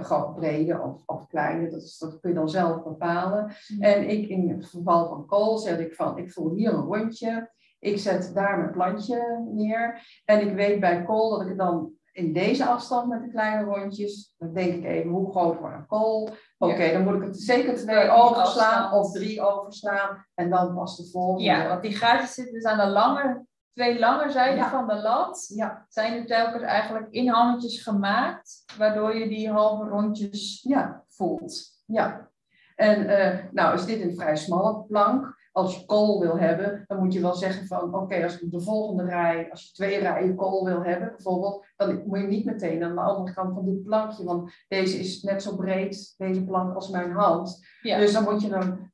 Gewoon 0.00 0.34
brede 0.34 0.80
of, 0.80 1.02
of 1.06 1.26
kleine, 1.26 1.70
dat, 1.70 1.82
is, 1.82 1.98
dat 1.98 2.20
kun 2.20 2.30
je 2.30 2.36
dan 2.36 2.48
zelf 2.48 2.82
bepalen. 2.82 3.52
En 3.80 4.08
ik, 4.08 4.28
in 4.28 4.48
het 4.50 4.66
geval 4.66 5.08
van 5.08 5.26
kool, 5.26 5.58
zeg 5.58 5.78
ik 5.78 5.94
van, 5.94 6.18
ik 6.18 6.32
voel 6.32 6.54
hier 6.54 6.72
een 6.72 6.80
rondje. 6.84 7.50
Ik 7.84 7.98
zet 7.98 8.30
daar 8.34 8.58
mijn 8.58 8.70
plantje 8.70 9.44
neer. 9.52 10.00
En 10.24 10.48
ik 10.48 10.54
weet 10.54 10.80
bij 10.80 11.04
kool 11.04 11.38
dat 11.38 11.46
ik 11.48 11.56
dan 11.56 11.92
in 12.12 12.32
deze 12.32 12.64
afstand 12.66 13.08
met 13.08 13.22
de 13.22 13.30
kleine 13.30 13.64
rondjes, 13.64 14.34
dan 14.38 14.52
denk 14.54 14.74
ik 14.74 14.84
even, 14.84 15.10
hoe 15.10 15.30
groot 15.30 15.58
wordt 15.58 15.74
een 15.76 15.86
kool? 15.86 16.28
Oké, 16.58 16.92
dan 16.92 17.02
moet 17.04 17.14
ik 17.14 17.22
het 17.22 17.40
zeker 17.40 17.74
twee 17.76 18.10
overslaan 18.10 18.92
of 18.92 19.12
drie 19.12 19.40
overslaan. 19.42 20.26
En 20.34 20.50
dan 20.50 20.74
pas 20.74 20.96
de 20.96 21.10
volgende. 21.10 21.42
Ja, 21.42 21.68
want 21.68 21.82
die 21.82 21.96
gaatjes 21.96 22.34
zitten 22.34 22.54
dus 22.54 22.64
aan 22.64 22.86
de 22.86 22.92
lange, 22.92 23.44
twee 23.72 23.98
lange 23.98 24.30
zijden 24.30 24.56
Ja. 24.56 24.70
van 24.70 24.86
de 24.86 24.94
lat. 25.02 25.44
Ja, 25.54 25.84
Zijn 25.88 26.12
er 26.12 26.26
telkens 26.26 26.62
eigenlijk 26.62 27.06
in 27.10 27.28
handjes 27.28 27.82
gemaakt, 27.82 28.64
waardoor 28.78 29.16
je 29.16 29.28
die 29.28 29.50
halve 29.50 29.84
rondjes 29.88 30.62
ja, 30.62 31.04
voelt. 31.08 31.62
ja. 31.86 32.30
En 32.76 33.06
eh, 33.08 33.38
nou 33.52 33.74
is 33.74 33.84
dit 33.84 34.02
een 34.02 34.14
vrij 34.14 34.36
smalle 34.36 34.84
plank. 34.84 35.33
Als 35.54 35.76
je 35.76 35.86
kool 35.86 36.20
wil 36.20 36.38
hebben, 36.38 36.84
dan 36.86 36.98
moet 36.98 37.12
je 37.12 37.20
wel 37.20 37.34
zeggen 37.34 37.66
van 37.66 37.94
oké, 37.94 38.22
als 38.22 38.40
ik 38.40 38.50
de 38.50 38.60
volgende 38.60 39.04
rij, 39.04 39.50
als 39.50 39.66
je 39.66 39.72
twee 39.72 39.98
rijen 39.98 40.36
kool 40.36 40.64
wil 40.64 40.82
hebben 40.82 41.08
bijvoorbeeld, 41.08 41.66
dan 41.76 42.02
moet 42.06 42.20
je 42.20 42.26
niet 42.26 42.44
meteen 42.44 42.82
aan 42.82 42.94
de 42.94 43.00
andere 43.00 43.34
kant 43.34 43.54
van 43.54 43.64
dit 43.64 43.82
plankje, 43.82 44.24
want 44.24 44.52
deze 44.68 44.98
is 44.98 45.22
net 45.22 45.42
zo 45.42 45.56
breed, 45.56 46.14
deze 46.16 46.44
plank, 46.44 46.74
als 46.74 46.88
mijn 46.88 47.10
hand. 47.10 47.66
Ja. 47.82 47.98
Dus 47.98 48.12
dan 48.12 48.24
moet 48.24 48.42
je 48.42 48.54
hem 48.54 48.92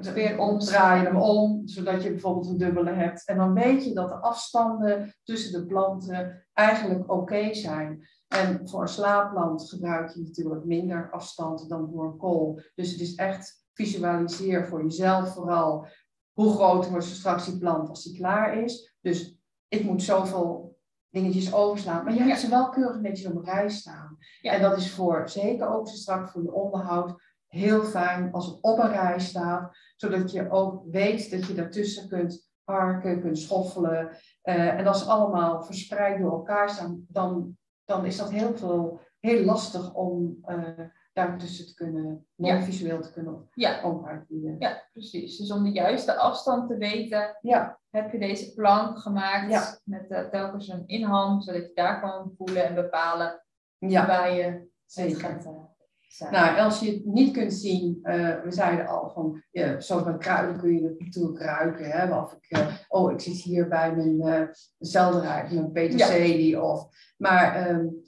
weer 0.00 0.38
omdraaien, 0.38 1.04
hem 1.04 1.16
om, 1.16 1.62
zodat 1.68 2.02
je 2.02 2.10
bijvoorbeeld 2.10 2.48
een 2.48 2.58
dubbele 2.58 2.92
hebt. 2.92 3.26
En 3.26 3.36
dan 3.36 3.54
weet 3.54 3.84
je 3.84 3.94
dat 3.94 4.08
de 4.08 4.14
afstanden 4.14 5.14
tussen 5.24 5.60
de 5.60 5.66
planten 5.66 6.46
eigenlijk 6.52 7.12
oké 7.12 7.54
zijn. 7.54 8.08
En 8.28 8.68
voor 8.68 8.82
een 8.82 8.88
slaapplant 8.88 9.68
gebruik 9.68 10.10
je 10.10 10.20
natuurlijk 10.20 10.64
minder 10.64 11.10
afstand 11.10 11.68
dan 11.68 11.90
voor 11.92 12.04
een 12.04 12.16
kool. 12.16 12.60
Dus 12.74 12.90
het 12.90 13.00
is 13.00 13.14
echt 13.14 13.66
visualiseer 13.78 14.66
voor 14.66 14.82
jezelf 14.82 15.32
vooral 15.34 15.86
hoe 16.32 16.52
groot 16.52 16.90
wordt 16.90 17.04
straks 17.04 17.44
die 17.44 17.58
plant 17.58 17.88
als 17.88 18.04
die 18.04 18.16
klaar 18.16 18.62
is. 18.62 18.94
Dus 19.00 19.36
ik 19.68 19.84
moet 19.84 20.02
zoveel 20.02 20.76
dingetjes 21.10 21.52
overslaan. 21.54 22.04
Maar 22.04 22.12
je 22.12 22.18
hebt 22.18 22.30
Ja. 22.30 22.36
ze 22.36 22.48
wel 22.48 22.68
keurig 22.68 23.00
netjes 23.00 23.26
op 23.26 23.36
een 23.36 23.44
rij 23.44 23.68
staan. 23.68 24.16
Ja. 24.40 24.52
En 24.52 24.62
dat 24.62 24.76
is 24.76 24.90
voor, 24.90 25.28
zeker 25.28 25.68
ook 25.68 25.88
zo 25.88 25.94
straks 25.94 26.30
voor 26.30 26.42
je 26.42 26.52
onderhoud, 26.52 27.22
heel 27.46 27.82
fijn 27.82 28.32
als 28.32 28.46
het 28.46 28.58
op 28.60 28.78
een 28.78 28.90
rij 28.90 29.18
staat, 29.20 29.76
zodat 29.96 30.32
je 30.32 30.50
ook 30.50 30.82
weet 30.90 31.30
dat 31.30 31.46
je 31.46 31.54
daartussen 31.54 32.08
kunt 32.08 32.50
harken, 32.64 33.20
kunt 33.20 33.38
schoffelen. 33.38 34.08
Uh, 34.44 34.78
en 34.78 34.86
als 34.86 35.02
ze 35.02 35.10
allemaal 35.10 35.62
verspreid 35.62 36.20
door 36.20 36.32
elkaar 36.32 36.70
staan, 36.70 37.04
dan, 37.08 37.56
dan 37.84 38.04
is 38.04 38.16
dat 38.16 38.30
heel, 38.30 38.56
veel, 38.56 39.00
heel 39.20 39.44
lastig 39.44 39.94
om 39.94 40.38
uh, 40.46 40.80
daartussen 41.18 41.66
te 41.66 41.74
kunnen, 41.74 42.26
mooi 42.34 42.62
visueel 42.62 43.00
te 43.00 43.12
kunnen 43.12 43.48
ja. 43.54 44.56
Ja, 44.58 44.82
precies. 44.92 45.36
Dus 45.36 45.52
om 45.52 45.64
de 45.64 45.70
juiste 45.70 46.14
afstand 46.14 46.68
te 46.68 46.76
weten, 46.76 47.38
ja. 47.40 47.78
heb 47.90 48.12
je 48.12 48.18
deze 48.18 48.54
plank 48.54 48.98
gemaakt 48.98 49.82
met 49.84 50.10
uh, 50.10 50.20
telkens 50.20 50.68
een 50.68 50.86
inham, 50.86 51.40
zodat 51.40 51.62
je 51.62 51.72
daar 51.74 52.00
kan 52.00 52.32
voelen 52.36 52.66
en 52.66 52.74
bepalen 52.74 53.44
ja. 53.78 54.06
waar 54.06 54.34
je 54.34 54.68
Zeker. 54.84 55.20
gaat 55.20 55.42
zijn. 55.42 56.32
Nou, 56.32 56.58
als 56.58 56.80
je 56.80 56.92
het 56.92 57.04
niet 57.04 57.32
kunt 57.32 57.52
zien, 57.52 57.98
uh, 58.02 58.42
we 58.42 58.50
zeiden 58.52 58.86
al 58.86 59.10
van, 59.10 59.42
ja, 59.50 59.80
zoals 59.80 60.04
bij 60.04 60.16
kruiden 60.16 60.58
kun 60.58 60.74
je 60.74 60.84
het 60.84 61.00
natuurlijk 61.00 61.40
ruiken. 61.40 61.90
Hè? 61.90 62.14
Of 62.14 62.32
ik, 62.40 62.84
oh, 62.88 63.12
ik 63.12 63.20
zit 63.20 63.34
hier 63.34 63.68
bij 63.68 63.94
mijn 63.94 64.40
uh, 64.40 64.48
selderij, 64.80 65.48
mijn 65.50 65.72
peterselie. 65.72 66.62
Of, 66.62 66.88
maar 67.16 67.70
um, 67.70 68.06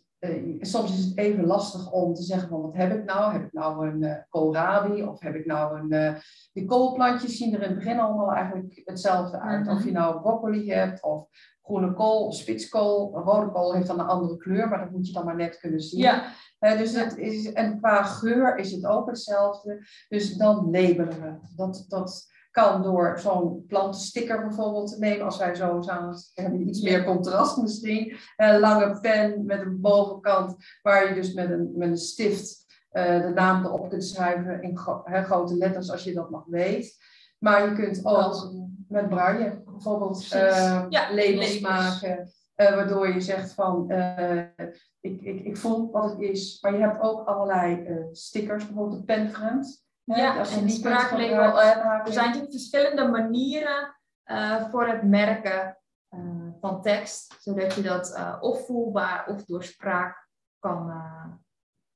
soms 0.61 0.99
is 0.99 1.05
het 1.05 1.18
even 1.18 1.47
lastig 1.47 1.93
om 1.93 2.14
te 2.14 2.23
zeggen 2.23 2.49
van, 2.49 2.61
wat 2.61 2.75
heb 2.75 2.99
ik 2.99 3.05
nou? 3.05 3.33
Heb 3.33 3.43
ik 3.43 3.53
nou 3.53 3.89
een 3.89 4.27
koolrabi? 4.29 5.03
Of 5.03 5.21
heb 5.21 5.35
ik 5.35 5.47
nou 5.47 5.79
een... 5.79 6.16
die 6.53 6.64
koolplantjes 6.64 7.37
zien 7.37 7.55
er 7.55 7.62
in 7.62 7.68
het 7.68 7.79
begin 7.79 8.01
allemaal 8.01 8.33
eigenlijk 8.33 8.83
hetzelfde 8.85 9.41
uit. 9.41 9.61
Mm-hmm. 9.61 9.77
Of 9.77 9.85
je 9.85 9.93
nou 9.93 10.21
broccoli 10.21 10.73
hebt, 10.73 11.03
of 11.03 11.29
groene 11.62 11.93
kool, 11.93 12.33
spitskool. 12.33 13.18
Rode 13.25 13.51
kool 13.51 13.75
heeft 13.75 13.87
dan 13.87 14.01
een 14.01 14.07
andere 14.07 14.37
kleur, 14.37 14.68
maar 14.68 14.79
dat 14.79 14.91
moet 14.91 15.07
je 15.07 15.12
dan 15.12 15.25
maar 15.25 15.37
net 15.37 15.59
kunnen 15.59 15.81
zien. 15.81 16.01
Ja. 16.01 16.25
Uh, 16.61 16.79
dus 16.79 16.93
het 16.93 17.16
is, 17.16 17.53
en 17.53 17.79
qua 17.79 18.03
geur 18.03 18.57
is 18.57 18.73
het 18.73 18.87
ook 18.87 19.07
hetzelfde. 19.07 19.87
Dus 20.09 20.35
dan 20.35 20.71
labelen 20.71 21.21
we. 21.21 21.35
Dat, 21.57 21.85
dat 21.89 22.29
kan 22.51 22.82
door 22.82 23.18
zo'n 23.18 23.64
plantensticker 23.66 24.46
bijvoorbeeld 24.46 24.88
te 24.92 24.98
nemen. 24.98 25.24
Als 25.24 25.38
wij 25.38 25.55
zo 25.55 25.80
samen 25.80 26.16
hebben, 26.34 26.68
iets 26.68 26.80
meer 26.80 27.05
contrast 27.05 27.57
misschien. 27.57 28.16
Een 28.36 28.61
lange 28.61 29.01
pen 29.01 29.44
met 29.44 29.61
een 29.61 29.80
bovenkant 29.80 30.57
waar 30.82 31.09
je 31.09 31.14
dus 31.14 31.32
met 31.32 31.51
een, 31.51 31.72
met 31.76 31.88
een 31.88 31.96
stift 31.96 32.64
uh, 32.92 33.22
de 33.22 33.32
naam 33.34 33.64
erop 33.64 33.88
kunt 33.88 34.05
schrijven 34.05 34.62
in 34.62 34.78
gro 34.78 35.01
he, 35.05 35.22
grote 35.22 35.57
letters 35.57 35.90
als 35.90 36.05
je 36.05 36.14
dat 36.14 36.30
nog 36.30 36.44
weet. 36.46 36.96
Maar 37.38 37.68
je 37.68 37.74
kunt 37.74 38.05
ook 38.05 38.53
met 38.88 39.09
braille 39.09 39.62
bijvoorbeeld 39.64 40.24
uh, 40.34 40.84
ja, 40.88 41.14
labels 41.14 41.61
maken. 41.61 42.32
Uh, 42.57 42.74
waardoor 42.74 43.09
je 43.09 43.20
zegt 43.20 43.53
van, 43.53 43.92
uh, 43.92 44.38
ik, 45.01 45.20
ik, 45.20 45.44
ik 45.44 45.57
voel 45.57 45.90
wat 45.90 46.11
het 46.11 46.20
is. 46.20 46.59
Maar 46.61 46.72
je 46.72 46.80
hebt 46.80 47.03
ook 47.03 47.26
allerlei 47.26 47.86
stickers, 48.12 48.66
bijvoorbeeld 48.66 48.98
een 48.98 49.05
penfriend. 49.05 49.88
Ja, 50.17 50.39
als 50.39 50.55
je 50.55 50.61
en 50.61 50.71
spraaklabel. 50.71 51.63
er 51.63 52.13
zijn 52.13 52.27
natuurlijk 52.27 52.53
verschillende 52.53 53.09
manieren 53.09 53.97
voor 54.71 54.87
het 54.87 55.03
merken 55.03 55.79
van 56.61 56.83
tekst. 56.83 57.37
Zodat 57.41 57.75
je 57.75 57.83
dat 57.83 58.39
of 58.41 58.67
voelbaar 58.67 59.27
of 59.29 59.45
door 59.45 59.65
spraak 59.65 60.29
kan, 60.59 60.93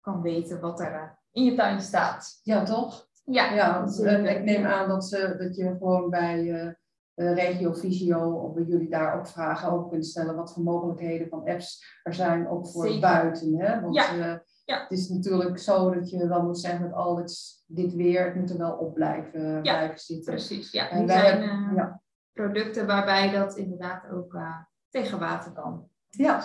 kan 0.01 0.23
weten 0.23 0.61
wat 0.61 0.81
er 0.81 1.19
in 1.31 1.45
je 1.45 1.55
tuin 1.55 1.81
staat. 1.81 2.41
Ja, 2.43 2.63
toch? 2.63 3.09
Ja, 3.25 3.53
ja 3.53 3.85
ik 4.29 4.45
neem 4.45 4.65
aan 4.67 4.89
dat, 4.89 5.05
ze, 5.05 5.35
dat 5.39 5.57
je 5.57 5.65
gewoon 5.65 6.11
bij 6.11 6.43
uh, 6.45 7.35
regio 7.35 7.73
Visio, 7.73 8.31
of 8.31 8.55
bij 8.55 8.63
jullie 8.63 8.89
daar 8.89 9.19
ook 9.19 9.27
vragen 9.27 9.73
over 9.73 9.89
kunt 9.91 10.07
stellen 10.07 10.37
wat 10.37 10.53
voor 10.53 10.63
mogelijkheden 10.63 11.29
van 11.29 11.49
apps 11.49 11.99
er 12.03 12.15
zijn, 12.15 12.49
ook 12.49 12.69
voor 12.69 12.85
Zeker. 12.85 13.01
buiten. 13.01 13.59
Hè? 13.59 13.81
Want 13.81 13.95
Ja. 13.95 14.43
Uh, 14.67 14.77
Ja. 14.77 14.83
het 14.83 14.99
is 14.99 15.09
natuurlijk 15.09 15.59
zo 15.59 15.91
dat 15.95 16.11
je 16.11 16.29
wel 16.29 16.43
moet 16.43 16.59
zeggen 16.59 16.83
met 16.83 16.93
al 16.93 17.15
dit, 17.15 17.63
dit 17.67 17.95
weer, 17.95 18.25
het 18.25 18.35
moet 18.35 18.51
er 18.51 18.59
wel 18.59 18.73
op 18.73 18.95
blijven, 18.95 19.63
blijven 19.63 19.99
zitten. 19.99 20.33
Precies. 20.33 20.73
Ja, 20.73 20.91
En 20.91 21.07
wij 21.07 21.21
zijn 21.21 21.43
eh, 21.43 21.73
ja. 21.75 22.03
producten 22.33 22.87
waarbij 22.87 23.31
dat 23.31 23.57
inderdaad 23.57 24.11
ook 24.11 24.35
eh, 24.35 24.59
tegen 24.91 25.19
water 25.19 25.53
kan. 25.53 25.89
Ja. 26.11 26.43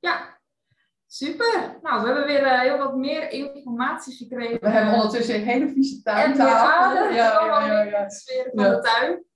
Ja, 0.00 0.38
super. 1.06 1.78
Nou, 1.82 2.00
we 2.00 2.06
hebben 2.06 2.26
weer 2.26 2.42
eh, 2.42 2.60
heel 2.60 2.78
wat 2.78 2.96
meer 2.96 3.30
informatie 3.30 4.16
gekregen. 4.16 4.60
We 4.60 4.68
hebben 4.68 4.94
ondertussen 4.94 5.34
een 5.34 5.44
hele 5.44 5.68
vieze 5.68 6.02
tuintafel. 6.02 6.68
aarde, 6.68 7.14
Ja, 7.14 7.24
ja, 7.24 7.36
allemaal 7.36 7.66
ja, 7.66 7.82
in 7.82 7.90
de 7.90 8.14
sfeer 8.14 8.50
van 8.54 8.64
de 8.64 8.80
tuin. 8.80 9.26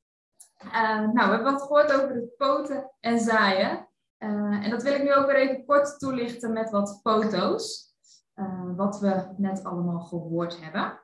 Nou, 1.13 1.29
we 1.29 1.35
hebben 1.35 1.53
wat 1.53 1.63
gehoord 1.63 1.93
over 1.93 2.15
het 2.15 2.37
poten 2.37 2.91
en 3.01 3.21
zaaien. 3.21 3.87
En 4.19 4.71
dat 4.71 4.83
wil 4.83 4.93
ik 4.95 5.03
nu 5.03 5.15
ook 5.15 5.27
weer 5.27 5.37
even 5.37 5.65
kort 5.65 5.99
toelichten 5.99 6.53
met 6.53 6.71
wat 6.71 7.01
foto's. 7.03 7.92
Eh, 8.35 8.77
wat 8.77 9.01
we 9.01 9.25
net 9.37 9.65
allemaal 9.65 10.01
gehoord 10.01 10.61
hebben. 10.61 11.01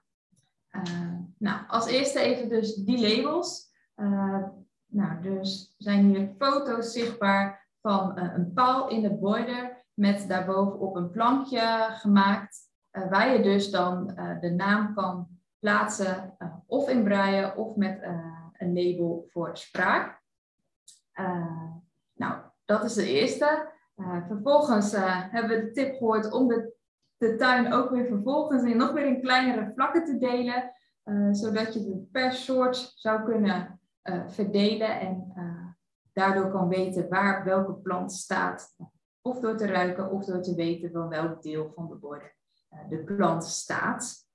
Eh, 0.69 1.15
nou, 1.39 1.61
als 1.69 1.87
eerste 1.87 2.21
even 2.21 2.49
dus 2.49 2.75
die 2.75 3.01
labels. 3.01 3.73
Eh, 3.95 4.43
nou, 4.87 5.23
dus 5.23 5.75
zijn 5.79 6.05
hier 6.05 6.35
foto's 6.39 6.93
zichtbaar 6.93 7.69
van 7.81 8.19
een 8.19 8.53
paal 8.53 8.89
in 8.89 9.03
de 9.03 9.15
border 9.15 9.85
met 9.95 10.29
daarbovenop 10.29 10.97
een 10.97 11.11
plankje 11.11 11.89
gemaakt. 11.91 12.67
waar 12.91 13.33
je 13.33 13.43
dus 13.43 13.71
dan 13.71 14.07
de 14.41 14.51
naam 14.51 14.95
kan 14.95 15.29
plaatsen, 15.59 16.37
of 16.67 16.89
in 16.89 17.05
braille 17.05 17.57
of 17.57 17.77
met 17.77 18.03
een 18.53 18.75
label 18.75 19.27
voor 19.29 19.57
spraak. 19.57 20.23
Nou, 22.15 22.41
dat 22.65 22.85
is 22.85 22.95
de 22.95 23.13
eerste. 23.13 23.73
Vervolgens 24.27 24.93
hebben 25.31 25.59
we 25.59 25.65
de 25.65 25.71
tip 25.71 25.97
gehoord 25.97 26.33
om 26.33 26.49
de, 26.49 26.78
de 27.19 27.37
tuin 27.37 27.73
ook 27.73 27.91
weer 27.91 28.07
vervolgens 28.07 28.63
in 28.63 28.77
nog 28.77 28.93
weer 28.93 29.07
in 29.07 29.21
kleinere 29.21 29.73
vlakken 29.75 30.05
te 30.05 30.19
delen. 30.19 30.73
eh, 31.03 31.29
zodat 31.33 31.75
je 31.75 31.81
het 31.81 32.11
per 32.11 32.33
soort 32.33 32.93
zou 32.95 33.25
kunnen 33.25 33.81
eh, 34.03 34.29
verdelen 34.29 35.01
en 35.01 35.33
eh, 35.35 35.67
daardoor 36.13 36.51
kan 36.51 36.69
weten 36.69 37.09
waar 37.09 37.45
welke 37.45 37.73
plant 37.73 38.13
staat. 38.13 38.75
Of 39.21 39.41
door 39.41 39.57
te 39.57 39.67
ruiken 39.67 40.11
of 40.11 40.25
door 40.25 40.43
te 40.43 40.55
weten 40.55 40.91
van 40.91 41.09
welk 41.09 41.43
deel 41.43 41.73
van 41.75 41.89
de 41.89 41.95
borden 41.95 42.33
de 42.89 43.05
plant 43.05 43.45
staat. 43.45 44.27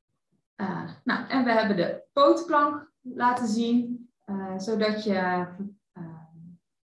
Nou, 1.03 1.27
en 1.27 1.43
we 1.43 1.51
hebben 1.51 1.75
de 1.75 2.03
pootplank 2.13 2.91
laten 3.01 3.47
zien, 3.47 4.11
zodat 4.57 5.03
je 5.03 5.47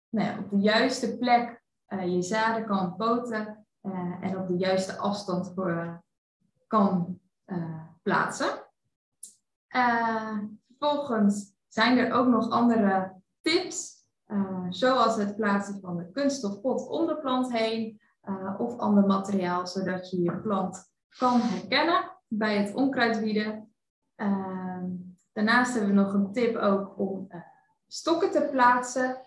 nou 0.10 0.28
ja, 0.28 0.40
op 0.40 0.50
de 0.50 0.58
juiste 0.58 1.18
plek 1.18 1.64
je 1.88 2.22
zaden 2.22 2.66
kan 2.66 2.96
poten 2.96 3.68
eh, 3.82 4.16
en 4.22 4.38
op 4.38 4.48
de 4.48 4.58
juiste 4.58 4.98
afstand 4.98 5.52
voor, 5.56 6.04
kan 6.68 7.20
eh, 7.46 7.84
plaatsen. 8.02 8.68
Eh, 9.68 10.38
vervolgens 10.68 11.54
zijn 11.68 11.98
er 11.98 12.14
ook 12.14 12.28
nog 12.28 12.50
andere 12.50 13.22
tips, 13.42 14.06
eh, 14.26 14.66
zoals 14.70 15.16
het 15.16 15.36
plaatsen 15.36 15.80
van 15.82 15.98
de 15.98 16.12
kunststofpot 16.12 16.88
om 16.88 17.08
de 17.08 17.18
plant 17.18 17.52
heen 17.52 18.02
eh, 18.22 18.56
of 18.58 18.78
ander 18.78 19.06
materiaal, 19.06 19.68
zodat 19.68 20.10
je 20.10 20.22
je 20.22 20.38
plant 20.38 20.92
kan 21.18 21.40
herkennen 21.42 22.12
bij 22.28 22.58
het 22.58 22.76
onkruidwieden. 22.76 23.64
Daarnaast 25.40 25.74
hebben 25.74 25.90
we 25.96 26.02
nog 26.02 26.14
een 26.14 26.32
tip 26.32 26.56
ook 26.56 27.00
om 27.00 27.26
eh, 27.30 27.42
stokken 27.88 28.32
te 28.32 28.48
plaatsen, 28.52 29.22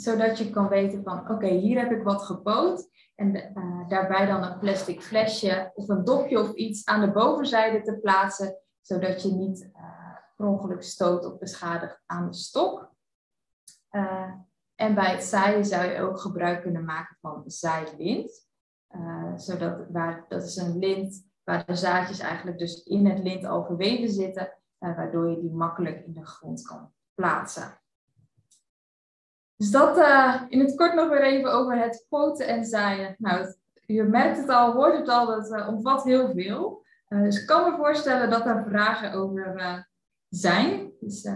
zodat 0.00 0.38
je 0.38 0.50
kan 0.50 0.68
weten 0.68 1.02
van 1.02 1.30
oké, 1.30 1.46
hier 1.46 1.78
heb 1.78 1.90
ik 1.90 2.02
wat 2.02 2.22
gepoot. 2.22 2.88
En 3.14 3.34
eh, 3.34 3.88
daarbij 3.88 4.26
dan 4.26 4.42
een 4.42 4.58
plastic 4.58 5.02
flesje 5.02 5.70
of 5.74 5.88
een 5.88 6.04
dopje 6.04 6.40
of 6.40 6.52
iets 6.52 6.86
aan 6.86 7.00
de 7.00 7.12
bovenzijde 7.12 7.82
te 7.82 7.98
plaatsen, 7.98 8.56
zodat 8.80 9.22
je 9.22 9.32
niet 9.32 9.70
eh, 9.74 9.82
per 10.36 10.46
ongeluk 10.46 10.82
stoot 10.82 11.24
of 11.24 11.38
beschadigt 11.38 12.02
aan 12.06 12.26
de 12.26 12.36
stok. 12.36 12.92
Eh, 13.88 14.32
en 14.74 14.94
bij 14.94 15.10
het 15.10 15.24
zaaien 15.24 15.64
zou 15.64 15.90
je 15.90 16.00
ook 16.00 16.20
gebruik 16.20 16.62
kunnen 16.62 16.84
maken 16.84 17.16
van 17.20 17.42
zaailint. 17.46 18.46
Eh, 18.88 19.32
zodat, 19.36 19.86
waar, 19.90 20.24
dat 20.28 20.42
is 20.42 20.56
een 20.56 20.78
lint 20.78 21.26
waar 21.44 21.66
de 21.66 21.74
zaadjes 21.74 22.18
eigenlijk 22.18 22.58
dus 22.58 22.82
in 22.82 23.06
het 23.06 23.18
lint 23.18 23.44
al 23.44 23.64
verweven 23.64 24.08
zitten, 24.08 24.58
waardoor 24.78 25.30
je 25.30 25.40
die 25.40 25.50
makkelijk 25.50 26.06
in 26.06 26.12
de 26.12 26.26
grond 26.26 26.62
kan 26.62 26.92
plaatsen. 27.14 27.80
Dus 29.58 29.70
dat 29.70 29.98
eh, 29.98 30.42
in 30.48 30.60
het 30.60 30.74
kort 30.74 30.94
nog 30.94 31.08
weer 31.08 31.22
even 31.22 31.52
over 31.52 31.78
het 31.78 32.06
poten 32.08 32.46
en 32.46 32.64
zaaien. 32.64 33.14
Nou, 33.18 33.54
je 33.86 34.02
merkt 34.02 34.36
het 34.36 34.48
al, 34.48 34.72
hoort 34.72 34.98
het 34.98 35.08
al, 35.08 35.26
dat 35.26 35.52
eh, 35.52 35.68
omvat 35.68 36.04
heel 36.04 36.32
veel. 36.34 36.84
Eh, 37.08 37.22
dus 37.22 37.40
ik 37.40 37.46
kan 37.46 37.70
me 37.70 37.76
voorstellen 37.76 38.30
dat 38.30 38.46
er 38.46 38.64
vragen 38.68 39.12
over 39.12 39.86
zijn. 40.28 40.90
Dus 41.00 41.28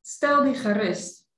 stel 0.00 0.42
die 0.42 0.54
gerust. 0.54 1.28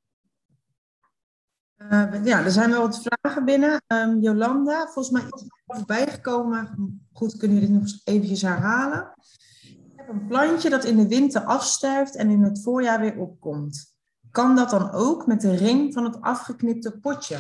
Ja, 2.25 2.45
er 2.45 2.51
zijn 2.51 2.71
wel 2.71 2.81
wat 2.81 3.03
vragen 3.03 3.45
binnen. 3.45 3.83
Ehm, 3.87 4.19
Jolanda, 4.19 4.85
volgens 4.85 5.11
mij 5.11 5.23
is 5.23 5.43
er 5.43 5.77
voorbij 5.77 6.07
gekomen, 6.07 7.01
goed, 7.13 7.37
kunnen 7.37 7.59
jullie 7.59 7.73
dit 7.73 7.83
nog 7.83 8.01
eventjes 8.05 8.43
herhalen? 8.43 9.15
Ik 9.61 9.93
heb 9.97 10.09
een 10.09 10.27
plantje 10.27 10.71
dat 10.71 10.85
in 10.85 10.97
de 10.97 11.09
winter 11.09 11.41
afsterft 11.41 12.17
en 12.17 12.31
in 12.31 12.43
het 12.43 12.63
voorjaar 12.63 13.01
weer 13.01 13.19
opkomt. 13.19 13.92
Kan 14.33 14.57
dat 14.57 14.71
dan 14.71 14.91
ook 14.91 15.27
met 15.27 15.41
de 15.41 15.57
ring 15.57 15.93
van 15.93 16.05
het 16.05 16.21
afgeknipte 16.21 16.99
potje? 16.99 17.39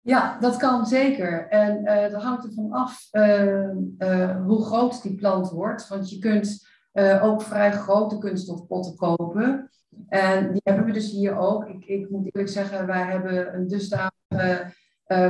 Ja, 0.00 0.38
dat 0.38 0.56
kan 0.56 0.86
zeker. 0.86 1.48
En 1.48 1.84
uh, 1.84 2.12
dat 2.12 2.22
hangt 2.22 2.44
ervan 2.44 2.72
af 2.72 3.08
uh, 3.12 4.36
hoe 4.46 4.64
groot 4.64 5.02
die 5.02 5.14
plant 5.14 5.50
wordt. 5.50 5.88
Want 5.88 6.10
je 6.10 6.18
kunt 6.18 6.68
ook 7.22 7.42
vrij 7.42 7.72
grote 7.72 8.18
kunststofpotten 8.18 8.96
kopen. 8.96 9.70
En 10.08 10.52
die 10.52 10.60
hebben 10.64 10.84
we 10.84 10.92
dus 10.92 11.10
hier 11.10 11.36
ook. 11.36 11.66
Ik, 11.66 11.84
ik 11.84 12.10
moet 12.10 12.24
eerlijk 12.24 12.52
zeggen, 12.52 12.86
wij 12.86 13.04
hebben 13.04 13.54
een 13.54 13.68
dusdanig 13.68 14.74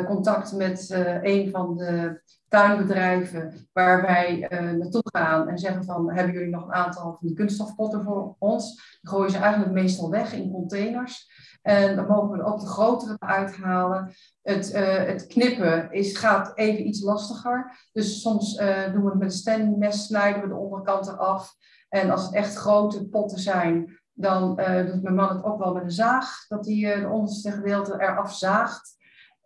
contact 0.07 0.53
met 0.53 0.91
een 1.23 1.51
van 1.51 1.77
de 1.77 2.23
tuinbedrijven 2.57 3.69
waar 3.73 4.03
wij 4.03 4.47
naartoe 4.51 5.03
gaan 5.05 5.49
en 5.49 5.59
zeggen 5.59 5.85
van 5.85 6.13
hebben 6.13 6.33
jullie 6.33 6.51
nog 6.51 6.65
een 6.65 6.75
aantal 6.75 7.03
van 7.03 7.27
die 7.27 7.37
kunststofpotten 7.37 8.03
voor 8.03 8.37
ons? 8.39 8.75
Die 9.01 9.11
gooien 9.11 9.31
ze 9.31 9.39
eigenlijk 9.39 9.73
meestal 9.73 10.11
weg 10.11 10.33
in 10.33 10.51
containers. 10.51 11.31
En 11.63 11.97
dan 11.97 12.07
mogen 12.07 12.39
we 12.39 12.45
ook 12.45 12.61
de 12.61 12.67
grotere 12.67 13.17
uithalen. 13.19 14.13
Het, 14.43 14.75
uh, 14.75 14.97
het 14.97 15.27
knippen 15.27 15.93
is, 15.93 16.17
gaat 16.17 16.53
even 16.55 16.87
iets 16.87 17.03
lastiger. 17.03 17.89
Dus 17.93 18.21
soms 18.21 18.59
uh, 18.61 18.93
doen 18.93 19.03
we 19.03 19.09
het 19.09 19.19
met 19.19 19.31
een 19.33 19.39
standmes, 19.39 20.07
snijden 20.07 20.43
we 20.43 20.49
de 20.49 20.55
onderkant 20.55 21.09
eraf. 21.09 21.55
En 21.89 22.11
als 22.11 22.25
het 22.25 22.35
echt 22.35 22.55
grote 22.55 23.09
potten 23.09 23.39
zijn, 23.39 23.99
dan 24.13 24.49
doet 24.87 25.03
mijn 25.03 25.15
man 25.15 25.29
het 25.29 25.45
ook 25.45 25.59
wel 25.59 25.75
met 25.75 25.83
een 25.83 25.91
zaag. 25.91 26.47
Dat 26.49 26.67
hij 26.67 27.01
de 27.01 27.09
onderste 27.09 27.51
gedeelte 27.51 27.93
eraf 27.93 28.35
zaagt. 28.35 28.97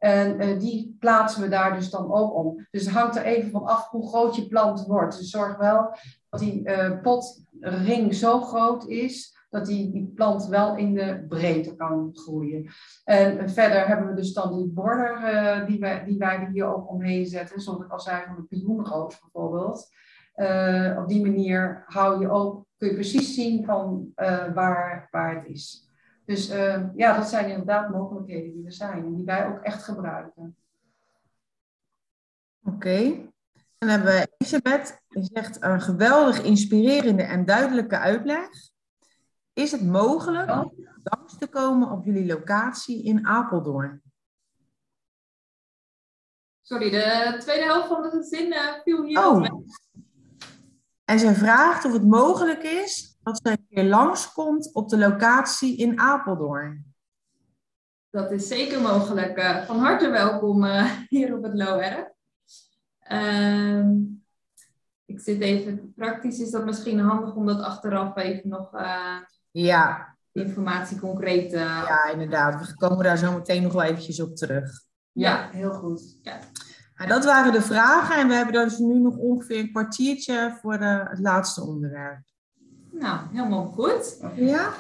En 0.01 0.59
die 0.59 0.97
plaatsen 0.99 1.43
we 1.43 1.49
daar 1.49 1.75
dus 1.75 1.91
dan 1.91 2.13
ook 2.13 2.35
om. 2.35 2.67
Dus 2.71 2.85
het 2.85 2.95
hangt 2.95 3.17
er 3.17 3.25
even 3.25 3.51
van 3.51 3.65
af 3.65 3.89
hoe 3.89 4.09
groot 4.09 4.37
je 4.37 4.49
plant 4.49 4.87
wordt. 4.87 5.19
Dus 5.19 5.31
zorg 5.31 5.57
wel 5.57 5.97
dat 6.29 6.41
die 6.41 6.63
potring 7.03 8.15
zo 8.15 8.41
groot 8.41 8.87
is 8.89 9.39
dat 9.51 9.67
die, 9.67 9.91
die 9.93 10.13
plant 10.15 10.47
wel 10.47 10.77
in 10.77 10.95
de 10.95 11.25
breedte 11.29 11.77
kan 11.77 12.11
groeien. 12.13 12.67
En 13.05 13.51
verder 13.51 13.87
hebben 13.87 14.09
we 14.09 14.15
dus 14.15 14.33
dan 14.33 14.57
die 14.57 14.69
border 14.69 15.35
uh, 15.35 15.67
die, 15.67 15.79
wij, 15.79 16.05
die 16.05 16.49
hier 16.53 16.75
ook 16.75 16.91
omheen 16.91 17.27
zetten, 17.27 17.61
zoals 17.61 17.85
ik 17.85 17.91
al 17.91 18.01
zei 18.01 18.23
van 18.27 18.37
de 18.37 18.43
pioenroos 18.43 19.21
bijvoorbeeld. 19.21 19.89
Op 20.99 21.09
die 21.09 21.23
manier 21.23 21.85
hou 21.87 22.21
je 22.21 22.31
ook, 22.31 22.67
kun 22.77 22.89
je 22.89 22.95
precies 22.95 23.35
zien 23.35 23.65
van 23.65 24.13
waar, 24.55 25.09
waar 25.11 25.35
het 25.35 25.47
is. 25.47 25.90
Dus 26.31 26.47
ja, 26.97 27.17
dat 27.17 27.29
zijn 27.29 27.51
inderdaad 27.51 27.91
mogelijkheden 27.91 28.53
die 28.53 28.67
er 28.67 28.73
zijn 28.73 29.05
en 29.05 29.15
die 29.15 29.25
wij 29.25 29.47
ook 29.47 29.63
echt 29.63 29.83
gebruiken. 29.83 30.57
Oké. 32.63 32.75
Okay. 32.75 33.33
Dan 33.79 33.89
hebben 33.89 34.13
we 34.13 34.29
Elisabeth, 34.37 35.01
die 35.09 35.29
zegt 35.33 35.63
een 35.63 35.81
geweldig 35.81 36.43
inspirerende 36.43 37.23
en 37.23 37.45
duidelijke 37.45 37.99
uitleg. 37.99 38.49
Is 39.53 39.73
het 39.73 39.83
mogelijk 39.87 40.51
om 40.51 40.73
langs 41.03 41.39
te 41.39 41.47
komen 41.47 41.91
op 41.91 42.05
jullie 42.05 42.27
locatie 42.27 43.05
in 43.05 43.27
Apeldoorn? 43.27 44.03
Sorry, 46.61 46.91
de 46.91 47.37
tweede 47.39 47.65
helft 47.65 47.89
van 47.89 48.03
de 48.03 48.23
zin 48.23 48.47
uh, 48.47 48.81
viel 48.83 49.05
hier 49.05 49.27
oh. 49.27 49.63
En 51.05 51.19
zij 51.19 51.35
vraagt 51.35 51.85
of 51.85 51.93
het 51.93 52.07
mogelijk 52.07 52.63
is 52.63 53.19
dat 53.23 53.41
zij 53.43 53.57
keer 53.75 53.85
langskomt 53.85 54.75
op 54.75 54.89
de 54.89 54.99
locatie 54.99 55.77
in 55.77 56.01
Apeldoorn. 56.01 56.95
Dat 58.11 58.31
is 58.31 58.49
zeker 58.49 58.81
mogelijk. 58.81 59.39
Uh, 59.39 59.63
van 59.63 59.79
harte 59.79 60.09
welkom 60.09 60.65
uh, 60.65 60.91
hier 61.09 61.37
op 61.37 61.43
het 61.43 61.55
Loer. 61.55 62.15
Ehm, 62.99 63.91
ik 65.05 65.21
zit 65.21 65.41
even, 65.41 65.93
praktisch 65.97 66.39
is 66.39 66.51
dat 66.51 66.65
misschien 66.65 66.99
handig 66.99 67.35
om 67.35 67.47
dat 67.47 67.61
achteraf 67.61 68.17
even 68.17 68.49
nog 68.49 68.71
ja. 69.51 70.17
Informatie 70.33 70.99
concreet. 70.99 71.53
Uh... 71.53 71.85
Ja, 71.89 72.11
inderdaad. 72.13 72.67
We 72.67 72.75
komen 72.75 73.05
daar 73.05 73.19
zo 73.19 73.33
meteen 73.33 73.63
nog 73.63 73.73
wel 73.73 73.83
eventjes 73.83 74.21
op 74.21 74.37
terug. 74.37 74.83
Ja, 75.13 75.49
heel 75.53 75.73
goed. 75.73 76.19
Ja. 76.23 76.39
Nou, 76.97 77.09
dat 77.09 77.25
waren 77.25 77.53
de 77.53 77.63
vragen 77.63 78.17
en 78.17 78.29
we 78.29 78.35
hebben 78.35 78.53
dus 78.53 78.79
nu 78.79 78.99
nog 78.99 79.17
ongeveer 79.17 79.59
een 79.59 79.71
kwartiertje 79.71 80.59
voor 80.61 80.79
de, 80.79 81.07
het 81.09 81.19
laatste 81.19 81.63
onderwerp. 81.63 82.30
Nou, 83.01 83.19
helemaal 83.33 83.65
goed. 83.65 84.21
Ja? 84.35 84.73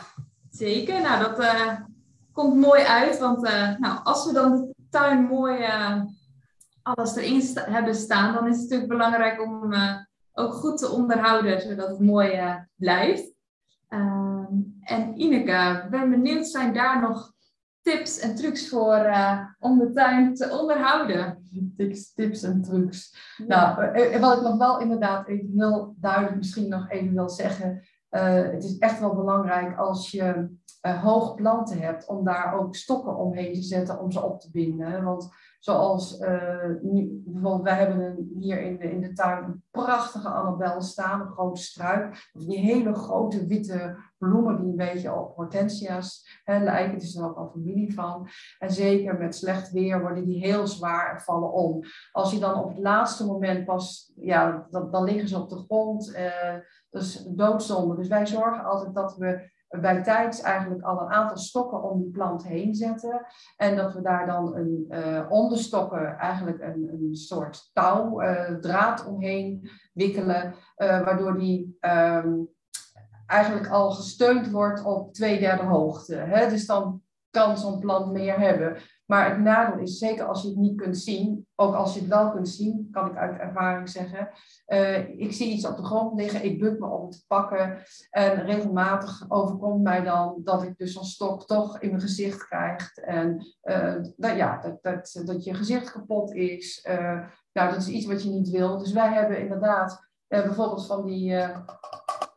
Zeker. 0.50 1.00
Nou, 1.00 1.22
dat 1.22 1.40
uh, 1.40 1.72
komt 2.32 2.56
mooi 2.56 2.82
uit, 2.82 3.18
want 3.18 3.44
uh, 3.44 3.78
nou, 3.78 4.00
als 4.02 4.26
we 4.26 4.32
dan 4.32 4.50
de 4.50 4.74
tuin 4.90 5.24
mooi 5.24 5.58
alles 6.82 7.16
erin 7.16 7.42
sta 7.42 7.64
hebben 7.70 7.94
staan, 7.94 8.34
dan 8.34 8.46
is 8.46 8.52
het 8.52 8.62
natuurlijk 8.62 8.90
belangrijk 8.90 9.42
om 9.42 9.74
ook 10.32 10.52
goed 10.52 10.78
te 10.78 10.88
onderhouden, 10.88 11.60
zodat 11.60 11.88
het 11.88 12.00
mooi 12.00 12.40
blijft. 12.76 13.32
Ehm, 13.88 14.54
en 14.80 15.20
Ineke, 15.20 15.86
ben 15.90 16.10
benieuwd, 16.10 16.46
zijn 16.46 16.72
daar 16.72 17.00
nog 17.00 17.32
tips 17.82 18.18
en 18.18 18.34
trucs 18.34 18.68
voor 18.68 18.96
uh, 19.06 19.44
om 19.58 19.78
de 19.78 19.92
tuin 19.92 20.34
te 20.34 20.58
onderhouden? 20.60 21.48
Tips, 21.76 22.14
tips 22.14 22.42
en 22.42 22.62
trucs. 22.62 23.16
Nou, 23.46 23.84
eh, 23.84 24.14
eh, 24.14 24.20
wat 24.20 24.36
ik 24.36 24.42
nog 24.42 24.56
wel 24.56 24.80
inderdaad 24.80 25.28
even 25.28 25.50
heel 25.56 25.94
duidelijk 25.98 26.36
misschien 26.36 26.68
nog 26.68 26.90
even 26.90 27.14
wil 27.14 27.28
zeggen. 27.28 27.82
Het 28.10 28.64
is 28.64 28.78
echt 28.78 29.00
wel 29.00 29.14
belangrijk 29.14 29.78
als 29.78 30.10
je 30.10 30.48
hoog 30.80 31.34
planten 31.34 31.78
hebt, 31.78 32.08
om 32.08 32.24
daar 32.24 32.54
ook 32.54 32.74
stokken 32.74 33.16
omheen 33.16 33.52
te 33.52 33.62
zetten 33.62 34.00
om 34.00 34.10
ze 34.10 34.22
op 34.22 34.40
te 34.40 34.50
binden. 34.50 35.04
Want 35.04 35.30
Zoals 35.60 36.20
uh, 36.20 36.64
nu, 36.82 37.22
bijvoorbeeld, 37.24 37.62
wij 37.62 37.74
hebben 37.74 38.00
een, 38.00 38.36
hier 38.38 38.62
in 38.62 38.78
de, 38.78 38.90
in 38.90 39.00
de 39.00 39.12
tuin 39.12 39.44
een 39.44 39.62
prachtige 39.70 40.28
Annabel 40.28 40.80
staan, 40.80 41.20
een 41.20 41.32
grote 41.32 41.62
struik. 41.62 42.30
Die 42.32 42.58
hele 42.58 42.94
grote 42.94 43.46
witte 43.46 43.96
bloemen 44.18 44.56
die 44.60 44.70
een 44.70 44.76
beetje 44.76 45.14
op 45.14 45.36
hortensia's 45.36 46.40
hè, 46.44 46.58
lijken. 46.58 46.92
Het 46.94 47.02
is 47.02 47.16
er 47.16 47.24
ook 47.24 47.36
al 47.36 47.50
familie 47.50 47.94
van. 47.94 48.28
En 48.58 48.70
zeker 48.70 49.18
met 49.18 49.34
slecht 49.34 49.70
weer 49.70 50.00
worden 50.00 50.24
die 50.24 50.46
heel 50.46 50.66
zwaar 50.66 51.14
en 51.14 51.20
vallen 51.20 51.52
om. 51.52 51.82
Als 52.12 52.32
je 52.32 52.38
dan 52.38 52.54
op 52.54 52.68
het 52.68 52.78
laatste 52.78 53.26
moment 53.26 53.64
pas, 53.64 54.12
ja, 54.16 54.66
dan, 54.70 55.04
liggen 55.04 55.28
ze 55.28 55.38
op 55.38 55.48
de 55.48 55.64
grond. 55.68 56.08
Uh, 56.08 56.54
dat 56.90 57.02
is 57.02 57.24
doodzonde. 57.28 57.96
Dus 57.96 58.08
wij 58.08 58.26
zorgen 58.26 58.64
altijd 58.64 58.94
dat 58.94 59.16
we 59.16 59.50
bij 59.70 60.02
tijds 60.02 60.40
eigenlijk 60.40 60.82
al 60.82 61.00
een 61.00 61.10
aantal 61.10 61.36
stokken 61.36 61.82
om 61.82 62.00
die 62.00 62.10
plant 62.10 62.46
heen 62.46 62.74
zetten. 62.74 63.26
En 63.56 63.76
dat 63.76 63.94
we 63.94 64.02
daar 64.02 64.26
dan 64.26 64.56
een, 64.56 64.86
uh, 64.88 65.26
om 65.28 65.48
de 65.48 65.56
stokken 65.56 66.18
eigenlijk 66.18 66.60
een, 66.60 66.88
een 66.92 67.14
soort 67.14 67.70
touw, 67.72 68.22
uh, 68.22 68.54
draad 68.54 69.06
omheen 69.06 69.70
wikkelen. 69.92 70.54
Uh, 70.76 71.04
waardoor 71.04 71.38
die 71.38 71.78
um, 71.80 72.48
eigenlijk 73.26 73.68
al 73.68 73.90
gesteund 73.90 74.50
wordt 74.50 74.84
op 74.84 75.14
twee 75.14 75.38
derde 75.38 75.62
hoogte. 75.62 76.14
Hè? 76.14 76.48
Dus 76.48 76.66
dan 76.66 77.02
kan 77.30 77.58
zo'n 77.58 77.78
plant 77.78 78.12
meer 78.12 78.38
hebben. 78.38 78.76
Maar 79.10 79.30
het 79.30 79.38
nadeel 79.38 79.78
is, 79.78 79.98
zeker 79.98 80.24
als 80.24 80.42
je 80.42 80.48
het 80.48 80.56
niet 80.56 80.80
kunt 80.80 80.98
zien, 80.98 81.46
ook 81.56 81.74
als 81.74 81.94
je 81.94 82.00
het 82.00 82.08
wel 82.08 82.30
kunt 82.30 82.48
zien, 82.48 82.88
kan 82.90 83.06
ik 83.06 83.16
uit 83.16 83.38
ervaring 83.38 83.88
zeggen. 83.88 84.30
Uh, 84.66 85.18
ik 85.18 85.32
zie 85.32 85.52
iets 85.52 85.66
op 85.66 85.76
de 85.76 85.84
grond 85.84 86.20
liggen, 86.20 86.44
ik 86.44 86.58
buk 86.58 86.78
me 86.78 86.86
om 86.86 87.02
het 87.02 87.12
te 87.12 87.24
pakken. 87.26 87.78
En 88.10 88.44
regelmatig 88.44 89.24
overkomt 89.28 89.82
mij 89.82 90.02
dan 90.02 90.40
dat 90.44 90.62
ik 90.62 90.76
dus 90.76 90.94
een 90.94 91.04
stok 91.04 91.46
toch 91.46 91.80
in 91.80 91.88
mijn 91.88 92.00
gezicht 92.00 92.46
krijg. 92.46 92.96
En 92.96 93.46
uh, 93.64 93.94
dat, 94.16 94.36
ja, 94.36 94.58
dat, 94.58 94.78
dat, 94.82 95.22
dat 95.24 95.44
je 95.44 95.54
gezicht 95.54 95.92
kapot 95.92 96.34
is. 96.34 96.86
Nou, 97.52 97.70
dat 97.70 97.76
is 97.76 97.88
iets 97.88 98.06
wat 98.06 98.22
je 98.22 98.30
niet 98.30 98.50
wil. 98.50 98.78
Dus 98.78 98.92
wij 98.92 99.12
hebben 99.12 99.40
inderdaad 99.40 100.08
bijvoorbeeld 100.28 100.86
van 100.86 101.04
die 101.04 101.36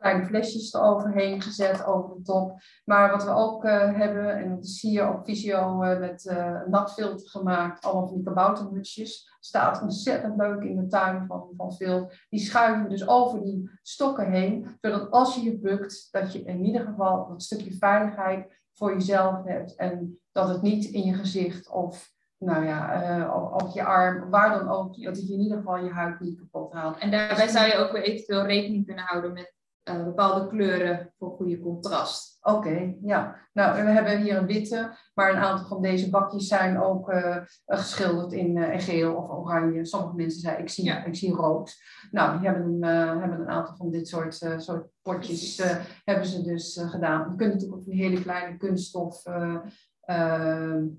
kleine 0.04 0.26
flesjes 0.26 0.72
eroverheen 0.72 1.42
gezet, 1.42 1.86
over 1.86 2.16
de 2.16 2.22
top. 2.22 2.60
Maar 2.84 3.10
wat 3.10 3.24
we 3.24 3.30
ook 3.30 3.64
uh, 3.64 3.96
hebben, 3.96 4.36
en 4.36 4.50
dat 4.54 4.64
is 4.64 4.82
hier 4.82 5.12
op 5.12 5.24
Visio 5.24 5.82
uh, 5.82 5.98
met 5.98 6.24
uh, 6.24 6.60
natfilter 6.66 7.28
gemaakt, 7.28 7.84
allemaal 7.84 8.06
van 8.06 8.16
die 8.16 8.24
kaboutermutsjes. 8.24 9.36
Staat 9.40 9.82
ontzettend 9.82 10.36
leuk 10.36 10.62
in 10.62 10.76
de 10.76 10.86
tuin 10.86 11.26
van, 11.26 11.48
van 11.56 11.72
Phil. 11.72 12.10
Die 12.28 12.40
schuiven 12.40 12.82
we 12.82 12.88
dus 12.88 13.08
over 13.08 13.42
die 13.42 13.70
stokken 13.82 14.30
heen, 14.30 14.76
zodat 14.80 15.10
als 15.10 15.34
je 15.34 15.42
je 15.42 15.58
bukt, 15.58 16.08
dat 16.10 16.32
je 16.32 16.42
in 16.42 16.64
ieder 16.64 16.80
geval 16.80 17.28
dat 17.28 17.42
stukje 17.42 17.72
veiligheid 17.72 18.62
voor 18.72 18.92
jezelf 18.92 19.44
hebt. 19.44 19.74
En 19.74 20.18
dat 20.32 20.48
het 20.48 20.62
niet 20.62 20.84
in 20.84 21.02
je 21.02 21.14
gezicht 21.14 21.70
of 21.70 22.12
nou 22.38 22.64
ja, 22.64 23.02
uh, 23.18 23.52
op, 23.52 23.70
je 23.74 23.84
arm, 23.84 24.30
waar 24.30 24.58
dan 24.58 24.68
ook, 24.68 25.02
dat 25.02 25.16
het 25.16 25.28
in 25.28 25.40
ieder 25.40 25.56
geval 25.56 25.76
je 25.76 25.90
huid 25.90 26.20
niet 26.20 26.38
kapot 26.38 26.72
haalt. 26.72 26.98
En 26.98 27.10
daarbij 27.10 27.48
zou 27.48 27.66
je 27.66 27.76
ook 27.76 27.92
weer 27.92 28.02
eventueel 28.02 28.46
rekening 28.46 28.86
kunnen 28.86 29.04
houden 29.04 29.32
met 29.32 29.54
uh, 29.90 30.04
bepaalde 30.04 30.48
kleuren 30.48 31.12
voor 31.18 31.30
goede 31.30 31.60
contrast. 31.60 32.38
Oké, 32.40 32.94
ja. 33.02 33.36
Nou, 33.52 33.84
we 33.84 33.90
hebben 33.90 34.22
hier 34.22 34.36
een 34.36 34.46
witte, 34.46 34.96
maar 35.14 35.30
een 35.30 35.42
aantal 35.42 35.66
van 35.66 35.82
deze 35.82 36.10
bakjes 36.10 36.46
zijn 36.46 36.80
ook 36.80 37.12
uh, 37.12 37.36
geschilderd 37.66 38.32
in, 38.32 38.56
uh, 38.56 38.80
geel 38.80 39.14
of 39.14 39.30
oranje. 39.30 39.84
Sommige 39.84 40.14
mensen 40.14 40.40
zeiden, 40.40 40.64
ik 40.64 40.70
zie, 40.70 40.90
ik 40.90 41.14
zie 41.14 41.34
rood. 41.34 41.76
Nou, 42.10 42.38
die 42.38 42.48
hebben, 42.48 42.82
hebben 43.20 43.40
een 43.40 43.48
aantal 43.48 43.76
van 43.76 43.90
dit 43.90 44.08
soort, 44.08 44.34
soort 44.56 44.88
potjes 45.02 45.62
hebben 46.04 46.26
ze 46.26 46.42
dus 46.42 46.80
gedaan. 46.84 47.30
Je 47.30 47.36
kunt 47.36 47.52
natuurlijk 47.52 47.80
ook 47.80 47.86
een 47.86 47.98
hele 47.98 48.22
kleine 48.22 48.56
kunststof, 48.56 49.22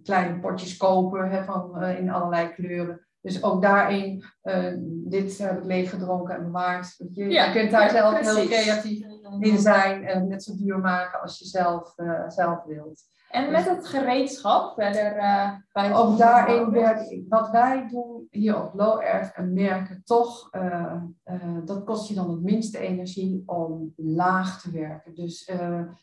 kleine 0.03 0.39
potjes 0.41 0.77
kopen 0.77 1.29
hè, 1.29 1.43
van, 1.43 1.83
in 1.83 2.09
allerlei 2.09 2.53
kleuren. 2.53 3.04
Dus 3.26 3.43
ook 3.43 3.61
daarin, 3.61 4.23
uh, 4.43 4.73
dit 5.09 5.38
heb 5.38 5.57
ik 5.57 5.65
leeg 5.65 5.89
gedronken 5.89 6.36
en 6.36 6.43
bewaard. 6.43 6.95
Je, 7.11 7.30
ja, 7.30 7.45
je 7.45 7.59
kunt 7.59 7.71
daar 7.71 7.89
zelf 7.89 8.19
heel 8.19 8.45
creatief 8.45 9.05
er 9.39 9.57
zijn 9.57 10.03
en 10.03 10.28
net 10.28 10.43
zo 10.43 10.55
duur 10.55 10.80
maken 10.80 11.21
als 11.21 11.39
je 11.39 11.45
zelf, 11.45 11.93
uh, 11.97 12.30
zelf 12.30 12.63
wilt. 12.63 13.03
En 13.30 13.51
met 13.51 13.69
het 13.69 13.88
gereedschap 13.88 14.73
verder 14.73 15.17
uh, 15.17 15.51
bij 15.71 15.95
Ook 15.95 16.17
daarin 16.17 16.71
werk 16.71 17.01
ik. 17.09 17.26
Wat 17.30 17.49
wij 17.49 17.88
doen 17.88 18.28
hier 18.30 18.63
op 18.63 18.73
Low 18.73 19.01
Earth 19.01 19.34
en 19.34 19.53
merken 19.53 20.01
toch, 20.03 20.55
uh, 20.55 20.95
uh, 21.26 21.57
dat 21.65 21.84
kost 21.84 22.07
je 22.07 22.15
dan 22.15 22.30
het 22.30 22.41
minste 22.41 22.78
energie 22.80 23.43
om 23.45 23.93
laag 23.95 24.61
te 24.61 24.71
werken. 24.71 25.15
Dus 25.15 25.51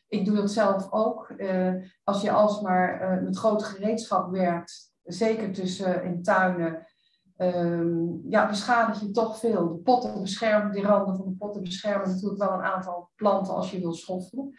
ik 0.09 0.25
doe 0.25 0.37
dat 0.37 0.51
zelf 0.51 0.93
ook. 0.93 1.35
als 2.05 2.23
je 2.23 2.31
alsmaar 2.31 3.21
met 3.23 3.37
groot 3.37 3.63
gereedschap 3.63 4.31
werkt, 4.31 4.93
zeker 5.05 5.53
tussen 5.53 6.05
in 6.05 6.23
tuinen, 6.23 6.87
um, 7.37 8.23
ja, 8.29 8.49
beschadig 8.49 9.01
je 9.01 9.11
toch 9.11 9.39
veel. 9.39 9.69
De 9.69 9.79
potten 9.79 10.21
beschermen, 10.21 10.73
die 10.73 10.83
randen 10.83 11.17
van 11.17 11.27
de 11.27 11.35
potten 11.35 11.63
beschermen 11.63 12.09
natuurlijk 12.09 12.43
wel 12.43 12.53
een 12.53 12.63
aantal 12.63 13.11
planten 13.17 13.55
als 13.55 13.71
je 13.71 13.81
wil 13.81 13.95
schoffelen. 13.95 14.55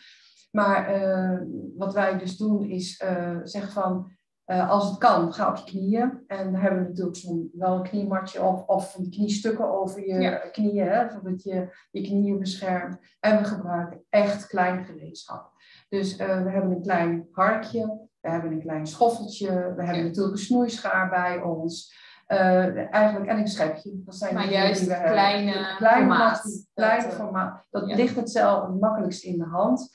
Maar 0.51 1.01
uh, 1.01 1.39
wat 1.78 1.93
wij 1.93 2.17
dus 2.17 2.38
doen 2.38 2.63
is 2.63 3.01
uh, 3.01 3.39
zeggen 3.43 3.71
van, 3.71 4.11
uh, 4.45 4.69
als 4.69 4.89
het 4.89 4.97
kan, 4.97 5.34
ga 5.34 5.49
op 5.49 5.55
je 5.55 5.63
knieën. 5.63 6.24
En 6.28 6.51
dan 6.51 6.61
hebben 6.61 6.82
we 6.82 6.88
natuurlijk 6.88 7.17
zo'n 7.17 7.49
wel 7.53 7.76
een 7.76 7.84
kniematje 7.84 8.41
of, 8.41 8.65
of 8.65 8.91
van 8.91 9.09
kniestukken 9.09 9.80
over 9.80 10.07
je 10.07 10.19
ja. 10.21 10.36
knieën, 10.38 10.88
hè, 10.88 11.09
zodat 11.09 11.43
je 11.43 11.67
je 11.91 12.01
knieën 12.01 12.39
beschermt. 12.39 12.97
En 13.19 13.38
we 13.38 13.43
gebruiken 13.43 14.03
echt 14.09 14.47
klein 14.47 14.86
gereedschap. 14.86 15.51
Dus 15.89 16.15
we 16.15 16.24
hebben 16.24 16.71
een 16.71 16.82
klein 16.82 17.28
harkje, 17.32 18.07
we 18.21 18.30
hebben 18.30 18.51
een 18.51 18.61
klein 18.61 18.88
schoffeltje, 18.88 19.74
we 19.76 19.84
hebben 19.86 20.03
natuurlijk 20.03 20.36
een 20.36 20.43
snoeischaar 20.43 21.09
bij 21.09 21.41
ons. 21.41 22.01
Uh, 22.34 22.93
eigenlijk 22.93 23.29
en 23.29 23.38
een 23.38 23.47
schepje. 23.47 24.01
Dat 24.05 24.15
zijn 24.15 24.34
maar 24.34 24.51
juist 24.51 24.79
die 24.79 24.89
we 24.89 25.01
kleine, 25.03 25.51
hebben. 25.51 25.75
kleine 25.77 26.05
formaat. 26.05 26.67
Klein 26.73 27.01
formaat. 27.01 27.65
Dat 27.69 27.89
ja. 27.89 27.95
ligt 27.95 28.15
het 28.15 28.31
zelf 28.31 28.67
het 28.67 28.79
makkelijkst 28.79 29.23
in 29.23 29.38
de 29.38 29.45
hand. 29.45 29.89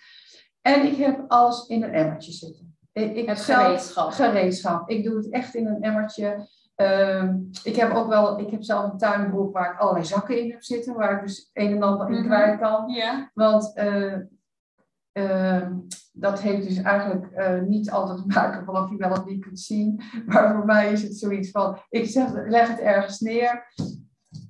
En 0.63 0.87
ik 0.87 0.97
heb 0.97 1.25
alles 1.29 1.67
in 1.67 1.83
een 1.83 1.93
emmertje 1.93 2.33
zitten. 2.33 2.77
Ik, 2.93 3.17
ik 3.17 3.29
het 3.29 3.41
gereedschap. 3.41 4.11
Gereedschap. 4.11 4.91
Ik 4.91 5.05
doe 5.05 5.17
het 5.17 5.31
echt 5.31 5.55
in 5.55 5.67
een 5.67 5.83
emmertje. 5.83 6.49
Uh, 6.77 7.25
ik 7.63 7.77
heb 7.77 7.95
ook 7.95 8.09
wel, 8.09 8.39
ik 8.39 8.51
heb 8.51 8.63
zelf 8.63 8.93
een 8.93 8.99
tuinbroek 8.99 9.53
waar 9.53 9.73
ik 9.73 9.79
allerlei 9.79 10.05
zakken 10.05 10.43
in 10.43 10.51
heb 10.51 10.63
zitten, 10.63 10.95
waar 10.95 11.17
ik 11.17 11.27
dus 11.27 11.51
een 11.53 11.73
en 11.73 11.83
ander 11.83 12.09
in 12.09 12.19
mhm. 12.19 12.27
kwijt 12.27 12.61
kan. 12.61 12.97
Want 13.35 13.73
uh, 13.75 14.15
uh, 15.19 15.67
dat 16.13 16.41
heeft 16.41 16.69
dus 16.69 16.83
eigenlijk 16.83 17.27
uh, 17.37 17.63
niet 17.63 17.91
altijd 17.91 18.19
te 18.19 18.27
maken 18.27 18.65
van 18.65 18.77
of 18.77 18.91
je 18.91 18.97
wel 18.97 19.11
of 19.11 19.25
niet 19.25 19.45
kunt 19.45 19.61
zien. 19.61 20.01
Maar 20.27 20.55
voor 20.55 20.65
mij 20.65 20.93
is 20.93 21.03
het 21.03 21.17
zoiets 21.17 21.51
van, 21.51 21.79
ik 21.89 22.07
zeg, 22.07 22.31
leg 22.33 22.69
het 22.69 22.81
ergens 22.81 23.21
neer. 23.21 23.73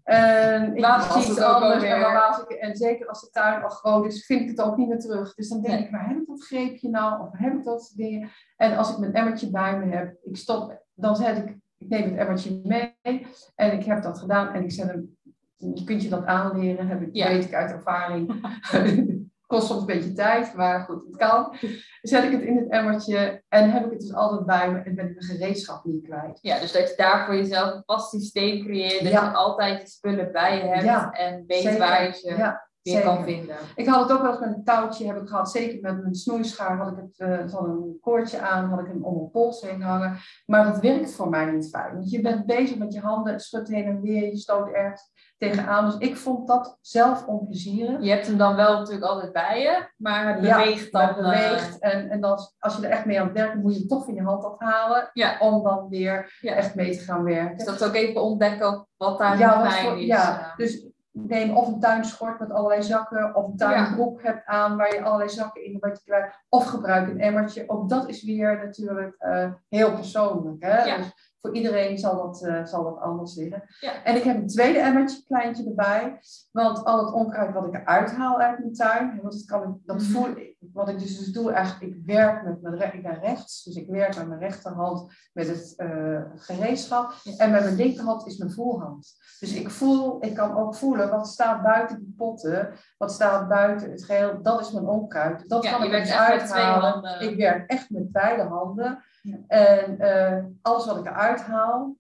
En 0.03 0.77
ik 0.77 0.85
zie 1.11 1.29
het 1.29 1.41
anders 1.41 1.83
en, 1.83 2.01
ik, 2.49 2.57
en 2.57 2.77
zeker 2.77 3.07
als 3.07 3.21
de 3.21 3.31
tuin 3.31 3.63
al 3.63 3.69
groot 3.69 4.07
is, 4.07 4.27
vind 4.27 4.41
ik 4.41 4.49
het 4.49 4.61
ook 4.61 4.77
niet 4.77 4.89
meer 4.89 4.99
terug. 4.99 5.35
Dus 5.35 5.49
dan 5.49 5.63
denk 5.63 5.85
ik, 5.85 5.91
waar 5.91 6.09
heb 6.09 6.17
ik 6.17 6.27
dat 6.27 6.45
greepje 6.45 6.89
nou? 6.89 7.23
Of 7.23 7.29
heb 7.33 7.55
ik 7.55 7.65
dat 7.65 7.93
dingen? 7.97 8.31
En 8.57 8.77
als 8.77 8.93
ik 8.93 8.99
mijn 8.99 9.15
emmertje 9.15 9.51
bij 9.51 9.79
me 9.79 9.97
heb, 9.97 10.17
ik 10.23 10.37
stop, 10.37 10.83
dan 10.95 11.17
zet 11.17 11.37
ik, 11.37 11.57
ik 11.79 11.89
neem 11.89 12.03
het 12.03 12.19
emmertje 12.19 12.61
mee. 12.65 13.27
En 13.55 13.73
ik 13.73 13.85
heb 13.85 14.03
dat 14.03 14.19
gedaan 14.19 14.53
en 14.53 14.63
ik 14.63 14.73
zet 14.73 14.87
hem, 14.87 15.17
je 15.57 15.85
kunt 15.85 16.03
je 16.03 16.09
dat 16.09 16.25
aanleren, 16.25 16.89
heb 16.89 17.03
ik, 17.03 17.09
ja. 17.13 17.29
weet 17.29 17.45
ik 17.45 17.55
uit 17.55 17.73
ervaring. 17.73 18.33
kost 19.49 19.67
soms 19.67 19.81
een 19.81 19.87
beetje 19.87 20.13
tijd, 20.13 20.55
maar 20.55 20.81
goed, 20.81 21.05
het 21.07 21.17
kan. 21.17 21.57
Zet 22.01 22.25
ik 22.25 22.31
het 22.33 22.43
in 22.43 22.57
het 22.57 22.69
emmertje 22.69 23.43
en 23.49 23.71
heb 23.71 23.85
ik 23.85 23.91
het 23.91 24.01
dus 24.01 24.15
altijd 24.15 24.47
bij 24.47 24.71
me 24.73 24.79
en 24.79 24.95
ben 24.95 25.09
ik 25.09 25.15
mijn 25.15 25.39
gereedschap 25.39 25.85
niet 25.85 26.05
kwijt. 26.05 26.39
Ja, 26.43 26.59
dus 26.59 26.73
dat 26.73 26.89
je 26.89 26.97
daar 26.97 27.25
voor 27.25 27.37
jezelf 27.37 27.75
een 27.75 27.83
vast 27.87 28.11
systeem 28.11 28.65
creëert, 28.65 29.03
dat 29.03 29.13
je 29.13 29.21
altijd 29.21 29.81
je 29.81 29.89
spullen 29.89 30.33
bij 30.33 30.57
je 30.57 30.65
hebt 30.65 31.17
en 31.17 31.45
weet 31.47 31.79
waar 31.79 32.05
je 32.05 32.13
ze 32.13 32.35
ja, 32.37 32.68
weer 32.83 33.03
kan 33.03 33.25
vinden. 33.25 33.57
Ik 33.75 33.87
had 33.87 34.03
het 34.03 34.13
ook 34.13 34.23
wel 34.23 34.31
eens 34.31 34.41
met 34.41 34.55
een 34.55 34.65
touwtje, 34.65 35.07
heb 35.07 35.17
ik 35.23 35.29
gehad, 35.29 35.51
zeker 35.51 35.81
met 35.81 36.03
mijn 36.03 36.15
snoeischaar 36.15 36.77
had 36.77 36.93
ik 36.93 36.97
het, 36.97 37.29
uh, 37.29 37.53
had 37.53 37.65
een 37.65 37.99
koordje 38.01 38.41
aan, 38.41 38.69
had 38.71 38.81
ik 38.81 38.87
hem 38.87 39.05
om 39.05 39.17
mijn 39.17 39.31
pols 39.31 39.61
heen 39.61 39.83
hangen. 39.83 40.17
Maar 40.47 40.65
dat 40.65 40.81
werkt 40.81 41.15
voor 41.15 41.29
mij 41.29 41.51
niet 41.51 41.69
fijn, 41.69 41.93
want 41.93 42.11
je 42.11 42.21
bent 42.21 42.47
bezig 42.47 42.79
met 42.79 42.93
je 42.93 43.01
handen, 43.01 43.33
het 43.33 43.43
schudt 43.43 43.69
heen 43.69 43.87
en 43.87 44.01
weer, 44.01 44.25
je 44.25 44.37
stoot 44.37 44.69
ergens 44.69 45.11
tegenaan. 45.39 45.85
Dus 45.85 46.09
ik 46.09 46.17
vond 46.17 46.49
dat 46.49 46.79
zelf 46.81 47.27
onplezierig. 47.27 48.03
Je 48.03 48.11
hebt 48.11 48.27
hem 48.27 48.39
dan 48.39 48.57
wel 48.57 48.79
natuurlijk 48.79 49.05
altijd 49.05 49.33
bij 49.33 49.61
je, 49.61 49.89
maar 49.97 50.29
het 50.29 50.41
beweegt 50.41 50.93
dan. 50.93 51.07
Het 51.07 51.17
beweegt. 51.17 51.85
Uh... 51.85 51.95
En, 51.95 52.11
en 52.11 52.21
dan, 52.21 52.39
als 52.59 52.77
je 52.77 52.87
er 52.87 52.91
echt 52.91 53.05
mee 53.05 53.21
aan 53.21 53.27
het 53.27 53.37
werken 53.37 53.61
moet 53.61 53.73
je 53.73 53.79
hem 53.79 53.89
toch 53.89 54.05
van 54.05 54.15
je 54.15 54.23
hand 54.23 54.45
afhalen. 54.45 55.11
Ja. 55.13 55.37
Om 55.41 55.63
dan 55.63 55.89
weer 55.89 56.39
echt 56.41 56.75
mee 56.75 56.97
te 56.97 57.05
gaan 57.05 57.23
werken. 57.25 57.57
Dus 57.57 57.67
dat 57.67 57.85
ook 57.85 57.95
even 57.95 58.23
ontdekken 58.23 58.87
wat 58.97 59.19
daar 59.19 59.39
ja, 59.39 59.71
fijn 59.71 59.99
is. 59.99 60.07
Ja, 60.07 60.55
dus 60.57 60.88
neem 61.27 61.57
of 61.57 61.69
een 61.69 61.81
tuinschort 61.81 62.41
met 62.41 62.51
allerlei 62.51 62.83
zakken, 62.83 63.35
of 63.35 63.47
een 63.47 63.57
tuinbroek 63.57 64.23
hebt 64.23 64.47
aan 64.47 64.77
waar 64.77 64.95
je 64.95 65.03
allerlei 65.03 65.31
zakken 65.31 65.65
in 65.65 65.77
wat 65.81 65.99
je 65.99 66.05
kwijt, 66.05 66.45
of 66.49 66.67
gebruik 66.67 67.09
een 67.09 67.21
emmertje. 67.21 67.65
Ook 67.67 67.89
dat 67.89 68.09
is 68.09 68.25
weer 68.25 68.57
natuurlijk 68.65 69.17
uh, 69.21 69.53
heel 69.69 69.93
persoonlijk. 69.93 70.63
Hè? 70.63 70.85
Ja. 70.85 70.97
Dus 70.97 71.28
voor 71.41 71.55
iedereen 71.55 71.99
zal 71.99 72.17
dat, 72.17 72.43
uh, 72.43 72.65
zal 72.65 72.85
dat 72.85 72.99
anders 72.99 73.35
liggen. 73.35 73.63
Ja. 73.81 74.05
En 74.05 74.17
ik 74.17 74.23
heb 74.23 74.37
een 74.37 74.47
tweede 74.47 74.79
emmertje, 74.79 75.23
kleintje 75.27 75.65
erbij. 75.65 76.21
Want 76.51 76.85
al 76.85 77.05
het 77.05 77.15
onkruid 77.15 77.55
wat 77.55 77.67
ik 77.67 77.75
eruit 77.75 78.11
haal 78.11 78.39
uit 78.39 78.59
mijn 78.59 78.73
tuin, 78.73 79.21
want 79.23 79.33
dat, 79.33 79.45
kan 79.45 79.63
ik, 79.63 79.87
dat 79.87 80.03
voel 80.03 80.29
ik, 80.29 80.57
wat 80.73 80.89
ik 80.89 80.99
dus, 80.99 81.19
dus 81.19 81.33
doe, 81.33 81.53
eigenlijk, 81.53 81.95
ik 81.95 82.03
werk 82.07 82.45
met 82.45 82.63
mijn 82.63 82.95
ik 82.95 83.03
ben 83.03 83.21
rechts, 83.21 83.65
dus 83.65 83.75
ik 83.75 83.89
werk 83.89 84.17
met 84.17 84.29
mijn 84.29 84.41
rechterhand 84.41 85.13
met 85.33 85.49
het 85.49 85.75
uh, 85.77 86.21
gereedschap. 86.35 87.15
En 87.37 87.51
met 87.51 87.63
mijn 87.63 87.77
linkerhand 87.77 88.27
is 88.27 88.37
mijn 88.37 88.51
voorhand. 88.51 89.15
Dus 89.41 89.55
ik 89.55 89.71
voel, 89.71 90.25
ik 90.25 90.35
kan 90.35 90.57
ook 90.57 90.75
voelen 90.75 91.11
wat 91.11 91.29
staat 91.29 91.63
buiten 91.63 91.99
die 91.99 92.15
potten, 92.17 92.73
wat 92.99 93.13
staat 93.13 93.49
buiten 93.49 93.91
het 93.91 94.05
geheel, 94.05 94.43
dat 94.43 94.61
is 94.61 94.73
mijn 94.73 94.87
onkruid. 94.87 95.49
Dat 95.49 95.65
ja, 95.65 95.71
kan 95.71 95.85
ik 95.85 95.91
dus 95.91 96.13
uithalen. 96.13 97.21
Ik 97.21 97.37
werk 97.37 97.71
echt 97.71 97.91
met 97.91 98.13
beide 98.13 98.43
handen. 98.43 99.03
En 99.47 99.97
uh, 100.01 100.45
alles 100.63 100.87
wat 100.87 100.99
ik 100.99 101.07
eruit 101.07 101.41
haal, 101.41 101.97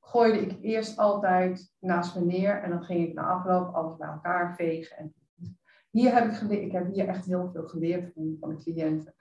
gooide 0.00 0.40
ik 0.40 0.58
eerst 0.60 0.98
altijd 0.98 1.72
naast 1.78 2.14
me 2.14 2.24
neer. 2.24 2.62
En 2.62 2.70
dan 2.70 2.84
ging 2.84 3.08
ik 3.08 3.14
na 3.14 3.22
afloop 3.22 3.74
alles 3.74 3.96
bij 3.96 4.08
elkaar 4.08 4.54
vegen. 4.54 4.96
En 4.96 5.14
hier 5.90 6.14
heb 6.14 6.32
ik 6.32 6.50
ik 6.50 6.72
heb 6.72 6.92
hier 6.92 7.08
echt 7.08 7.24
heel 7.24 7.50
veel 7.52 7.68
geleerd 7.68 8.12
van, 8.14 8.36
van 8.40 8.48
de 8.48 8.56
cliënten. 8.56 9.14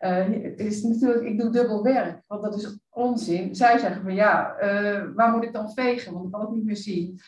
Uh, 0.00 0.42
het 0.42 0.60
is 0.60 0.82
natuurlijk, 0.82 1.24
ik 1.24 1.40
doe 1.40 1.50
dubbel 1.50 1.82
werk, 1.82 2.22
want 2.26 2.42
dat 2.42 2.56
is 2.56 2.78
onzin. 2.88 3.54
Zij 3.54 3.78
zeggen 3.78 4.02
van 4.02 4.14
ja, 4.14 4.62
uh, 4.62 5.14
waar 5.14 5.32
moet 5.32 5.44
ik 5.44 5.52
dan 5.52 5.72
vegen? 5.72 6.12
Want 6.12 6.24
ik 6.24 6.32
kan 6.32 6.40
het 6.40 6.50
niet 6.50 6.64
meer 6.64 6.76
zien. 6.76 7.20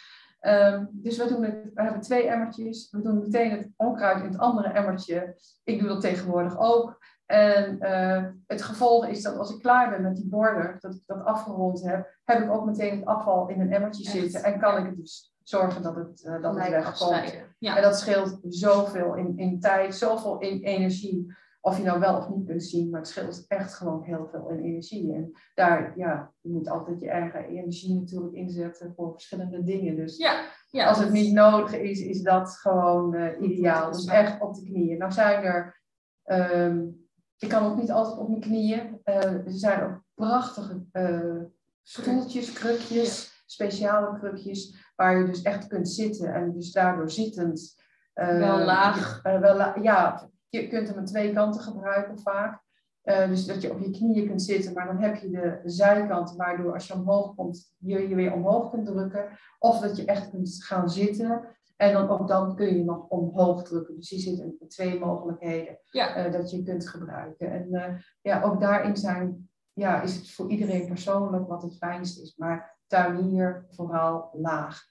Um, 0.42 0.88
dus 0.92 1.16
we, 1.16 1.28
doen 1.28 1.42
het, 1.42 1.70
we 1.74 1.82
hebben 1.82 2.00
twee 2.00 2.28
emmertjes. 2.28 2.88
We 2.90 3.02
doen 3.02 3.18
meteen 3.18 3.50
het 3.50 3.68
onkruid 3.76 4.18
in 4.18 4.28
het 4.28 4.38
andere 4.38 4.68
emmertje. 4.68 5.36
Ik 5.64 5.78
doe 5.78 5.88
dat 5.88 6.00
tegenwoordig 6.00 6.58
ook. 6.58 6.98
En 7.30 7.78
uh, 7.80 8.24
het 8.46 8.62
gevolg 8.62 9.06
is 9.06 9.22
dat 9.22 9.36
als 9.36 9.54
ik 9.54 9.60
klaar 9.60 9.90
ben 9.90 10.02
met 10.02 10.16
die 10.16 10.28
border, 10.28 10.76
dat 10.80 10.94
ik 10.94 11.02
dat 11.06 11.24
afgerond 11.24 11.82
heb, 11.82 12.18
heb 12.24 12.42
ik 12.42 12.50
ook 12.50 12.64
meteen 12.64 12.96
het 12.96 13.06
afval 13.06 13.48
in 13.48 13.60
een 13.60 13.72
emmertje 13.72 14.04
Echt? 14.04 14.12
zitten. 14.12 14.42
En 14.42 14.58
kan 14.58 14.78
ik 14.78 14.86
het 14.86 14.96
dus 14.96 15.34
zorgen 15.42 15.82
dat 15.82 15.94
het, 15.94 16.24
uh, 16.24 16.42
dat 16.42 16.54
het 16.54 16.68
wegkomt. 16.68 17.36
Ja. 17.58 17.76
En 17.76 17.82
dat 17.82 17.98
scheelt 17.98 18.38
zoveel 18.48 19.14
in, 19.14 19.38
in 19.38 19.60
tijd, 19.60 19.94
zoveel 19.94 20.38
in 20.38 20.60
energie. 20.60 21.34
Of 21.60 21.76
je 21.76 21.82
nou 21.82 22.00
wel 22.00 22.16
of 22.16 22.28
niet 22.28 22.46
kunt 22.46 22.64
zien, 22.64 22.90
maar 22.90 23.00
het 23.00 23.08
scheelt 23.08 23.44
echt 23.48 23.74
gewoon 23.74 24.02
heel 24.02 24.28
veel 24.30 24.48
in 24.48 24.58
energie. 24.58 25.14
En 25.14 25.32
daar, 25.54 25.92
ja, 25.96 26.32
je 26.40 26.50
moet 26.50 26.68
altijd 26.68 27.00
je 27.00 27.10
eigen 27.10 27.44
energie 27.44 27.94
natuurlijk 27.94 28.34
inzetten 28.34 28.92
voor 28.96 29.12
verschillende 29.12 29.62
dingen. 29.62 29.96
Dus 29.96 30.16
ja, 30.16 30.44
ja, 30.70 30.88
als 30.88 30.98
het 30.98 31.10
niet 31.10 31.32
nodig 31.32 31.72
is, 31.72 32.00
is 32.00 32.22
dat 32.22 32.50
gewoon 32.50 33.14
uh, 33.14 33.40
ideaal. 33.40 33.92
Dus 33.92 34.04
echt 34.04 34.40
op 34.40 34.54
de 34.54 34.64
knieën. 34.64 34.98
Nou 34.98 35.12
zijn 35.12 35.44
er 35.44 35.80
um, 36.24 36.99
ik 37.40 37.48
kan 37.48 37.64
ook 37.64 37.76
niet 37.76 37.90
altijd 37.90 38.18
op 38.18 38.28
mijn 38.28 38.40
knieën. 38.40 39.00
Uh, 39.04 39.24
er 39.24 39.42
zijn 39.46 39.82
ook 39.82 40.02
prachtige 40.14 40.84
uh, 40.92 41.42
stoeltjes, 41.82 42.52
krukjes, 42.52 43.42
speciale 43.46 44.18
krukjes, 44.18 44.92
waar 44.96 45.18
je 45.18 45.26
dus 45.26 45.42
echt 45.42 45.66
kunt 45.66 45.88
zitten 45.88 46.34
en 46.34 46.52
dus 46.52 46.72
daardoor 46.72 47.10
zittend. 47.10 47.82
Uh, 48.14 48.38
wel 48.38 48.64
laag. 48.64 49.22
wel 49.22 49.56
la 49.56 49.76
ja, 49.82 50.30
je 50.48 50.68
kunt 50.68 50.88
hem 50.88 50.98
aan 50.98 51.04
twee 51.04 51.32
kanten 51.32 51.60
gebruiken 51.60 52.18
vaak. 52.18 52.62
dus 53.02 53.46
dat 53.46 53.62
je 53.62 53.70
op 53.70 53.80
je 53.80 53.90
knieën 53.90 54.26
kunt 54.26 54.42
zitten, 54.42 54.72
maar 54.72 54.86
dan 54.86 54.98
heb 54.98 55.16
je 55.16 55.30
de 55.30 55.60
zijkant, 55.64 56.34
waardoor 56.36 56.72
als 56.72 56.86
je 56.86 56.94
omhoog 56.94 57.34
komt, 57.34 57.74
je 57.78 58.08
je 58.08 58.14
weer 58.14 58.32
omhoog 58.32 58.70
kunt 58.70 58.86
drukken. 58.86 59.28
Of 59.58 59.80
dat 59.80 59.96
je 59.96 60.04
echt 60.04 60.30
kunt 60.30 60.64
gaan 60.64 60.90
zitten 60.90 61.58
en 61.80 61.92
dan, 61.92 62.08
ook 62.08 62.28
dan 62.28 62.56
kun 62.56 62.76
je 62.76 62.84
nog 62.84 63.08
omhoog 63.08 63.62
drukken. 63.62 63.96
Dus 63.96 64.10
hier 64.10 64.20
zitten 64.20 64.68
twee 64.68 64.98
mogelijkheden 64.98 65.78
ja. 65.84 66.26
uh, 66.26 66.32
dat 66.32 66.50
je 66.50 66.62
kunt 66.62 66.88
gebruiken. 66.88 67.50
En 67.50 67.66
uh, 67.70 67.98
ja, 68.20 68.42
ook 68.42 68.60
daarin 68.60 68.96
zijn, 68.96 69.50
ja, 69.72 70.02
is 70.02 70.16
het 70.16 70.30
voor 70.30 70.50
iedereen 70.50 70.86
persoonlijk 70.86 71.48
wat 71.48 71.62
het 71.62 71.76
fijnst 71.76 72.20
is. 72.20 72.36
Maar 72.36 72.78
tuinier 72.86 73.66
vooral 73.70 74.30
laag. 74.32 74.82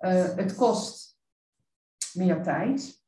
Uh, 0.00 0.34
het 0.34 0.54
kost 0.54 1.18
meer 2.12 2.42
tijd. 2.42 3.02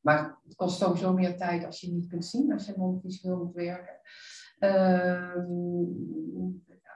Maar 0.00 0.38
het 0.44 0.54
kost 0.54 0.78
sowieso 0.78 1.12
meer 1.12 1.36
tijd 1.36 1.64
als 1.64 1.80
je 1.80 1.92
niet 1.92 2.08
kunt 2.08 2.24
zien, 2.24 2.52
als 2.52 2.66
je 2.66 2.74
non-visueel 2.76 3.36
moet 3.36 3.54
werken. 3.54 4.00
Ehm, 4.58 5.52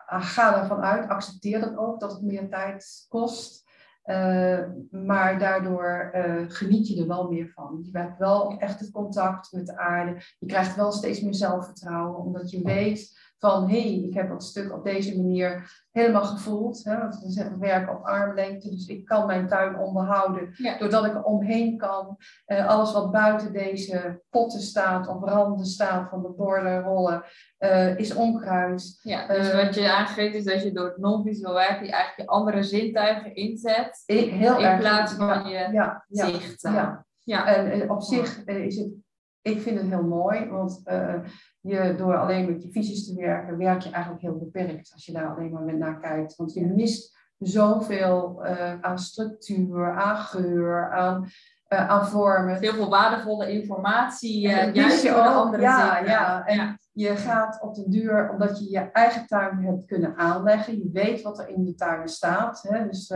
ga 0.07 0.61
ervan 0.61 0.81
uit, 0.81 1.09
accepteer 1.09 1.61
dat 1.61 1.77
ook, 1.77 2.01
dat 2.01 2.13
het 2.13 2.23
meer 2.23 2.49
tijd 2.49 3.07
kost. 3.09 3.66
Uh, 4.07 4.61
maar 4.91 5.39
daardoor 5.39 6.11
uh, 6.15 6.45
geniet 6.49 6.89
je 6.89 7.01
er 7.01 7.07
wel 7.07 7.31
meer 7.31 7.49
van. 7.55 7.79
Je 7.83 7.99
hebt 7.99 8.19
wel 8.19 8.59
echt 8.59 8.81
het 8.81 8.91
contact 8.91 9.53
met 9.53 9.67
de 9.67 9.79
aarde. 9.79 10.21
Je 10.39 10.47
krijgt 10.47 10.77
wel 10.77 10.93
steeds 10.93 11.21
meer 11.21 11.35
zelfvertrouwen, 11.35 12.19
omdat 12.19 12.51
je 12.51 12.63
weet 12.63 13.26
van 13.39 13.69
hé, 13.69 13.81
hey, 13.81 14.09
ik 14.09 14.15
heb 14.15 14.29
dat 14.29 14.45
stuk 14.45 14.73
op 14.73 14.85
deze 14.85 15.17
manier 15.17 15.85
helemaal 15.91 16.25
gevoeld. 16.25 16.85
Hè? 16.85 16.99
Want 16.99 17.21
we 17.21 17.31
zeggen 17.31 17.59
werken 17.59 17.97
op 17.97 18.05
armlengte, 18.05 18.71
dus 18.71 18.87
ik 18.87 19.05
kan 19.05 19.27
mijn 19.27 19.49
tuin 19.49 19.79
onderhouden 19.79 20.55
doordat 20.79 21.05
ik 21.05 21.15
er 21.15 21.23
omheen 21.23 21.77
kan. 21.77 22.17
Uh, 22.47 22.69
alles 22.69 22.93
wat 22.93 23.13
buiten 23.13 23.53
deze 23.53 24.23
potten 24.31 24.61
staat 24.61 25.09
of 25.09 25.23
randen 25.23 25.67
staat 25.67 26.09
van 26.09 26.23
de 26.23 26.29
borden, 26.29 26.83
rollen, 26.83 27.25
uh, 27.59 27.99
is 27.99 28.15
onkruid. 28.15 28.99
Ja, 29.03 29.27
dus 29.27 29.49
uh, 29.49 29.65
wat 29.65 29.75
je 29.75 29.93
aangeeft 29.93 30.35
is 30.35 30.45
dat 30.45 30.63
je 30.63 30.73
door 30.73 30.87
het 30.87 30.99
non-visueel 30.99 31.55
werk 31.55 31.85
je 31.85 31.91
eigenlijk 31.91 32.17
je 32.17 32.27
andere 32.27 32.63
zintuigen 32.63 33.35
inzet. 33.35 34.03
Heel 34.07 34.59
in 34.59 34.65
erg, 34.65 34.81
plaats 34.81 35.13
van 35.13 35.27
ja, 35.27 35.45
je 35.45 35.73
ja, 35.73 36.05
zicht. 36.09 36.63
Ja, 36.63 37.07
ja. 37.23 37.47
En 37.47 37.91
op 37.91 38.03
zich 38.03 38.45
is 38.45 38.77
het 38.77 39.06
ik 39.47 39.61
vind 39.61 39.81
het 39.81 39.89
heel 39.89 40.03
mooi, 40.03 40.49
want 40.49 40.81
uh, 40.85 41.15
je, 41.61 41.95
door 41.97 42.17
alleen 42.17 42.51
met 42.51 42.63
je 42.63 42.71
visies 42.71 43.07
te 43.07 43.15
werken, 43.15 43.59
werk 43.59 43.81
je 43.81 43.91
eigenlijk 43.91 44.23
heel 44.23 44.39
beperkt 44.39 44.91
als 44.93 45.07
je 45.07 45.13
daar 45.13 45.35
alleen 45.35 45.53
maar 45.53 45.63
met 45.63 45.79
naar 45.79 46.01
kijkt. 46.01 46.37
Want 46.37 46.55
je 46.55 46.67
mist 46.67 47.19
zoveel 47.39 48.47
uh, 48.47 48.81
aan 48.81 48.99
structuur, 48.99 49.93
aan 49.95 50.17
geur, 50.17 50.93
aan, 50.93 51.29
uh, 51.69 51.89
aan 51.89 52.07
vormen. 52.07 52.59
Heel 52.59 52.73
veel 52.73 52.89
waardevolle 52.89 53.51
informatie. 53.51 54.49
Uh, 54.49 54.75
juist 54.75 55.03
je 55.03 55.15
ook, 55.15 55.25
andere 55.25 55.63
ja, 55.63 55.99
ja, 55.99 56.47
en 56.47 56.57
ja. 56.57 56.79
je 56.93 57.17
gaat 57.17 57.63
op 57.63 57.75
de 57.75 57.89
duur, 57.89 58.31
omdat 58.31 58.59
je 58.59 58.71
je 58.71 58.91
eigen 58.93 59.27
tuin 59.27 59.65
hebt 59.65 59.87
kunnen 59.87 60.17
aanleggen. 60.17 60.79
Je 60.79 60.91
weet 60.93 61.23
wat 61.23 61.39
er 61.39 61.49
in 61.49 61.65
je 61.65 61.75
tuin 61.75 62.09
staat. 62.09 62.63
Hè? 62.69 62.87
Dus 62.87 63.13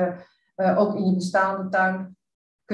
ook 0.55 0.95
in 0.95 1.05
je 1.05 1.15
bestaande 1.15 1.69
tuin 1.69 2.17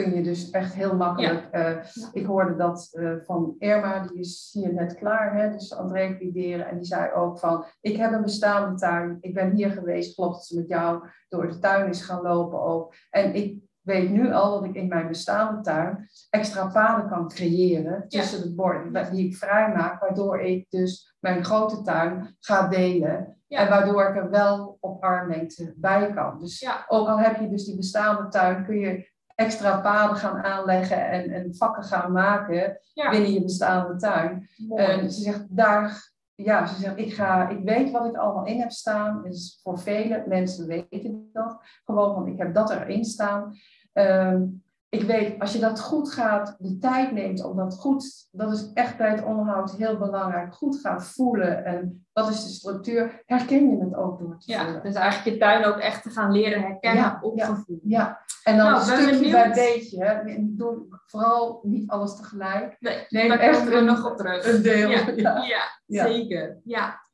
kun 0.02 0.14
je 0.14 0.22
dus 0.22 0.50
echt 0.50 0.74
heel 0.74 0.96
makkelijk. 0.96 1.48
Ja. 1.52 1.70
Uh, 1.70 1.84
ik 2.12 2.26
hoorde 2.26 2.56
dat 2.56 2.88
uh, 2.92 3.12
van 3.24 3.54
Irma, 3.58 4.06
die 4.06 4.18
is 4.18 4.50
hier 4.52 4.74
net 4.74 4.94
klaar, 4.94 5.34
hè, 5.34 5.50
dus 5.50 5.74
aan 5.74 5.84
het 5.84 5.94
revalideren. 5.96 6.68
En 6.68 6.76
die 6.76 6.86
zei 6.86 7.12
ook 7.12 7.38
van, 7.38 7.64
ik 7.80 7.96
heb 7.96 8.12
een 8.12 8.22
bestaande 8.22 8.78
tuin. 8.78 9.18
Ik 9.20 9.34
ben 9.34 9.54
hier 9.54 9.70
geweest, 9.70 10.14
klopt 10.14 10.34
dat 10.34 10.46
ze 10.46 10.56
met 10.56 10.68
jou 10.68 11.08
door 11.28 11.48
de 11.48 11.58
tuin 11.58 11.88
is 11.88 12.02
gaan 12.02 12.22
lopen 12.22 12.62
ook. 12.62 12.94
En 13.10 13.34
ik 13.34 13.58
weet 13.80 14.10
nu 14.10 14.32
al 14.32 14.50
dat 14.50 14.64
ik 14.64 14.74
in 14.74 14.88
mijn 14.88 15.08
bestaande 15.08 15.60
tuin 15.60 16.08
extra 16.30 16.66
paden 16.66 17.08
kan 17.08 17.28
creëren 17.28 18.08
tussen 18.08 18.38
ja. 18.38 18.44
de 18.44 18.54
borden 18.54 19.12
die 19.12 19.26
ik 19.26 19.36
vrijmaak, 19.36 20.00
waardoor 20.00 20.40
ik 20.40 20.70
dus 20.70 21.16
mijn 21.20 21.44
grote 21.44 21.82
tuin 21.82 22.36
ga 22.40 22.68
delen. 22.68 23.38
Ja. 23.46 23.58
En 23.58 23.68
waardoor 23.68 24.08
ik 24.08 24.16
er 24.16 24.30
wel 24.30 24.76
op 24.80 25.02
armlengte 25.02 25.74
bij 25.76 26.12
kan. 26.12 26.38
Dus 26.38 26.60
ja. 26.60 26.84
ook 26.88 27.08
al 27.08 27.18
heb 27.18 27.40
je 27.40 27.48
dus 27.48 27.64
die 27.64 27.76
bestaande 27.76 28.28
tuin, 28.28 28.64
kun 28.64 28.78
je 28.78 29.14
extra 29.36 29.80
paden 29.80 30.16
gaan 30.16 30.42
aanleggen 30.42 31.08
en, 31.08 31.30
en 31.30 31.54
vakken 31.54 31.84
gaan 31.84 32.12
maken 32.12 32.80
binnen 33.10 33.32
je 33.32 33.42
bestaande 33.42 33.96
tuin. 33.96 34.48
En 34.74 35.10
ze 35.10 35.22
zegt, 35.22 35.56
daar, 35.56 36.12
ja, 36.34 36.66
ze 36.66 36.80
zegt, 36.80 36.98
ik, 36.98 37.14
ga, 37.14 37.48
ik 37.48 37.64
weet 37.64 37.90
wat 37.90 38.06
ik 38.06 38.16
allemaal 38.16 38.46
in 38.46 38.60
heb 38.60 38.70
staan. 38.70 39.22
Dus 39.22 39.60
voor 39.62 39.78
vele 39.78 40.24
mensen 40.26 40.66
weten 40.66 41.30
dat. 41.32 41.60
Gewoon, 41.84 42.14
want 42.14 42.26
ik 42.26 42.38
heb 42.38 42.54
dat 42.54 42.70
erin 42.70 43.04
staan. 43.04 43.56
Um, 43.92 44.64
ik 44.88 45.02
weet, 45.02 45.40
als 45.40 45.52
je 45.52 45.58
dat 45.58 45.80
goed 45.80 46.12
gaat, 46.12 46.56
de 46.58 46.78
tijd 46.78 47.12
neemt 47.12 47.44
om 47.44 47.56
dat 47.56 47.74
goed, 47.78 48.28
dat 48.30 48.52
is 48.52 48.70
echt 48.74 48.96
bij 48.96 49.10
het 49.10 49.24
onderhoud 49.24 49.76
heel 49.76 49.98
belangrijk, 49.98 50.54
goed 50.54 50.80
gaan 50.80 51.02
voelen 51.02 51.64
en 51.64 52.06
wat 52.12 52.28
is 52.30 52.44
de 52.44 52.50
structuur, 52.50 53.22
herken 53.24 53.70
je 53.70 53.84
het 53.84 53.94
ook 53.94 54.18
door 54.18 54.38
te 54.38 54.52
ja, 54.52 54.64
voelen. 54.64 54.82
Dus 54.82 54.94
eigenlijk 54.94 55.34
je 55.34 55.40
tuin 55.44 55.64
ook 55.64 55.76
echt 55.78 56.02
te 56.02 56.10
gaan 56.10 56.32
leren 56.32 56.60
herkennen 56.60 57.02
ja, 57.02 57.18
op 57.20 57.38
ja, 57.38 57.46
gevoel. 57.46 57.80
Ja, 57.82 58.20
en 58.44 58.56
dan 58.56 58.70
Nou, 58.70 58.82
stukje 58.82 59.30
bij 59.30 59.52
beetje. 59.52 60.04
hè. 60.04 60.36
Doe 60.40 60.86
vooral 61.06 61.60
niet 61.62 61.90
alles 61.90 62.16
tegelijk. 62.16 62.76
Nee, 62.80 63.04
Neem 63.08 63.28
daar 63.28 63.38
echt 63.38 63.64
we 63.64 63.74
een- 63.74 63.84
nog 63.84 64.10
op 64.10 64.16
terug. 64.16 64.54
Een 64.54 64.62
deel. 64.62 64.90
Ja, 64.90 65.10
Ja. 65.16 65.44
ja, 65.86 66.06
zeker. 66.06 66.60
Ja. 66.64 67.04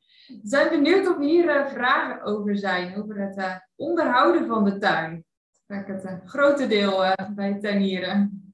Zijn 0.43 0.69
benieuwd 0.69 1.07
of 1.07 1.17
hier 1.17 1.49
eh, 1.49 1.67
vragen 1.67 2.23
over 2.23 2.57
zijn, 2.57 2.97
over 2.97 3.21
het 3.21 3.37
eh, 3.37 3.55
onderhouden 3.75 4.47
van 4.47 4.63
de 4.63 4.77
tuin. 4.77 5.25
Vaak 5.73 5.87
het 5.87 6.03
eh, 6.03 6.13
grote 6.25 6.67
deel 6.67 7.05
eh, 7.05 7.29
bij 7.35 7.59
tuinieren. 7.59 8.53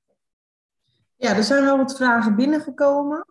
Ja, 1.16 1.36
er 1.36 1.44
zijn 1.44 1.64
wel 1.64 1.78
wat 1.78 1.96
vragen 1.96 2.36
binnengekomen. 2.36 3.26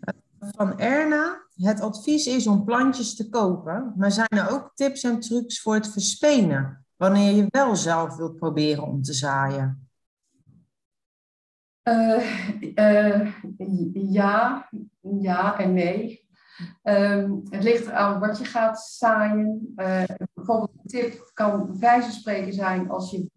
Eh, 0.00 0.14
Van 0.50 0.78
Erna. 0.78 1.42
Het 1.54 1.80
advies 1.80 2.26
is 2.26 2.46
om 2.46 2.64
plantjes 2.64 3.16
te 3.16 3.28
kopen, 3.28 3.92
maar 3.96 4.12
zijn 4.12 4.28
er 4.28 4.50
ook 4.50 4.70
tips 4.74 5.02
en 5.02 5.20
trucs 5.20 5.60
voor 5.60 5.74
het 5.74 5.88
verspenen? 5.88 6.86
Wanneer 6.96 7.32
je 7.34 7.46
wel 7.48 7.76
zelf 7.76 8.16
wilt 8.16 8.36
proberen 8.36 8.82
om 8.82 9.02
te 9.02 9.12
zaaien. 9.12 9.88
Eh, 11.82 13.32
ja, 13.92 14.68
ja 15.00 15.58
en 15.58 15.72
nee. 15.72 16.23
Ehm, 16.82 17.30
het 17.48 17.62
ligt 17.62 17.86
eraan 17.86 18.20
wat 18.20 18.38
je 18.38 18.44
gaat 18.44 18.80
zaaien. 18.82 19.72
Eh, 19.76 20.04
bijvoorbeeld 20.34 20.70
een 20.76 20.86
tip 20.86 21.30
kan 21.34 21.78
wijze 21.78 22.10
spreken 22.10 22.52
zijn 22.52 22.90
als 22.90 23.10
je 23.10 23.30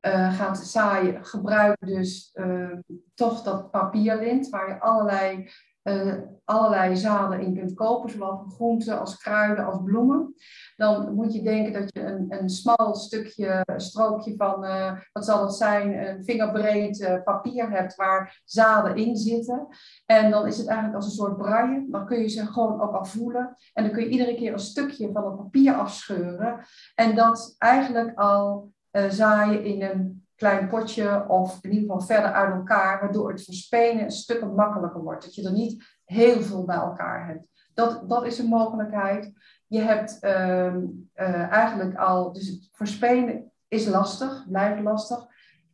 eh, 0.00 0.34
gaat 0.34 0.58
zaaien, 0.58 1.24
gebruik 1.24 1.76
dus 1.80 2.30
eh, 2.32 2.78
toch 3.14 3.42
dat 3.42 3.70
papierlint 3.70 4.48
waar 4.48 4.68
je 4.68 4.80
allerlei, 4.80 5.50
eh, 5.84 6.14
allerlei 6.44 6.96
zaden 6.96 7.40
in 7.40 7.54
kunt 7.54 7.74
kopen, 7.74 8.10
zowel 8.10 8.44
groenten 8.48 9.00
als 9.00 9.16
kruiden 9.16 9.64
als 9.64 9.80
bloemen. 9.84 10.34
Dan 10.76 11.14
moet 11.14 11.34
je 11.34 11.42
denken 11.42 11.72
dat 11.72 11.88
je 11.92 12.00
een, 12.00 12.26
een 12.28 12.48
smal 12.48 12.94
stukje, 12.94 13.64
strookje 13.76 14.34
van, 14.36 14.64
eh, 14.64 14.92
wat 15.12 15.24
zal 15.24 15.42
het 15.42 15.54
zijn, 15.54 16.08
een 16.08 16.24
vingerbreed 16.24 17.20
papier 17.24 17.70
hebt 17.70 17.94
waar 17.94 18.42
zaden 18.44 18.96
in 18.96 19.16
zitten. 19.16 19.66
En 20.06 20.30
dan 20.30 20.46
is 20.46 20.58
het 20.58 20.66
eigenlijk 20.66 20.96
als 20.96 21.06
een 21.06 21.12
soort 21.12 21.36
braille. 21.36 21.86
Dan 21.90 22.06
kun 22.06 22.18
je 22.18 22.28
ze 22.28 22.46
gewoon 22.46 22.80
ook 22.80 22.94
al 22.94 23.04
voelen. 23.04 23.56
En 23.72 23.84
dan 23.84 23.92
kun 23.92 24.02
je 24.02 24.08
iedere 24.08 24.34
keer 24.34 24.52
een 24.52 24.58
stukje 24.58 25.12
van 25.12 25.24
het 25.24 25.36
papier 25.36 25.74
afscheuren. 25.74 26.64
En 26.94 27.14
dat 27.14 27.54
eigenlijk 27.58 28.18
al 28.18 28.72
eh, 28.90 29.08
zaaien 29.08 29.64
in 29.64 29.82
een 29.82 30.23
klein 30.36 30.68
potje 30.68 31.28
of 31.28 31.58
in 31.60 31.70
ieder 31.70 31.90
geval 31.90 32.06
verder 32.06 32.32
uit 32.32 32.54
elkaar, 32.54 33.00
waardoor 33.00 33.30
het 33.30 33.44
verspenen 33.44 34.04
een 34.04 34.10
stuk 34.10 34.52
makkelijker 34.54 35.02
wordt. 35.02 35.24
Dat 35.24 35.34
je 35.34 35.44
er 35.44 35.52
niet 35.52 35.84
heel 36.04 36.40
veel 36.40 36.64
bij 36.64 36.76
elkaar 36.76 37.26
hebt. 37.26 37.46
Dat, 37.74 38.08
dat 38.08 38.26
is 38.26 38.38
een 38.38 38.48
mogelijkheid. 38.48 39.32
Je 39.66 39.80
hebt 39.80 40.18
ehm, 40.20 40.80
eh, 41.12 41.50
eigenlijk 41.50 41.96
al, 41.96 42.32
dus 42.32 42.48
het 42.48 42.68
verspenen 42.72 43.52
is 43.68 43.86
lastig, 43.86 44.46
blijft 44.48 44.82
lastig, 44.82 45.26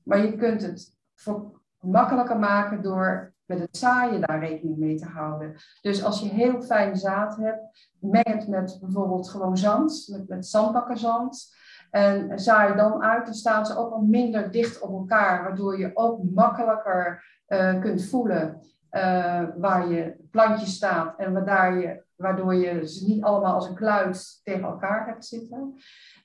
maar 0.03 0.19
je 0.19 0.37
kunt 0.37 0.63
het 0.63 0.97
voor, 1.15 1.61
makkelijker 1.81 2.39
maken 2.39 2.83
door 2.83 3.35
met 3.45 3.59
het 3.59 3.77
zaaien 3.77 4.21
daar 4.21 4.39
rekening 4.39 4.79
mee 4.79 4.97
te 4.97 5.07
houden. 5.07 5.57
Dus 5.81 6.05
als 6.05 6.21
je 6.21 6.29
heel 6.29 6.63
fijn 6.63 6.97
zaad 6.97 7.37
hebt, 7.37 7.91
meng 7.99 8.27
het 8.27 8.49
met 8.49 8.79
bijvoorbeeld 8.81 9.31
gewoon 9.31 9.57
zand, 9.57 10.09
met, 10.11 10.29
met 10.29 10.47
zandbakkerzand. 10.47 11.55
En 11.91 12.39
zaai 12.39 12.77
dan 12.77 13.03
uit, 13.03 13.25
dan 13.25 13.35
staan 13.35 13.67
ze 13.67 13.77
ook 13.77 13.93
al 13.93 14.01
minder 14.01 14.51
dicht 14.51 14.81
op 14.81 14.91
elkaar, 14.91 15.43
waardoor 15.43 15.79
je 15.79 15.91
ook 15.95 16.23
makkelijker 16.35 17.25
eh, 17.47 17.81
kunt 17.81 18.05
voelen 18.05 18.61
eh, 18.89 19.43
waar 19.57 19.89
je 19.89 20.17
plantje 20.31 20.67
staat 20.67 21.19
en 21.19 21.33
waardoor 21.33 21.81
je, 21.81 22.03
waardoor 22.17 22.55
je 22.55 22.89
ze 22.89 23.07
niet 23.07 23.23
allemaal 23.23 23.55
als 23.55 23.69
een 23.69 23.75
kluit 23.75 24.41
tegen 24.43 24.63
elkaar 24.63 25.07
hebt 25.07 25.25
zitten. 25.25 25.75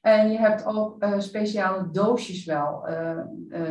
En 0.02 0.32
je 0.32 0.38
hebt 0.38 0.66
ook 0.66 1.02
eh, 1.02 1.20
speciale 1.20 1.90
doosjes 1.92 2.46
wel, 2.46 2.88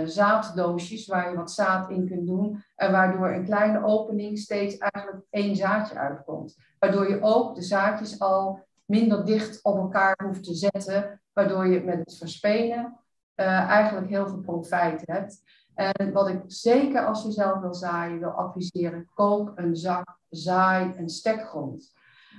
zaaddoosjes 0.05 1.07
waar 1.07 1.31
je 1.31 1.37
wat 1.37 1.51
zaad 1.51 1.91
in 1.91 2.07
kunt 2.07 2.27
doen 2.27 2.63
en 2.77 2.93
waardoor 2.93 3.33
een 3.33 3.45
kleine 3.45 3.85
opening 3.85 4.39
steeds 4.39 4.79
eigenlijk 4.79 5.25
één 5.31 5.57
zaadje 5.57 5.99
uitkomt. 5.99 6.57
Waardoor 6.79 7.09
je 7.09 7.23
ook 7.23 7.55
de 7.55 7.63
zaadjes 7.63 8.19
al 8.21 8.67
minder 8.85 9.25
dicht 9.25 9.63
op 9.63 9.77
elkaar 9.77 10.21
hoeft 10.25 10.45
te 10.45 10.55
zetten, 10.55 11.21
waardoor 11.35 11.67
je 11.67 11.85
met 11.85 11.99
het 11.99 12.17
verspenen 12.17 12.99
eh, 13.35 13.47
eigenlijk 13.47 14.09
heel 14.09 14.29
veel 14.29 14.41
profijt 14.41 15.03
hebt. 15.05 15.43
En 15.75 16.13
wat 16.13 16.29
ik 16.29 16.43
zeker 16.47 17.07
als 17.07 17.23
je 17.23 17.33
zelf 17.33 17.61
wil 17.61 17.75
zaaien 17.75 18.19
wil 18.19 18.31
adviseren, 18.31 19.11
koop 19.15 19.53
een 19.55 19.77
zak 19.77 20.19
zaai- 20.29 20.93
en 20.97 21.09
stekgrond. 21.09 21.93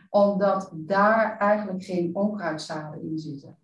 Omdat 0.09 0.71
daar 0.73 1.37
eigenlijk 1.37 1.83
geen 1.83 2.15
onkruidzaden 2.15 3.01
in 3.01 3.17
zitten. 3.17 3.57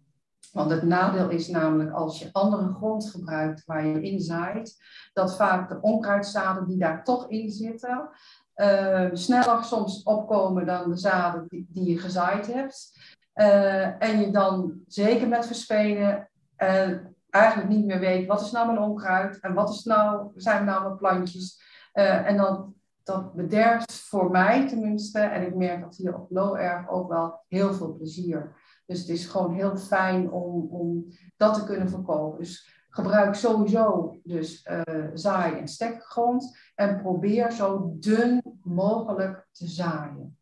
Want 0.52 0.72
het 0.72 0.84
nadeel 0.84 1.30
is 1.30 1.48
namelijk 1.48 1.92
als 1.92 2.20
je 2.20 2.30
andere 2.32 2.74
grond 2.74 3.10
gebruikt 3.10 3.66
waar 3.66 3.86
je 3.86 4.02
in 4.02 4.20
zaait, 4.20 4.84
dat 5.14 5.36
vaak 5.36 5.70
de 5.70 5.82
onkruidzaden 5.82 6.68
die 6.68 6.78
daar 6.78 7.04
toch 7.04 7.30
in 7.30 7.50
zitten, 7.50 8.10
eh, 8.54 9.10
sneller 9.14 9.64
soms 9.64 10.04
opkomen 10.04 10.66
dan 10.66 10.90
de 10.90 10.98
zaden 10.98 11.46
die 11.50 11.90
je 11.90 12.00
gezaaid 12.00 12.54
hebt. 12.54 13.00
Eh, 13.34 14.04
en 14.04 14.20
je 14.20 14.32
dan 14.32 14.82
zeker 14.88 15.28
met 15.28 15.46
verspenen 15.46 16.30
eh, 16.56 16.90
eigenlijk 17.30 17.70
niet 17.70 17.86
meer 17.86 18.00
weet 18.00 18.28
wat 18.28 18.42
is 18.42 18.52
nou 18.52 18.66
mijn 18.66 18.80
onkruid 18.80 19.40
en 19.40 19.54
wat 19.54 19.70
is 19.70 19.84
nou, 19.84 20.32
zijn 20.36 20.66
nou 20.66 20.84
mijn 20.84 20.98
plantjes. 20.98 21.62
Eh, 21.92 22.28
en 22.28 22.38
dan 22.38 22.74
dat 23.04 23.34
bederft 23.34 23.94
voor 23.94 24.32
mij 24.32 24.68
tenminste, 24.68 25.20
en 25.20 25.46
ik 25.46 25.56
merk 25.56 25.82
dat 25.82 25.96
hier 25.96 26.16
op 26.16 26.32
Low 26.32 26.56
Erg 26.56 26.90
ook 26.90 27.10
wel 27.10 27.44
heel 27.48 27.74
veel 27.74 27.94
plezier. 27.94 28.56
Dus 28.86 29.00
het 29.00 29.10
is 29.10 29.26
gewoon 29.26 29.54
heel 29.54 29.78
fijn 29.78 30.32
om, 30.32 30.68
om 30.70 31.06
dat 31.38 31.54
te 31.54 31.64
kunnen 31.64 31.90
voorkomen. 31.90 32.38
Dus 32.38 32.86
gebruik 32.90 33.36
sowieso 33.36 34.16
dus 34.24 34.68
uh, 34.88 35.08
zaai- 35.14 35.60
en 35.60 35.68
stekgrond 35.68 36.58
en 36.76 37.02
probeer 37.02 37.52
zo 37.52 37.96
dun 38.00 38.60
mogelijk 38.64 39.48
te 39.52 39.68
zaaien. 39.68 40.38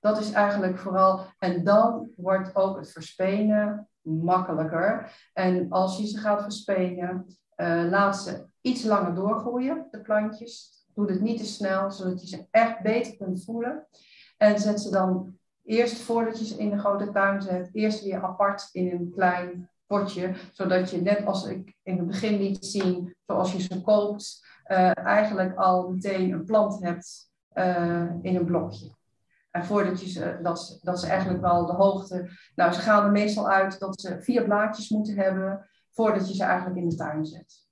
Dat 0.00 0.20
is 0.20 0.32
eigenlijk 0.32 0.78
vooral, 0.78 1.20
en 1.38 1.64
dan 1.64 2.10
wordt 2.16 2.56
ook 2.56 2.76
het 2.76 2.92
verspenen 2.92 3.88
makkelijker. 4.02 5.12
En 5.32 5.70
als 5.70 5.98
je 5.98 6.06
ze 6.06 6.18
gaat 6.18 6.42
verspenen, 6.42 7.26
uh, 7.56 7.84
laat 7.90 8.16
ze 8.16 8.46
iets 8.60 8.84
langer 8.84 9.14
doorgroeien, 9.14 9.86
de 9.90 10.00
plantjes. 10.00 10.84
Doe 10.94 11.10
het 11.10 11.20
niet 11.20 11.38
te 11.38 11.46
snel, 11.46 11.90
zodat 11.90 12.20
je 12.20 12.36
ze 12.36 12.46
echt 12.50 12.80
beter 12.80 13.16
kunt 13.16 13.44
voelen. 13.44 13.86
En 14.36 14.58
zet 14.58 14.80
ze 14.80 14.90
dan 14.90 15.38
eerst, 15.64 16.00
voordat 16.00 16.38
je 16.38 16.44
ze 16.44 16.58
in 16.58 16.70
de 16.70 16.78
grote 16.78 17.10
tuin 17.10 17.42
zet, 17.42 17.68
eerst 17.72 18.04
weer 18.04 18.22
apart 18.22 18.68
in 18.72 18.90
een 18.90 19.12
klein 19.14 19.70
potje. 19.86 20.34
Zodat 20.52 20.90
je, 20.90 21.02
net 21.02 21.26
als 21.26 21.46
ik 21.46 21.76
in 21.82 21.96
het 21.96 22.06
begin 22.06 22.36
liet 22.36 22.64
zien, 22.64 23.14
zoals 23.26 23.52
je 23.52 23.60
ze 23.60 23.82
koopt, 23.82 24.46
uh, 24.66 24.96
eigenlijk 24.96 25.56
al 25.56 25.90
meteen 25.90 26.32
een 26.32 26.44
plant 26.44 26.82
hebt 26.82 27.30
uh, 27.54 28.14
in 28.22 28.36
een 28.36 28.44
blokje. 28.44 28.98
En 29.50 29.64
voordat 29.64 30.00
je 30.00 30.08
ze, 30.08 30.38
dat, 30.42 30.60
ze, 30.60 30.78
dat 30.82 31.00
ze 31.00 31.06
eigenlijk 31.06 31.40
wel 31.40 31.66
de 31.66 31.72
hoogte. 31.72 32.30
Nou, 32.54 32.72
ze 32.72 32.80
gaan 32.80 33.04
er 33.04 33.10
meestal 33.10 33.48
uit 33.48 33.78
dat 33.78 34.00
ze 34.00 34.20
vier 34.20 34.44
blaadjes 34.44 34.88
moeten 34.88 35.16
hebben 35.16 35.68
voordat 35.90 36.28
je 36.28 36.34
ze 36.34 36.44
eigenlijk 36.44 36.76
in 36.76 36.88
de 36.88 36.94
tuin 36.94 37.26
zet. 37.26 37.66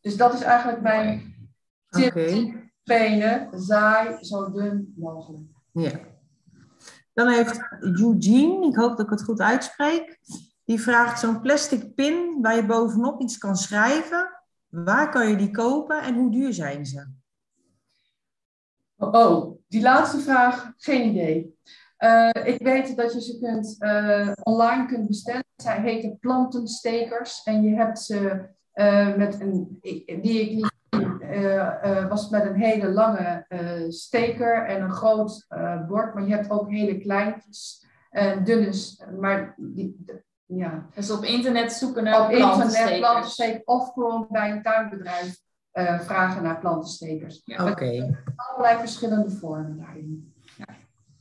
Dus 0.00 0.16
dat 0.16 0.34
is 0.34 0.40
eigenlijk 0.40 0.82
mijn 0.82 1.34
tip. 1.88 2.10
Okay. 2.10 2.70
Penen, 2.82 3.48
zaai 3.60 4.24
zo 4.24 4.50
dun 4.50 4.94
mogelijk. 4.96 5.48
Ja. 5.72 6.00
Dan 7.12 7.28
heeft 7.28 7.60
Eugene, 7.80 8.66
ik 8.66 8.76
hoop 8.76 8.96
dat 8.96 9.06
ik 9.06 9.10
het 9.10 9.22
goed 9.22 9.40
uitspreek, 9.40 10.18
die 10.64 10.80
vraagt 10.80 11.20
zo'n 11.20 11.40
plastic 11.40 11.94
pin 11.94 12.38
waar 12.40 12.56
je 12.56 12.66
bovenop 12.66 13.20
iets 13.20 13.38
kan 13.38 13.56
schrijven. 13.56 14.30
Waar 14.68 15.10
kan 15.10 15.28
je 15.28 15.36
die 15.36 15.50
kopen 15.50 16.02
en 16.02 16.14
hoe 16.14 16.30
duur 16.30 16.52
zijn 16.52 16.86
ze? 16.86 17.06
Oh, 19.14 19.58
die 19.68 19.82
laatste 19.82 20.18
vraag, 20.18 20.72
geen 20.76 21.08
idee. 21.08 21.54
Uh, 21.98 22.30
ik 22.44 22.58
weet 22.62 22.96
dat 22.96 23.12
je 23.12 23.20
ze 23.20 23.38
kunt, 23.38 23.76
uh, 23.78 24.32
online 24.42 24.86
kunt 24.86 25.06
bestellen. 25.06 25.44
Zij 25.56 25.80
heten 25.80 26.18
plantenstekers 26.18 27.42
en 27.42 27.62
je 27.62 27.76
hebt 27.76 27.98
ze 27.98 28.48
uh, 28.74 29.14
met 29.16 29.40
een, 29.40 29.78
die 30.20 30.40
ik 30.40 30.50
niet 30.50 30.74
was 32.08 32.28
met 32.30 32.44
een 32.44 32.54
hele 32.54 32.88
lange 32.88 33.46
steker 33.88 34.66
en 34.66 34.82
een 34.82 34.92
groot 34.92 35.46
bord, 35.88 36.14
maar 36.14 36.26
je 36.26 36.34
hebt 36.34 36.50
ook 36.50 36.70
hele 36.70 36.98
kleintjes 36.98 37.86
en 38.10 38.44
dunne, 38.44 38.72
maar 39.20 39.54
die, 39.56 40.04
ja. 40.46 40.86
Dus 40.94 41.10
op 41.10 41.24
internet 41.24 41.72
zoeken 41.72 42.04
naar 42.04 42.20
op 42.20 42.30
internet 42.30 42.98
plantenstekers 42.98 43.64
of 43.64 43.92
gewoon 43.92 44.26
bij 44.30 44.50
een 44.50 44.62
tuinbedrijf 44.62 45.44
uh, 45.76 46.00
vragen 46.00 46.42
naar 46.42 46.58
plantenstekers. 46.58 47.42
Ja. 47.44 47.62
Oké. 47.62 47.70
Okay. 47.70 48.16
Allerlei 48.36 48.78
verschillende 48.78 49.30
vormen 49.30 49.76
daarin. 49.76 50.34
Ja. 50.56 50.66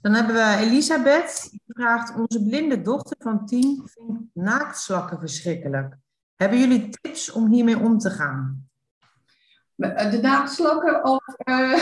Dan 0.02 0.14
hebben 0.14 0.36
we 0.36 0.56
Elisabeth, 0.60 1.48
die 1.52 1.62
vraagt: 1.66 2.16
Onze 2.16 2.44
blinde 2.44 2.82
dochter 2.82 3.18
van 3.20 3.46
tien 3.46 3.84
vindt 3.86 4.22
naaktslakken 4.34 5.20
verschrikkelijk. 5.20 5.96
Hebben 6.36 6.60
jullie 6.60 6.90
tips 6.90 7.32
om 7.32 7.52
hiermee 7.52 7.80
om 7.80 7.98
te 7.98 8.10
gaan? 8.10 8.68
Eh, 9.78 10.12
de 10.12 10.20
naaktslakken 10.22 11.06
of. 11.06 11.24
Uh... 11.44 11.80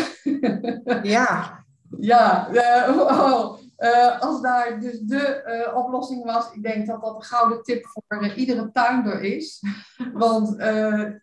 ja. 1.16 1.62
Ja, 2.00 2.50
uh, 2.52 2.98
oh. 2.98 3.63
Uh, 3.84 4.20
als 4.20 4.42
daar 4.42 4.80
dus 4.80 5.00
de 5.00 5.44
uh, 5.68 5.78
oplossing 5.78 6.24
was, 6.24 6.54
ik 6.54 6.64
denk 6.64 6.88
dat 6.88 7.02
dat 7.02 7.16
een 7.16 7.24
gouden 7.24 7.64
tip 7.64 7.86
voor 7.86 8.24
uh, 8.24 8.38
iedere 8.38 8.72
tuinder 8.72 9.22
is. 9.22 9.62
Want 10.14 10.50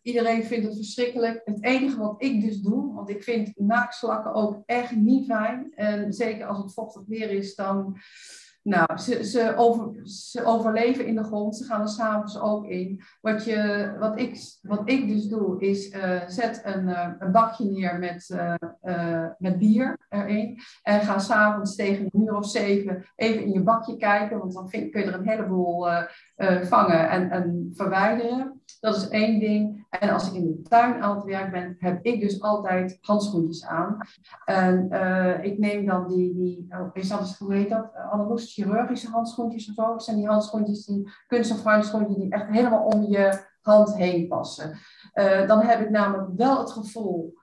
iedereen 0.02 0.44
vindt 0.44 0.66
het 0.66 0.76
verschrikkelijk. 0.76 1.40
Het 1.44 1.64
enige 1.64 1.98
wat 1.98 2.22
ik 2.22 2.40
dus 2.40 2.60
doe, 2.60 2.94
want 2.94 3.08
ik 3.08 3.22
vind 3.22 3.52
naakslakken 3.56 4.34
ook 4.34 4.62
echt 4.66 4.96
niet 4.96 5.26
fijn. 5.26 5.72
En 5.74 6.12
zeker 6.12 6.46
als 6.46 6.58
het 6.58 6.72
vochtig 6.72 7.02
weer 7.06 7.30
is, 7.30 7.54
dan 7.54 7.98
nou, 8.70 8.98
ze, 8.98 9.24
ze, 9.24 9.52
over, 9.56 10.06
ze 10.06 10.44
overleven 10.44 11.06
in 11.06 11.14
de 11.14 11.24
grond, 11.24 11.56
ze 11.56 11.64
gaan 11.64 11.80
er 11.80 11.88
s'avonds 11.88 12.40
ook 12.40 12.66
in. 12.66 13.02
Wat, 13.20 13.44
je, 13.44 13.92
wat, 13.98 14.20
ik, 14.20 14.38
wat 14.62 14.82
ik 14.84 15.08
dus 15.08 15.28
doe, 15.28 15.60
is 15.60 15.94
uh, 15.94 16.20
zet 16.26 16.60
een, 16.64 16.88
uh, 16.88 17.08
een 17.18 17.32
bakje 17.32 17.64
neer 17.64 17.98
met, 17.98 18.30
uh, 18.84 19.26
met 19.38 19.58
bier 19.58 19.98
erin. 20.08 20.58
En 20.82 21.00
ga 21.00 21.18
s'avonds 21.18 21.74
tegen 21.74 22.08
een 22.10 22.22
uur 22.22 22.36
of 22.36 22.46
zeven 22.46 23.04
even 23.16 23.44
in 23.44 23.52
je 23.52 23.62
bakje 23.62 23.96
kijken, 23.96 24.38
want 24.38 24.52
dan 24.52 24.68
kun 24.68 24.88
je 24.90 25.02
er 25.02 25.14
een 25.14 25.28
heleboel 25.28 25.86
vangen 26.62 27.08
en, 27.10 27.30
en 27.30 27.70
verwijderen. 27.74 28.59
Dat 28.80 28.96
is 28.96 29.08
één 29.08 29.40
ding. 29.40 29.86
En 29.90 30.10
als 30.10 30.28
ik 30.28 30.34
in 30.34 30.46
de 30.46 30.62
tuin 30.62 31.02
aan 31.02 31.16
het 31.16 31.24
werk 31.24 31.50
ben, 31.50 31.76
heb 31.78 32.04
ik 32.04 32.20
dus 32.20 32.40
altijd 32.40 32.98
handschoentjes 33.00 33.66
aan. 33.66 33.98
En 34.44 34.88
uh, 34.92 35.44
ik 35.44 35.58
neem 35.58 35.86
dan 35.86 36.08
die, 36.08 36.34
die 36.34 36.66
oh, 36.70 37.38
hoe 37.38 37.54
heet 37.54 37.70
dat? 37.70 37.94
Analoos 37.94 38.52
chirurgische 38.52 39.10
handschoentjes 39.10 39.68
of. 39.68 39.74
Dat 39.74 40.04
zijn 40.04 40.16
die 40.16 40.28
handschoentjes, 40.28 40.84
die 40.84 41.10
kunststof 41.26 41.62
handschoentjes 41.62 42.16
die 42.16 42.30
echt 42.30 42.48
helemaal 42.48 42.84
om 42.84 43.02
je 43.02 43.48
hand 43.60 43.94
heen 43.94 44.28
passen. 44.28 44.78
Uh, 45.14 45.46
dan 45.46 45.60
heb 45.60 45.80
ik 45.80 45.90
namelijk 45.90 46.28
wel 46.36 46.58
het 46.58 46.70
gevoel 46.70 47.38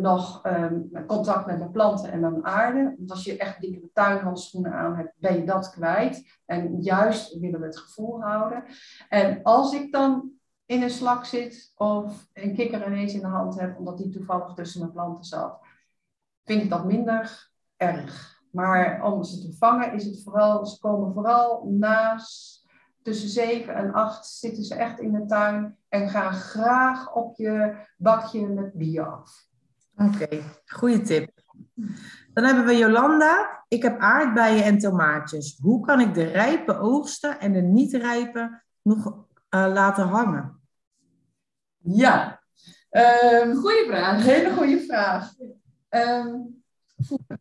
nog 0.00 0.46
um, 0.46 0.90
contact 1.06 1.46
met 1.46 1.58
mijn 1.58 1.70
planten 1.70 2.12
en 2.12 2.20
mijn 2.20 2.44
aarde. 2.44 2.94
Want 2.96 3.10
als 3.10 3.24
je 3.24 3.36
echt 3.36 3.60
dikke 3.60 3.90
tuinhandschoenen 3.92 4.72
aan 4.72 4.96
hebt, 4.96 5.12
ben 5.16 5.36
je 5.36 5.44
dat 5.44 5.70
kwijt. 5.70 6.40
En 6.46 6.80
juist 6.80 7.38
willen 7.38 7.60
we 7.60 7.66
het 7.66 7.78
gevoel 7.78 8.22
houden. 8.22 8.64
En 9.08 9.42
als 9.42 9.72
ik 9.72 9.92
dan 9.92 10.35
in 10.66 10.82
een 10.82 10.90
slak 10.90 11.24
zit 11.24 11.72
of 11.76 12.28
een 12.32 12.54
kikker 12.54 12.86
ineens 12.86 13.14
in 13.14 13.20
de 13.20 13.26
hand 13.26 13.60
heb, 13.60 13.78
omdat 13.78 13.98
die 13.98 14.10
toevallig 14.10 14.54
tussen 14.54 14.80
mijn 14.80 14.92
planten 14.92 15.24
zat, 15.24 15.58
vind 16.44 16.62
ik 16.62 16.70
dat 16.70 16.84
minder 16.84 17.50
erg. 17.76 18.42
Maar 18.50 19.04
om 19.04 19.24
ze 19.24 19.40
te 19.40 19.56
vangen 19.56 19.92
is 19.92 20.04
het 20.04 20.22
vooral, 20.22 20.66
ze 20.66 20.78
komen 20.78 21.12
vooral 21.12 21.66
naast 21.70 22.64
tussen 23.02 23.28
7 23.28 23.74
en 23.74 23.92
8 23.92 24.26
zitten 24.26 24.64
ze 24.64 24.74
echt 24.74 25.00
in 25.00 25.12
de 25.12 25.26
tuin 25.26 25.76
en 25.88 26.08
gaan 26.08 26.32
graag 26.32 27.14
op 27.14 27.36
je 27.36 27.76
bakje 27.96 28.48
met 28.48 28.72
bier 28.72 29.06
af. 29.06 29.46
Oké, 29.96 30.42
goede 30.66 31.00
tip. 31.00 31.30
Dan 32.32 32.44
hebben 32.44 32.64
we 32.64 32.76
Jolanda. 32.76 33.64
Ik 33.68 33.82
heb 33.82 33.98
aardbeien 33.98 34.64
en 34.64 34.78
tomaatjes. 34.78 35.58
Hoe 35.62 35.86
kan 35.86 36.00
ik 36.00 36.14
de 36.14 36.24
rijpe 36.24 36.78
oogsten 36.78 37.40
en 37.40 37.52
de 37.52 37.60
niet 37.60 37.92
rijpe 37.92 38.62
nog 38.82 39.06
uh, 39.06 39.24
laten 39.50 40.06
hangen? 40.06 40.55
Ja. 41.86 42.42
Um, 42.90 43.54
goeie 43.54 43.86
vraag. 43.86 44.24
Hele 44.24 44.50
goede 44.50 44.80
vraag. 44.80 45.32
Um, 45.90 46.62
voelen. 46.96 47.40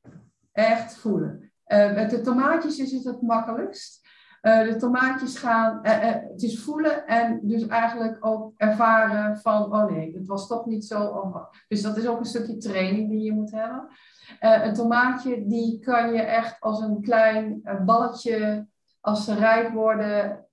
Echt 0.52 0.96
voelen. 0.96 1.52
Uh, 1.68 1.94
met 1.94 2.10
de 2.10 2.22
tomaatjes 2.22 2.80
is 2.80 2.92
het 2.92 3.04
het 3.04 3.22
makkelijkst. 3.22 4.04
Uh, 4.42 4.60
de 4.60 4.76
tomaatjes 4.76 5.38
gaan, 5.38 5.80
uh, 5.84 5.92
het 6.32 6.44
is 6.44 6.60
voelen 6.60 7.08
en 7.08 7.40
dus 7.44 7.68
eigenlijk 7.68 8.26
ook 8.26 8.54
ervaren 8.58 9.38
van, 9.38 9.64
oh 9.64 9.86
nee, 9.86 10.14
het 10.18 10.28
was 10.28 10.48
toch 10.48 10.66
niet 10.66 10.86
zo. 10.86 11.32
Dus 11.68 11.82
dat 11.82 11.98
is 11.98 12.08
ook 12.08 12.20
een 12.20 12.26
stukje 12.26 12.58
training 12.58 13.10
die 13.10 13.22
je 13.22 13.34
moet 13.34 13.52
hebben. 13.52 13.88
een 14.40 14.74
tomaatje, 14.74 15.48
die 15.48 15.80
kan 15.80 16.14
je 16.14 16.22
echt 16.22 16.60
als 16.60 16.82
een 16.82 17.02
klein 17.02 17.62
balletje, 17.86 18.68
als 19.02 19.26
ze 19.26 19.34
rijp 19.34 19.74
worden, 19.74 20.45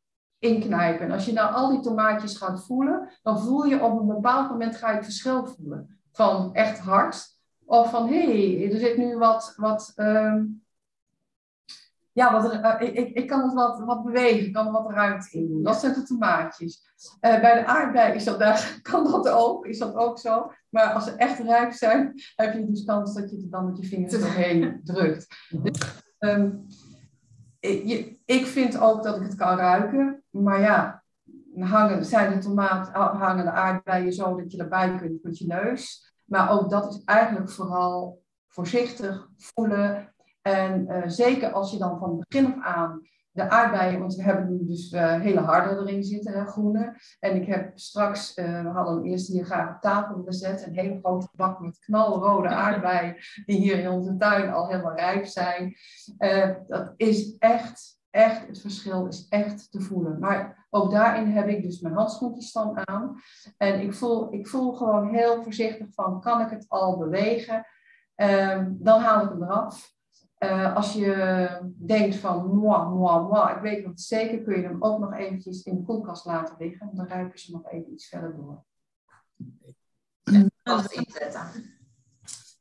inknijpen. 0.43 1.07
En 1.07 1.13
als 1.13 1.25
je 1.25 1.33
nou 1.33 1.55
al 1.55 1.71
die 1.71 1.81
tomaatjes 1.81 2.37
gaat 2.37 2.65
voelen, 2.65 3.09
dan 3.23 3.41
voel 3.41 3.65
je 3.65 3.83
op 3.83 4.01
een 4.01 4.07
bepaald 4.07 4.51
moment 4.51 4.77
ga 4.77 4.89
je 4.89 4.95
het 4.95 5.05
verschil 5.05 5.47
voelen. 5.47 5.99
Van 6.13 6.55
echt 6.55 6.79
hard 6.79 7.27
of 7.65 7.91
van 7.91 8.09
hé, 8.09 8.57
hey, 8.59 8.73
er 8.73 8.79
zit 8.79 8.97
nu 8.97 9.19
wat, 9.19 9.53
wat 9.57 9.93
um, 9.97 10.63
ja, 12.13 12.33
wat 12.33 12.55
uh, 12.55 12.97
ik, 12.97 13.17
ik 13.17 13.27
kan 13.27 13.43
het 13.43 13.53
wat, 13.53 13.81
wat 13.85 14.05
bewegen, 14.05 14.47
ik 14.47 14.53
kan 14.53 14.67
er 14.67 14.73
wat 14.73 14.91
ruimte 14.91 15.29
in 15.31 15.49
doen. 15.49 15.63
Dat 15.63 15.81
zijn 15.81 15.93
de 15.93 16.03
tomaatjes. 16.03 16.83
Uh, 17.21 17.41
bij 17.41 17.55
de 17.55 17.67
aardbei 17.67 18.15
is 18.15 18.25
dat, 18.25 18.39
daar, 18.39 18.79
kan 18.91 19.05
dat 19.11 19.29
ook, 19.29 19.67
is 19.67 19.79
dat 19.79 19.95
ook 19.95 20.19
zo. 20.19 20.53
Maar 20.69 20.93
als 20.93 21.05
ze 21.05 21.11
echt 21.11 21.39
rijp 21.39 21.73
zijn, 21.73 22.15
heb 22.37 22.55
je 22.55 22.67
dus 22.67 22.85
kans 22.85 23.15
dat 23.15 23.31
je 23.31 23.37
het 23.37 23.51
dan 23.51 23.67
met 23.67 23.79
je 23.79 23.87
vingers 23.87 24.13
doorheen 24.21 24.81
drukt. 24.85 25.27
Dus, 25.63 26.05
um, 26.19 26.67
ik, 28.25 28.47
vind 28.47 28.79
ook 28.79 29.03
dat 29.03 29.17
ik 29.17 29.23
het 29.23 29.35
kan 29.35 29.57
ruiken. 29.57 30.23
Maar 30.31 30.61
ja, 30.61 31.03
hangen, 31.59 32.05
zijn 32.05 32.33
de 32.33 32.39
tomaat, 32.39 32.89
hangen 32.93 33.45
de 33.45 33.51
aardbeien 33.51 34.13
zo 34.13 34.37
dat 34.37 34.53
je 34.53 34.59
erbij 34.59 34.97
kunt 34.97 35.23
met 35.23 35.39
je 35.39 35.47
neus. 35.47 36.13
Maar 36.25 36.51
ook 36.51 36.71
dat 36.71 36.95
is 36.95 37.05
eigenlijk 37.05 37.51
vooral 37.51 38.23
voorzichtig 38.49 39.29
voelen. 39.37 40.15
En 40.43 40.87
uh, 40.89 41.03
zeker 41.07 41.53
als 41.53 41.71
je 41.71 41.79
dan 41.79 41.99
van 41.99 42.25
begin 42.29 42.63
af 42.63 42.65
aan 42.65 43.01
de 43.33 43.51
aardbeien, 43.51 44.01
want 44.01 44.15
we 44.15 44.23
hebben 44.23 44.51
nu 44.51 44.67
dus 44.67 44.93
uh, 44.93 45.21
hele 45.21 45.41
harde 45.41 45.81
erin 45.81 46.05
zitten, 46.05 46.33
hè, 46.33 46.47
groene. 46.47 46.97
En 47.21 47.37
ik 47.37 47.47
heb 47.47 47.79
straks, 47.79 48.37
uh, 48.37 48.63
we 48.63 48.69
hadden 48.69 48.95
hem 48.95 49.05
eerst 49.05 49.29
hier 49.29 49.45
graag 49.45 49.75
op 49.75 49.81
tafel 49.81 50.23
gezet, 50.23 50.67
een 50.67 50.75
hele 50.75 50.99
grote 50.99 51.29
bak 51.33 51.61
met 51.61 51.79
knalrode 51.79 52.49
aardbeien, 52.49 53.17
die 53.45 53.59
hier 53.59 53.79
in 53.79 53.89
onze 53.89 54.17
tuin 54.17 54.53
al 54.53 54.69
helemaal 54.69 54.97
rijp 54.97 55.27
zijn. 55.27 55.75
Uh, 56.19 56.51
dat 56.67 56.93
is 56.97 57.37
echt, 57.39 57.99
echt, 58.11 58.47
het 58.47 58.61
verschil 58.61 59.07
is 59.07 59.27
echt 59.29 59.71
te 59.71 59.81
voelen. 59.81 60.19
Maar 60.19 60.67
ook 60.71 60.91
daarin 60.91 61.27
heb 61.27 61.49
ik 61.49 61.63
dus 61.63 61.81
mijn 61.81 61.95
handschoentjes 61.95 62.53
dan 62.53 62.89
aan. 62.89 63.21
En 63.57 63.81
ik 63.81 63.95
voel, 63.95 64.35
ik 64.35 64.49
voel 64.49 64.73
gewoon 64.73 65.15
heel 65.15 65.43
voorzichtig 65.43 65.87
van, 65.95 66.21
kan 66.21 66.41
ik 66.41 66.51
het 66.51 66.65
al 66.69 66.99
bewegen? 66.99 67.67
Um, 68.17 68.77
dan 68.81 69.01
haal 69.01 69.25
ik 69.25 69.29
hem 69.29 69.43
eraf. 69.43 69.93
Uh, 70.43 70.77
als 70.77 70.93
je 70.93 71.73
denkt 71.77 72.17
van 72.17 72.47
moi, 72.47 72.89
moi, 72.89 73.23
moi, 73.29 73.55
ik 73.55 73.61
weet 73.61 73.85
het 73.85 74.01
zeker, 74.01 74.43
kun 74.43 74.61
je 74.61 74.67
hem 74.67 74.83
ook 74.83 74.99
nog 74.99 75.15
eventjes 75.15 75.63
in 75.63 75.77
de 75.77 75.83
koelkast 75.83 76.25
laten 76.25 76.57
liggen. 76.59 76.91
Dan 76.93 77.07
ruiken 77.07 77.39
ze 77.39 77.53
nog 77.53 77.71
even 77.71 77.93
iets 77.93 78.09
verder 78.09 78.37
door. 78.37 78.65
inzetten. 80.91 81.41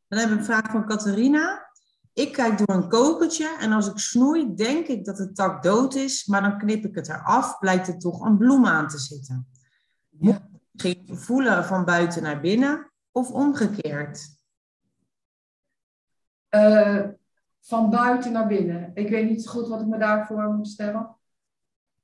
Dan 0.07 0.19
hebben 0.19 0.37
we 0.37 0.41
een 0.41 0.45
vraag 0.45 0.71
van 0.71 0.85
Catharina. 0.85 1.69
Ik 2.13 2.33
kijk 2.33 2.57
door 2.57 2.75
een 2.75 2.89
kokertje 2.89 3.57
en 3.59 3.71
als 3.71 3.87
ik 3.87 3.97
snoei, 3.97 4.55
denk 4.55 4.87
ik 4.87 5.05
dat 5.05 5.17
de 5.17 5.31
tak 5.31 5.63
dood 5.63 5.95
is, 5.95 6.25
maar 6.25 6.41
dan 6.41 6.57
knip 6.57 6.85
ik 6.85 6.95
het 6.95 7.09
eraf, 7.09 7.59
blijkt 7.59 7.87
er 7.87 7.99
toch 7.99 8.21
een 8.21 8.37
bloem 8.37 8.65
aan 8.65 8.87
te 8.87 8.97
zitten. 8.97 9.47
Moet 10.09 10.41
ik 10.83 11.01
voelen 11.05 11.65
van 11.65 11.85
buiten 11.85 12.23
naar 12.23 12.41
binnen 12.41 12.91
of 13.11 13.31
omgekeerd? 13.31 14.39
Uh, 16.49 17.07
van 17.61 17.89
buiten 17.89 18.31
naar 18.31 18.47
binnen. 18.47 18.91
Ik 18.93 19.09
weet 19.09 19.29
niet 19.29 19.47
goed 19.47 19.67
wat 19.67 19.81
ik 19.81 19.87
me 19.87 19.97
daarvoor 19.97 20.53
moet 20.53 20.67
stellen. 20.67 21.15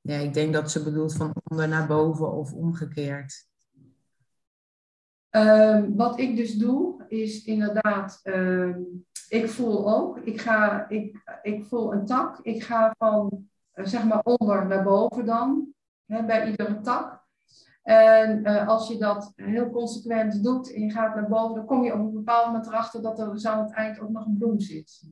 Ja, 0.02 0.18
ik 0.18 0.34
denk 0.34 0.54
dat 0.54 0.72
ze 0.72 0.84
bedoelt 0.84 1.14
van 1.14 1.34
onder 1.50 1.68
naar 1.68 1.88
boven 1.88 2.32
of 2.32 2.54
omgekeerd. 2.54 3.46
Um, 5.30 5.96
wat 5.96 6.20
ik 6.20 6.36
dus 6.36 6.54
doe, 6.54 7.06
is 7.08 7.44
inderdaad, 7.44 8.20
um, 8.24 9.06
ik 9.30 9.50
voel 9.50 9.96
ook, 9.96 10.18
ik, 10.18 10.42
ga, 10.42 10.90
ik, 10.90 11.22
ik 11.42 11.66
voel 11.66 11.94
een 11.94 12.06
tak, 12.06 12.40
ik 12.42 12.64
ga 12.64 12.96
van 12.98 13.48
uh, 13.76 13.86
zeg 13.86 14.06
maar 14.06 14.22
onder 14.24 14.68
naar 14.68 14.84
boven 14.84 15.26
dan, 15.26 15.68
hè, 16.06 16.26
bij 16.26 16.50
iedere 16.50 16.80
tak. 16.80 17.26
En 17.84 18.40
uh, 18.40 18.68
als 18.68 18.88
je 18.88 18.98
dat 18.98 19.32
heel 19.36 19.70
consequent 19.70 20.44
doet 20.44 20.74
en 20.74 20.82
je 20.82 20.92
gaat 20.92 21.16
naar 21.16 21.28
boven, 21.28 21.56
dan 21.56 21.66
kom 21.66 21.84
je 21.84 21.94
op 21.94 22.00
een 22.00 22.14
bepaald 22.14 22.46
moment 22.46 22.68
erachter 22.68 23.02
dat 23.02 23.20
er 23.20 23.32
dus 23.32 23.46
aan 23.46 23.64
het 23.64 23.74
eind 23.74 24.00
ook 24.00 24.10
nog 24.10 24.26
een 24.26 24.38
bloem 24.38 24.60
zit. 24.60 25.04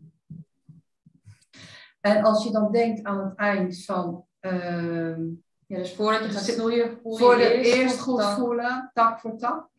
En 2.06 2.24
als 2.24 2.44
je 2.44 2.52
dan 2.52 2.72
denkt 2.72 3.04
aan 3.04 3.24
het 3.24 3.36
eind 3.36 3.86
van. 3.86 4.26
Uh, 4.42 5.18
ja, 5.68 5.78
dus 5.78 5.96
voordat 5.96 6.24
je 6.24 6.30
gaat 6.30 6.44
snoeien, 6.44 6.98
voel 7.02 7.12
je 7.12 7.18
voor 7.18 7.36
de 7.36 7.54
eerst, 7.54 7.74
eerst 7.74 8.00
goed 8.00 8.24
voelen, 8.24 8.92
tak 8.94 9.20
voor 9.20 9.38
tak. 9.38 9.70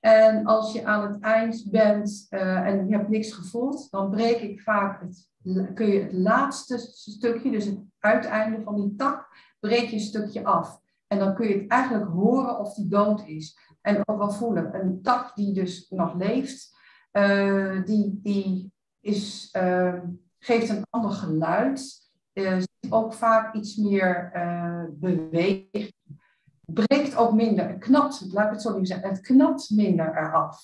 En 0.00 0.44
als 0.44 0.72
je 0.72 0.84
aan 0.84 1.12
het 1.12 1.22
eind 1.22 1.70
bent 1.70 2.26
uh, 2.30 2.66
en 2.66 2.88
je 2.88 2.96
hebt 2.96 3.08
niks 3.08 3.32
gevoeld, 3.32 3.90
dan 3.90 4.10
breek 4.10 4.40
ik 4.40 4.60
vaak 4.60 5.00
het, 5.00 5.30
kun 5.74 5.86
je 5.86 6.02
het 6.02 6.12
laatste 6.12 6.78
stukje, 6.78 7.50
dus 7.50 7.64
het 7.64 7.78
uiteinde 7.98 8.62
van 8.62 8.74
die 8.74 8.94
tak, 8.94 9.28
breek 9.60 9.88
je 9.88 9.92
een 9.92 10.00
stukje 10.00 10.44
af. 10.44 10.80
En 11.06 11.18
dan 11.18 11.34
kun 11.34 11.48
je 11.48 11.54
het 11.54 11.70
eigenlijk 11.70 12.10
horen 12.10 12.58
of 12.58 12.74
die 12.74 12.88
dood 12.88 13.26
is. 13.26 13.58
En 13.80 14.08
ook 14.08 14.18
wel 14.18 14.30
voelen. 14.30 14.74
Een 14.74 15.02
tak 15.02 15.34
die 15.34 15.52
dus 15.52 15.86
nog 15.88 16.14
leeft, 16.14 16.78
uh, 17.12 17.84
die, 17.84 18.20
die 18.22 18.72
is. 19.00 19.54
Uh, 19.56 19.94
geeft 20.46 20.68
een 20.68 20.86
ander 20.90 21.10
geluid. 21.10 22.04
Uh, 22.34 22.62
ook 22.90 23.14
vaak 23.14 23.54
iets 23.54 23.76
meer 23.76 24.32
uh, 24.34 24.84
beweging. 24.90 25.92
Breekt 26.64 27.16
ook 27.16 27.32
minder, 27.32 27.78
knapt, 27.78 28.26
laat 28.32 28.46
ik 28.46 28.52
het 28.52 28.62
zo 28.62 28.78
niet 28.78 28.88
zeggen, 28.88 29.08
het 29.08 29.20
knapt 29.20 29.70
minder 29.70 30.16
eraf. 30.16 30.60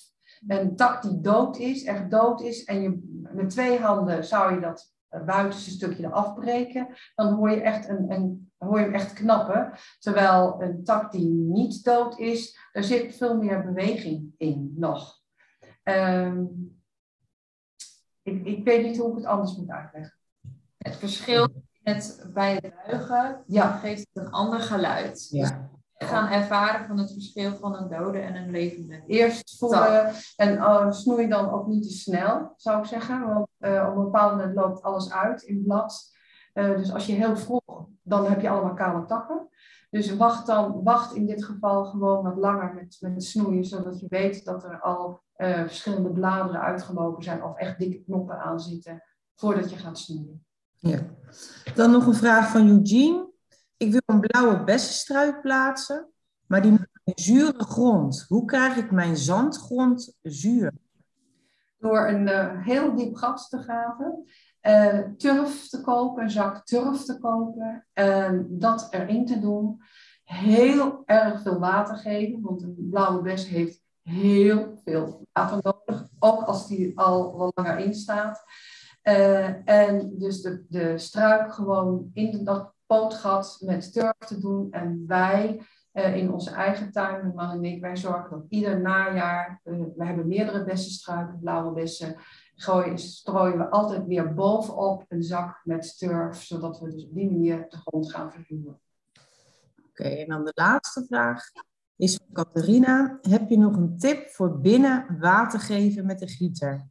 Een 0.47 0.77
tak 0.77 1.03
die 1.03 1.21
dood 1.21 1.59
is, 1.59 1.85
echt 1.85 2.11
dood 2.11 2.43
is, 2.43 2.65
en 2.65 2.83
je, 2.83 3.19
met 3.33 3.51
twee 3.51 3.79
handen 3.81 4.25
zou 4.25 4.55
je 4.55 4.61
dat 4.61 4.93
buitenste 5.27 5.71
stukje 5.71 6.05
eraf 6.05 6.35
breken, 6.35 6.89
dan 7.15 7.33
hoor 7.33 7.51
je, 7.51 7.61
echt 7.61 7.89
een, 7.89 8.11
een, 8.11 8.53
hoor 8.59 8.79
je 8.79 8.85
hem 8.85 8.95
echt 8.95 9.13
knappen. 9.13 9.73
Terwijl 9.99 10.63
een 10.63 10.85
tak 10.85 11.13
die 11.13 11.29
niet 11.29 11.85
dood 11.85 12.19
is, 12.19 12.69
daar 12.73 12.85
zit 12.85 13.17
veel 13.17 13.37
meer 13.37 13.63
beweging 13.63 14.35
in 14.37 14.75
nog. 14.77 15.21
Um, 15.85 16.82
ik, 18.23 18.47
ik 18.47 18.65
weet 18.65 18.85
niet 18.85 18.99
hoe 18.99 19.11
ik 19.11 19.17
het 19.17 19.25
anders 19.25 19.57
moet 19.57 19.71
uitleggen. 19.71 20.17
Het 20.79 20.97
verschil 20.97 21.49
met 21.83 22.27
bij 22.35 22.55
het 22.55 22.75
buigen 22.87 23.43
ja. 23.47 23.71
geeft 23.71 24.09
het 24.13 24.25
een 24.25 24.31
ander 24.31 24.61
geluid. 24.61 25.27
Ja. 25.31 25.41
Dus 25.41 26.09
gaan 26.09 26.29
ervaren 26.29 26.87
van 26.87 26.99
het 26.99 27.13
verschil 27.13 27.57
van 27.57 27.77
een 27.77 27.89
dode 27.89 28.19
en 28.19 28.37
een 28.37 28.51
levende. 28.51 29.03
Eerst 29.07 29.59
voelen 29.59 30.13
en 30.37 30.55
uh, 30.55 30.91
snoei 30.91 31.29
dan 31.29 31.51
ook 31.51 31.67
niet 31.67 31.83
te 31.83 31.93
snel, 31.93 32.53
zou 32.57 32.79
ik 32.81 32.85
zeggen. 32.85 33.27
Want 33.27 33.47
uh, 33.59 33.89
op 33.91 33.97
een 33.97 34.05
bepaald 34.05 34.37
moment 34.37 34.55
loopt 34.55 34.83
alles 34.83 35.13
uit 35.13 35.43
in 35.43 35.63
blad. 35.63 36.11
Uh, 36.55 36.77
dus 36.77 36.93
als 36.93 37.07
je 37.07 37.13
heel 37.13 37.37
vroeg, 37.37 37.87
dan 38.03 38.27
heb 38.27 38.41
je 38.41 38.49
allemaal 38.49 38.75
kale 38.75 39.05
takken. 39.05 39.49
Dus 39.93 40.17
wacht 40.17 40.47
dan, 40.47 40.83
wacht 40.83 41.15
in 41.15 41.27
dit 41.27 41.45
geval 41.45 41.85
gewoon 41.85 42.23
wat 42.23 42.37
langer 42.37 42.75
met, 42.75 42.99
met 43.01 43.25
snoeien, 43.25 43.65
zodat 43.65 44.01
je 44.01 44.07
weet 44.09 44.45
dat 44.45 44.65
er 44.65 44.81
al 44.81 45.23
uh, 45.37 45.61
verschillende 45.61 46.11
bladeren 46.11 46.61
uitgelopen 46.61 47.23
zijn 47.23 47.45
of 47.45 47.57
echt 47.57 47.79
dikke 47.79 48.03
knoppen 48.03 48.39
aan 48.39 48.61
zitten 48.61 49.03
voordat 49.35 49.71
je 49.71 49.77
gaat 49.77 49.99
snoeien. 49.99 50.45
Ja. 50.79 50.99
Dan 51.75 51.91
nog 51.91 52.07
een 52.07 52.15
vraag 52.15 52.51
van 52.51 52.69
Eugene. 52.69 53.31
Ik 53.77 53.91
wil 53.91 54.01
een 54.07 54.21
blauwe 54.21 54.65
bessenstruik 54.65 55.41
plaatsen, 55.41 56.09
maar 56.47 56.63
die 56.63 56.71
moet 56.71 56.89
een 57.05 57.13
zure 57.15 57.65
grond. 57.65 58.25
Hoe 58.29 58.45
krijg 58.45 58.77
ik 58.77 58.91
mijn 58.91 59.17
zandgrond 59.17 60.19
zuur? 60.23 60.73
Door 61.79 62.09
een 62.09 62.29
uh, 62.29 62.65
heel 62.65 62.97
diep 62.97 63.17
gat 63.17 63.47
te 63.49 63.59
graven, 63.59 64.25
uh, 64.67 64.99
turf 65.17 65.69
te 65.69 65.81
kopen, 65.81 66.23
een 66.23 66.31
zak 66.31 66.67
turf 66.67 67.05
te 67.05 67.19
kopen, 67.19 67.87
en 67.93 68.47
dat 68.51 68.87
erin 68.91 69.27
te 69.27 69.41
doen. 69.41 69.83
Heel 70.25 71.03
erg 71.05 71.43
veel 71.43 71.59
water 71.59 71.97
geven, 71.97 72.41
want 72.43 72.63
een 72.63 72.89
blauwe 72.91 73.23
bes 73.23 73.49
heeft 73.49 73.83
heel 74.03 74.81
veel 74.85 75.27
water 75.33 75.59
nodig, 75.63 76.09
ook 76.19 76.43
als 76.43 76.69
die 76.69 76.99
al 76.99 77.37
wat 77.37 77.53
langer 77.55 77.79
in 77.79 77.95
staat. 77.95 78.45
Uh, 79.03 79.69
en 79.69 80.19
dus 80.19 80.43
de, 80.43 80.65
de 80.69 80.99
struik 80.99 81.53
gewoon 81.53 82.11
in 82.15 82.45
dat 82.45 82.75
pootgat 82.87 83.59
met 83.65 83.93
turf 83.93 84.19
te 84.19 84.41
doen. 84.41 84.71
En 84.71 85.05
wij 85.07 85.63
uh, 85.93 86.17
in 86.17 86.33
onze 86.33 86.51
eigen 86.51 86.93
tuin, 86.93 87.21
mijn 87.21 87.35
man 87.35 87.51
en 87.51 87.65
ik, 87.65 87.81
wij 87.81 87.97
zorgen 87.97 88.31
dat 88.31 88.47
ieder 88.49 88.81
najaar, 88.81 89.61
uh, 89.65 89.85
we 89.97 90.05
hebben 90.05 90.29
meerdere 90.29 90.65
bessenstruiken, 90.65 91.39
blauwe 91.41 91.73
bessen, 91.73 92.17
gooien, 92.63 92.99
strooien 92.99 93.59
we 93.59 93.71
altijd 93.71 94.07
weer 94.07 94.35
bovenop 94.35 95.05
een 95.09 95.23
zak 95.23 95.61
met 95.65 95.99
turf, 95.99 96.43
zodat 96.43 96.81
we 96.81 96.91
dus 96.91 97.05
op 97.05 97.15
die 97.15 97.31
manier 97.31 97.67
de 97.69 97.77
grond 97.77 98.13
gaan 98.13 98.33
vervuren. 98.33 98.81
Oké, 99.89 100.03
en 100.03 100.29
dan 100.29 100.45
de 100.45 100.53
laatste 100.55 101.05
vraag 101.07 101.45
is 101.97 102.17
van 102.17 102.27
Catharina. 102.33 103.19
Heb 103.21 103.49
je 103.49 103.59
nog 103.59 103.77
een 103.77 103.99
tip 103.99 104.29
voor 104.29 104.61
binnen 104.61 105.19
water 105.21 105.61
geven 105.61 106.07
met 106.07 106.19
de 106.19 106.29
gieter? 106.29 106.91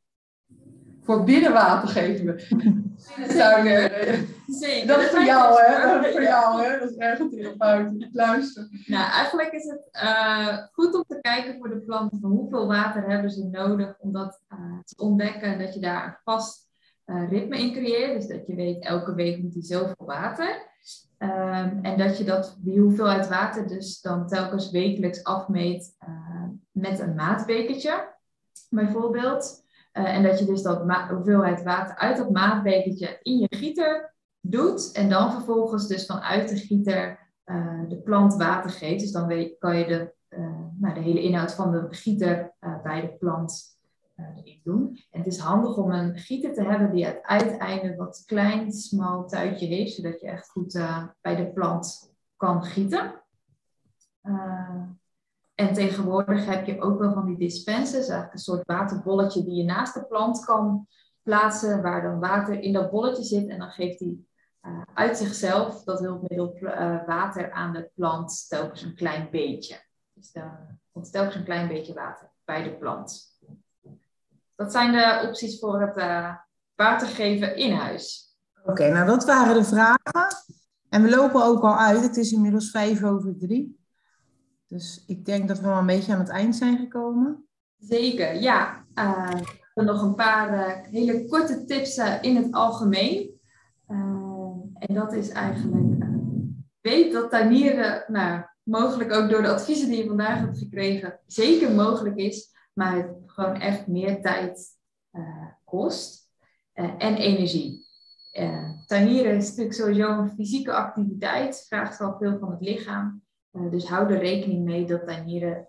Voor 1.03 1.23
binnen 1.23 1.53
water 1.53 1.89
geven. 1.89 2.39
Zeker. 3.27 4.25
Zeker. 4.47 4.87
Dat 4.87 5.01
is 5.01 5.09
voor 5.09 5.23
jou, 5.23 5.61
hè? 5.61 5.93
Dat 5.93 6.05
is 6.05 6.11
voor 6.11 6.21
jou, 6.21 6.63
hè? 6.63 6.79
Dat 6.79 6.89
is 6.89 6.97
erg 6.97 7.17
therapeutisch. 7.29 8.07
Luister. 8.11 8.67
Nou, 8.85 9.11
eigenlijk 9.11 9.51
is 9.51 9.63
het 9.63 9.89
uh, 10.03 10.57
goed 10.71 10.95
om 10.95 11.03
te 11.07 11.17
kijken 11.21 11.57
voor 11.57 11.69
de 11.69 11.79
planten 11.79 12.19
van 12.19 12.31
hoeveel 12.31 12.67
water 12.67 13.09
hebben 13.09 13.31
ze 13.31 13.43
nodig 13.43 13.95
om 13.99 14.11
dat 14.11 14.41
uh, 14.53 14.79
te 14.85 15.03
ontdekken. 15.03 15.59
Dat 15.59 15.73
je 15.73 15.79
daar 15.79 16.05
een 16.05 16.17
vast 16.23 16.69
uh, 17.05 17.29
ritme 17.29 17.57
in 17.57 17.73
creëert. 17.73 18.13
Dus 18.13 18.27
dat 18.27 18.47
je 18.47 18.55
weet, 18.55 18.83
elke 18.83 19.15
week 19.15 19.41
moet 19.41 19.53
hij 19.53 19.63
zoveel 19.63 20.05
water. 20.05 20.69
Um, 21.17 21.79
en 21.81 21.97
dat 21.97 22.17
je 22.17 22.23
dat, 22.23 22.57
die 22.59 22.79
hoeveelheid 22.79 23.27
water 23.27 23.67
dus 23.67 24.01
dan 24.01 24.27
telkens 24.27 24.71
wekelijks 24.71 25.23
afmeet 25.23 25.95
met 26.71 26.99
een 26.99 27.15
maatbekertje, 27.15 28.15
bijvoorbeeld. 28.69 29.63
Uh, 29.93 30.15
en 30.15 30.23
dat 30.23 30.39
je 30.39 30.45
dus 30.45 30.61
dat 30.61 31.09
hoeveelheid 31.09 31.63
water 31.63 31.95
uit 31.95 32.17
dat 32.17 32.29
maatbekertje 32.29 33.19
in 33.21 33.37
je 33.37 33.47
gieter 33.49 34.13
doet. 34.39 34.91
En 34.91 35.09
dan 35.09 35.31
vervolgens 35.31 35.87
dus 35.87 36.05
vanuit 36.05 36.49
de 36.49 36.55
gieter 36.55 37.29
uh, 37.45 37.89
de 37.89 37.97
plant 37.97 38.35
water 38.35 38.69
geeft. 38.69 39.01
Dus 39.01 39.11
dan 39.11 39.55
kan 39.59 39.77
je 39.77 39.85
de, 39.85 40.13
nou, 40.79 40.93
de 40.93 40.99
hele 40.99 41.21
inhoud 41.21 41.53
van 41.53 41.71
de 41.71 41.87
gieter 41.89 42.53
bij 42.83 43.01
de 43.01 43.13
plant 43.19 43.79
doen. 44.63 44.99
En 45.11 45.19
het 45.19 45.27
is 45.27 45.39
handig 45.39 45.77
om 45.77 45.91
een 45.91 46.17
gieter 46.17 46.53
te 46.53 46.63
hebben 46.63 46.91
die 46.91 47.05
het 47.05 47.19
uiteinde 47.21 47.95
wat 47.95 48.23
klein, 48.25 48.71
smal 48.71 49.27
tuitje 49.27 49.65
heeft, 49.65 49.95
zodat 49.95 50.21
je 50.21 50.27
echt 50.27 50.49
goed 50.49 50.73
bij 51.21 51.35
de 51.35 51.51
plant 51.53 52.13
kan 52.35 52.63
gieten. 52.63 53.21
Uh, 55.61 55.67
en 55.67 55.73
tegenwoordig 55.73 56.45
heb 56.45 56.65
je 56.65 56.81
ook 56.81 56.99
wel 56.99 57.13
van 57.13 57.25
die 57.25 57.37
dispensers, 57.37 58.07
eigenlijk 58.07 58.33
een 58.33 58.39
soort 58.39 58.65
waterbolletje 58.65 59.43
die 59.43 59.55
je 59.55 59.63
naast 59.63 59.93
de 59.93 60.05
plant 60.05 60.45
kan 60.45 60.87
plaatsen, 61.23 61.81
waar 61.81 62.01
dan 62.01 62.19
water 62.19 62.59
in 62.59 62.73
dat 62.73 62.91
bolletje 62.91 63.23
zit. 63.23 63.47
En 63.47 63.59
dan 63.59 63.69
geeft 63.69 63.99
die 63.99 64.29
uit 64.93 65.17
zichzelf 65.17 65.83
dat 65.83 65.99
hulpmiddel 65.99 66.57
water 67.05 67.51
aan 67.51 67.73
de 67.73 67.91
plant 67.95 68.45
telkens 68.49 68.81
een 68.81 68.95
klein 68.95 69.27
beetje. 69.31 69.75
Dus 70.13 70.31
dan 70.31 70.51
komt 70.91 71.11
telkens 71.11 71.35
een 71.35 71.43
klein 71.43 71.67
beetje 71.67 71.93
water 71.93 72.31
bij 72.45 72.63
de 72.63 72.77
plant. 72.77 73.39
Dat 74.55 74.71
zijn 74.71 74.91
de 74.91 75.27
opties 75.27 75.59
voor 75.59 75.81
het 75.81 75.95
water 76.75 77.07
geven 77.07 77.55
in 77.55 77.73
huis. 77.73 78.35
Oké, 78.63 78.91
nou 78.91 79.05
dat 79.05 79.25
waren 79.25 79.55
de 79.55 79.63
vragen. 79.63 80.35
En 80.89 81.03
we 81.03 81.09
lopen 81.09 81.43
ook 81.43 81.63
al 81.63 81.77
uit. 81.77 82.01
Het 82.01 82.17
is 82.17 82.31
inmiddels 82.31 82.69
vijf 82.69 83.03
over 83.03 83.37
drie. 83.37 83.80
Dus 84.71 85.03
ik 85.07 85.25
denk 85.25 85.47
dat 85.47 85.59
we 85.59 85.67
wel 85.67 85.77
een 85.77 85.85
beetje 85.85 86.13
aan 86.13 86.19
het 86.19 86.29
eind 86.29 86.55
zijn 86.55 86.77
gekomen. 86.77 87.45
Zeker, 87.77 88.41
ja. 88.41 88.85
Uh, 88.95 89.33
nog 89.73 90.01
een 90.01 90.15
paar 90.15 90.53
uh, 90.53 90.91
hele 90.91 91.25
korte 91.25 91.65
tips 91.65 91.97
uh, 91.97 92.17
in 92.21 92.35
het 92.35 92.51
algemeen. 92.51 93.39
en 94.73 94.93
dat 94.93 95.13
is 95.13 95.29
eigenlijk, 95.29 96.05
weet 96.81 97.13
dat 97.13 97.29
tuinieren, 97.29 98.03
nou, 98.07 98.43
mogelijk 98.63 99.13
ook 99.13 99.29
door 99.29 99.41
de 99.41 99.49
adviezen 99.49 99.89
die 99.89 99.97
je 99.97 100.07
vandaag 100.07 100.39
hebt 100.39 100.57
gekregen, 100.57 101.19
zeker 101.25 101.71
mogelijk 101.71 102.15
is, 102.15 102.49
maar 102.73 102.95
het 102.95 103.17
gewoon 103.25 103.55
echt 103.55 103.87
meer 103.87 104.21
tijd 104.21 104.67
kost 105.63 106.29
en 106.73 107.15
energie. 107.15 107.85
tuinieren 108.87 109.35
is 109.35 109.47
natuurlijk 109.47 109.75
sowieso 109.75 110.09
een 110.09 110.35
fysieke 110.35 110.73
activiteit, 110.73 111.65
vraagt 111.67 111.99
wel 111.99 112.15
veel 112.19 112.39
van 112.39 112.51
het 112.51 112.61
lichaam. 112.61 113.20
Dus 113.51 113.87
hou 113.87 114.13
er 114.13 114.19
rekening 114.19 114.63
mee 114.63 114.85
dat 114.85 115.05
tuinieren 115.05 115.67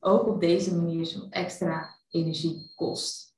ook 0.00 0.26
op 0.26 0.40
deze 0.40 0.76
manier 0.76 1.06
zo'n 1.06 1.30
extra 1.30 1.98
energie 2.10 2.72
kost. 2.74 3.36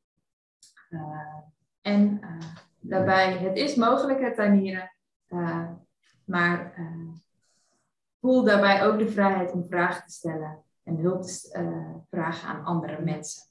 Uh, 0.91 1.39
en 1.81 2.21
daarbij, 2.81 3.39
het 3.39 3.57
is 3.57 3.75
mogelijk 3.75 4.21
het 4.21 4.35
tuinieren, 4.35 4.93
maar 6.25 6.75
voel 8.21 8.45
daarbij 8.45 8.87
ook 8.87 8.99
de 8.99 9.09
vrijheid 9.09 9.53
om 9.53 9.67
vragen 9.69 10.07
te 10.07 10.13
stellen 10.13 10.63
en 10.83 10.97
hulp 10.97 11.23
te 11.23 12.03
vragen 12.11 12.49
aan 12.49 12.65
andere 12.65 13.03
mensen. 13.03 13.43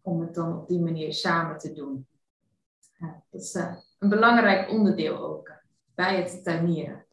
om 0.00 0.20
het 0.20 0.34
dan 0.34 0.58
op 0.58 0.68
die 0.68 0.80
manier 0.80 1.12
samen 1.12 1.58
te 1.58 1.72
doen. 1.72 2.06
dat 3.30 3.42
is 3.42 3.54
een 3.98 4.08
belangrijk 4.08 4.70
onderdeel 4.70 5.18
ook 5.18 5.52
bij 5.94 6.22
het 6.22 6.44
tuinieren. 6.44 7.06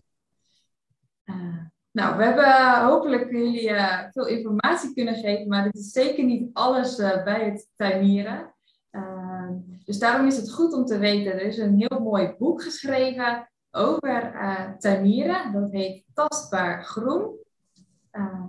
Nou, 1.94 2.18
we 2.18 2.24
hebben 2.24 2.86
hopelijk 2.86 3.32
jullie 3.32 3.70
uh, 3.70 4.00
veel 4.12 4.28
informatie 4.28 4.94
kunnen 4.94 5.16
geven, 5.16 5.48
maar 5.48 5.64
dit 5.64 5.76
is 5.76 5.92
zeker 5.92 6.24
niet 6.24 6.50
alles 6.54 7.00
uh, 7.00 7.24
bij 7.24 7.46
het 7.46 7.70
tuinieren. 7.76 8.54
Uh, 8.92 9.50
dus 9.86 10.00
daarom 10.00 10.28
is 10.28 10.38
het 10.38 10.52
goed 10.52 10.74
om 10.74 10.86
te 10.86 10.98
weten, 10.98 11.34
er 11.34 11.42
is 11.42 11.58
een 11.58 11.76
heel 11.78 12.00
mooi 12.00 12.36
boek 12.38 12.64
geschreven 12.64 13.52
over 13.72 14.34
tuinieren. 14.80 15.54
Dat 15.54 15.72
heet 15.72 16.04
Tastbaar 16.14 16.84
Groen. 16.84 17.36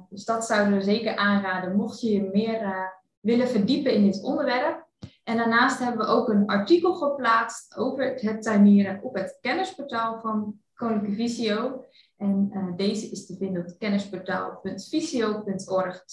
dus 0.09 0.25
dat 0.25 0.47
zouden 0.47 0.79
we 0.79 0.85
zeker 0.85 1.17
aanraden, 1.17 1.77
mocht 1.77 2.01
je 2.01 2.13
je 2.13 2.31
meer 2.33 2.93
willen 3.21 3.49
verdiepen 3.49 3.95
in 3.95 4.05
dit 4.05 4.23
onderwerp. 4.23 4.87
En 5.25 5.37
daarnaast 5.37 5.79
hebben 5.79 6.07
we 6.07 6.13
ook 6.13 6.29
een 6.29 6.47
artikel 6.47 6.95
geplaatst 6.95 7.77
over 7.77 8.15
het 8.15 8.43
tuinieren 8.43 9.03
op 9.03 9.15
het 9.15 9.39
kennisportaal 9.41 10.21
van 10.21 10.59
Koninklijke 10.75 11.17
Visio. 11.17 11.85
En 12.25 12.51
uh, 12.55 12.77
deze 12.77 13.11
is 13.11 13.27
te 13.27 13.37
vinden 13.37 13.67
op 13.67 13.79
kennisportaal.visio.org 13.79 16.05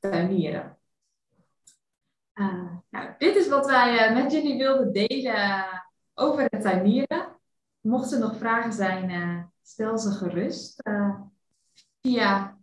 tuinieren. 0.00 0.78
Uh, 2.34 2.72
nou, 2.90 3.14
dit 3.18 3.36
is 3.36 3.48
wat 3.48 3.66
wij 3.66 4.10
uh, 4.10 4.16
met 4.22 4.32
jullie 4.32 4.58
wilden 4.58 4.92
delen 4.92 5.64
over 6.14 6.46
het 6.48 6.62
tuinieren. 6.62 7.38
Mochten 7.80 8.20
er 8.20 8.28
nog 8.28 8.36
vragen 8.36 8.72
zijn, 8.72 9.52
stel 9.62 9.98
ze 9.98 10.10
gerust 10.10 10.82
via 12.00 12.58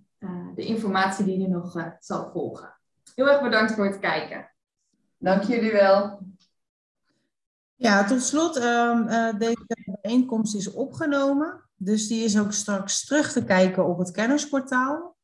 de 0.56 0.66
informatie 0.66 1.26
die 1.26 1.38
nu 1.38 1.48
nog 1.48 1.96
zal 2.00 2.32
volgen. 2.32 2.78
Heel 3.16 3.30
erg 3.30 3.42
bedankt 3.42 3.74
voor 3.74 3.86
het 3.86 4.00
kijken. 4.00 4.52
Dank 5.18 5.44
jullie 5.44 5.72
wel. 5.72 6.20
Ja, 7.76 8.04
tot 8.04 8.22
slot, 8.22 8.56
um, 8.56 9.08
deze 9.38 9.66
bijeenkomst 10.02 10.56
is 10.56 10.72
opgenomen. 10.72 11.70
Dus 11.84 12.08
die 12.08 12.24
is 12.24 12.40
ook 12.40 12.52
straks 12.52 13.06
terug 13.06 13.32
te 13.32 13.44
kijken 13.44 13.88
op 13.88 13.98
het 13.98 14.12
kennisportaal. 14.12 15.16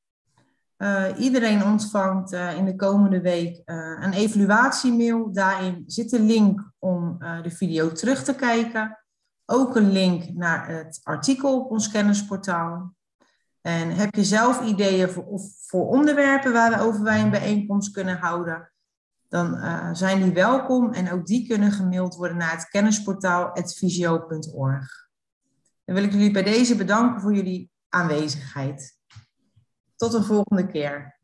Uh, 0.78 1.06
iedereen 1.18 1.64
ontvangt 1.64 2.34
uh, 2.34 2.58
in 2.58 2.66
de 2.66 2.76
komende 2.76 3.22
week 3.22 3.62
uh, 3.66 3.98
een 4.02 4.14
evaluatiemail. 4.14 5.32
Daarin 5.32 5.84
zit 5.88 6.12
een 6.12 6.26
link 6.26 6.72
om 6.80 7.18
de 7.44 7.50
video 7.50 7.92
terug 7.92 8.24
te 8.24 8.36
kijken. 8.36 9.04
Ook 9.46 9.76
een 9.76 9.92
link 9.92 10.34
naar 10.34 10.70
het 10.70 11.00
artikel 11.04 11.60
op 11.60 11.72
ons 11.72 11.92
kennisportaal. 11.92 12.94
En 13.62 13.90
heb 13.92 14.16
je 14.16 14.24
zelf 14.24 14.62
ideeën 14.62 15.10
voor, 15.10 15.40
voor 15.66 15.88
onderwerpen 15.88 16.54
waarover 16.54 17.04
wij 17.04 17.22
een 17.22 17.30
bijeenkomst 17.30 17.92
kunnen 17.92 18.18
houden, 18.18 18.72
dan 19.30 19.60
zijn 19.96 20.24
die 20.24 20.34
welkom 20.34 20.94
en 20.94 21.12
ook 21.12 21.26
die 21.26 21.48
kunnen 21.48 21.72
gemaild 21.72 22.16
worden 22.16 22.38
naar 22.38 22.52
het 22.52 22.70
kennisportaal 22.70 23.52
visio.org. 23.54 25.07
Dan 25.88 25.96
wil 25.96 26.06
ik 26.06 26.12
jullie 26.12 26.32
bij 26.32 26.44
deze 26.44 26.76
bedanken 26.76 27.22
voor 27.22 27.34
jullie 27.34 27.72
aanwezigheid. 27.90 28.98
Tot 29.96 30.14
een 30.14 30.24
volgende 30.24 30.68
keer. 30.68 31.20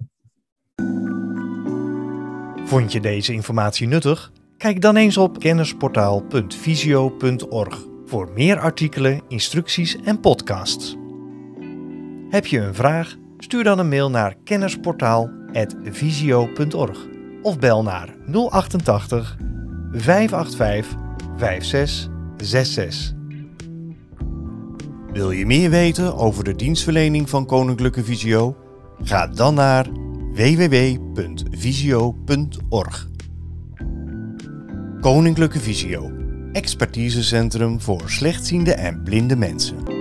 Vond 2.66 2.92
je 2.92 3.00
deze 3.00 3.34
informatie 3.34 3.88
nuttig? 3.88 4.32
Kijk 4.58 4.82
dan 4.82 4.96
eens 4.96 5.18
op 5.18 5.40
kennisportaal.visio.org 5.40 7.86
voor 8.06 8.32
meer 8.34 8.60
artikelen, 8.60 9.22
instructies 9.28 10.02
en 10.02 10.20
podcasts. 10.20 10.98
Heb 12.30 12.46
je 12.46 12.60
een 12.60 12.76
vraag? 12.76 13.16
Stuur 13.38 13.64
dan 13.64 13.80
een 13.80 13.90
mail 13.90 14.10
naar 14.10 14.36
kennisportaal.visio.org 14.44 17.08
of 17.42 17.60
bel 17.60 17.84
naar 17.84 18.16
088 18.50 19.38
585 19.92 20.96
5666. 21.38 23.23
Wil 25.14 25.32
je 25.32 25.46
meer 25.46 25.70
weten 25.70 26.16
over 26.16 26.44
de 26.44 26.56
dienstverlening 26.56 27.30
van 27.30 27.46
Koninklijke 27.46 28.04
Visio? 28.04 28.56
Ga 29.04 29.28
dan 29.28 29.54
naar 29.54 29.88
www.visio.org. 30.34 31.10
Koninklijke 35.02 35.60
Visio, 35.60 36.12
expertisecentrum 36.52 37.82
voor 37.82 38.02
slechtziende 38.06 38.74
en 38.74 39.04
blinde 39.04 39.36
mensen. 39.36 39.93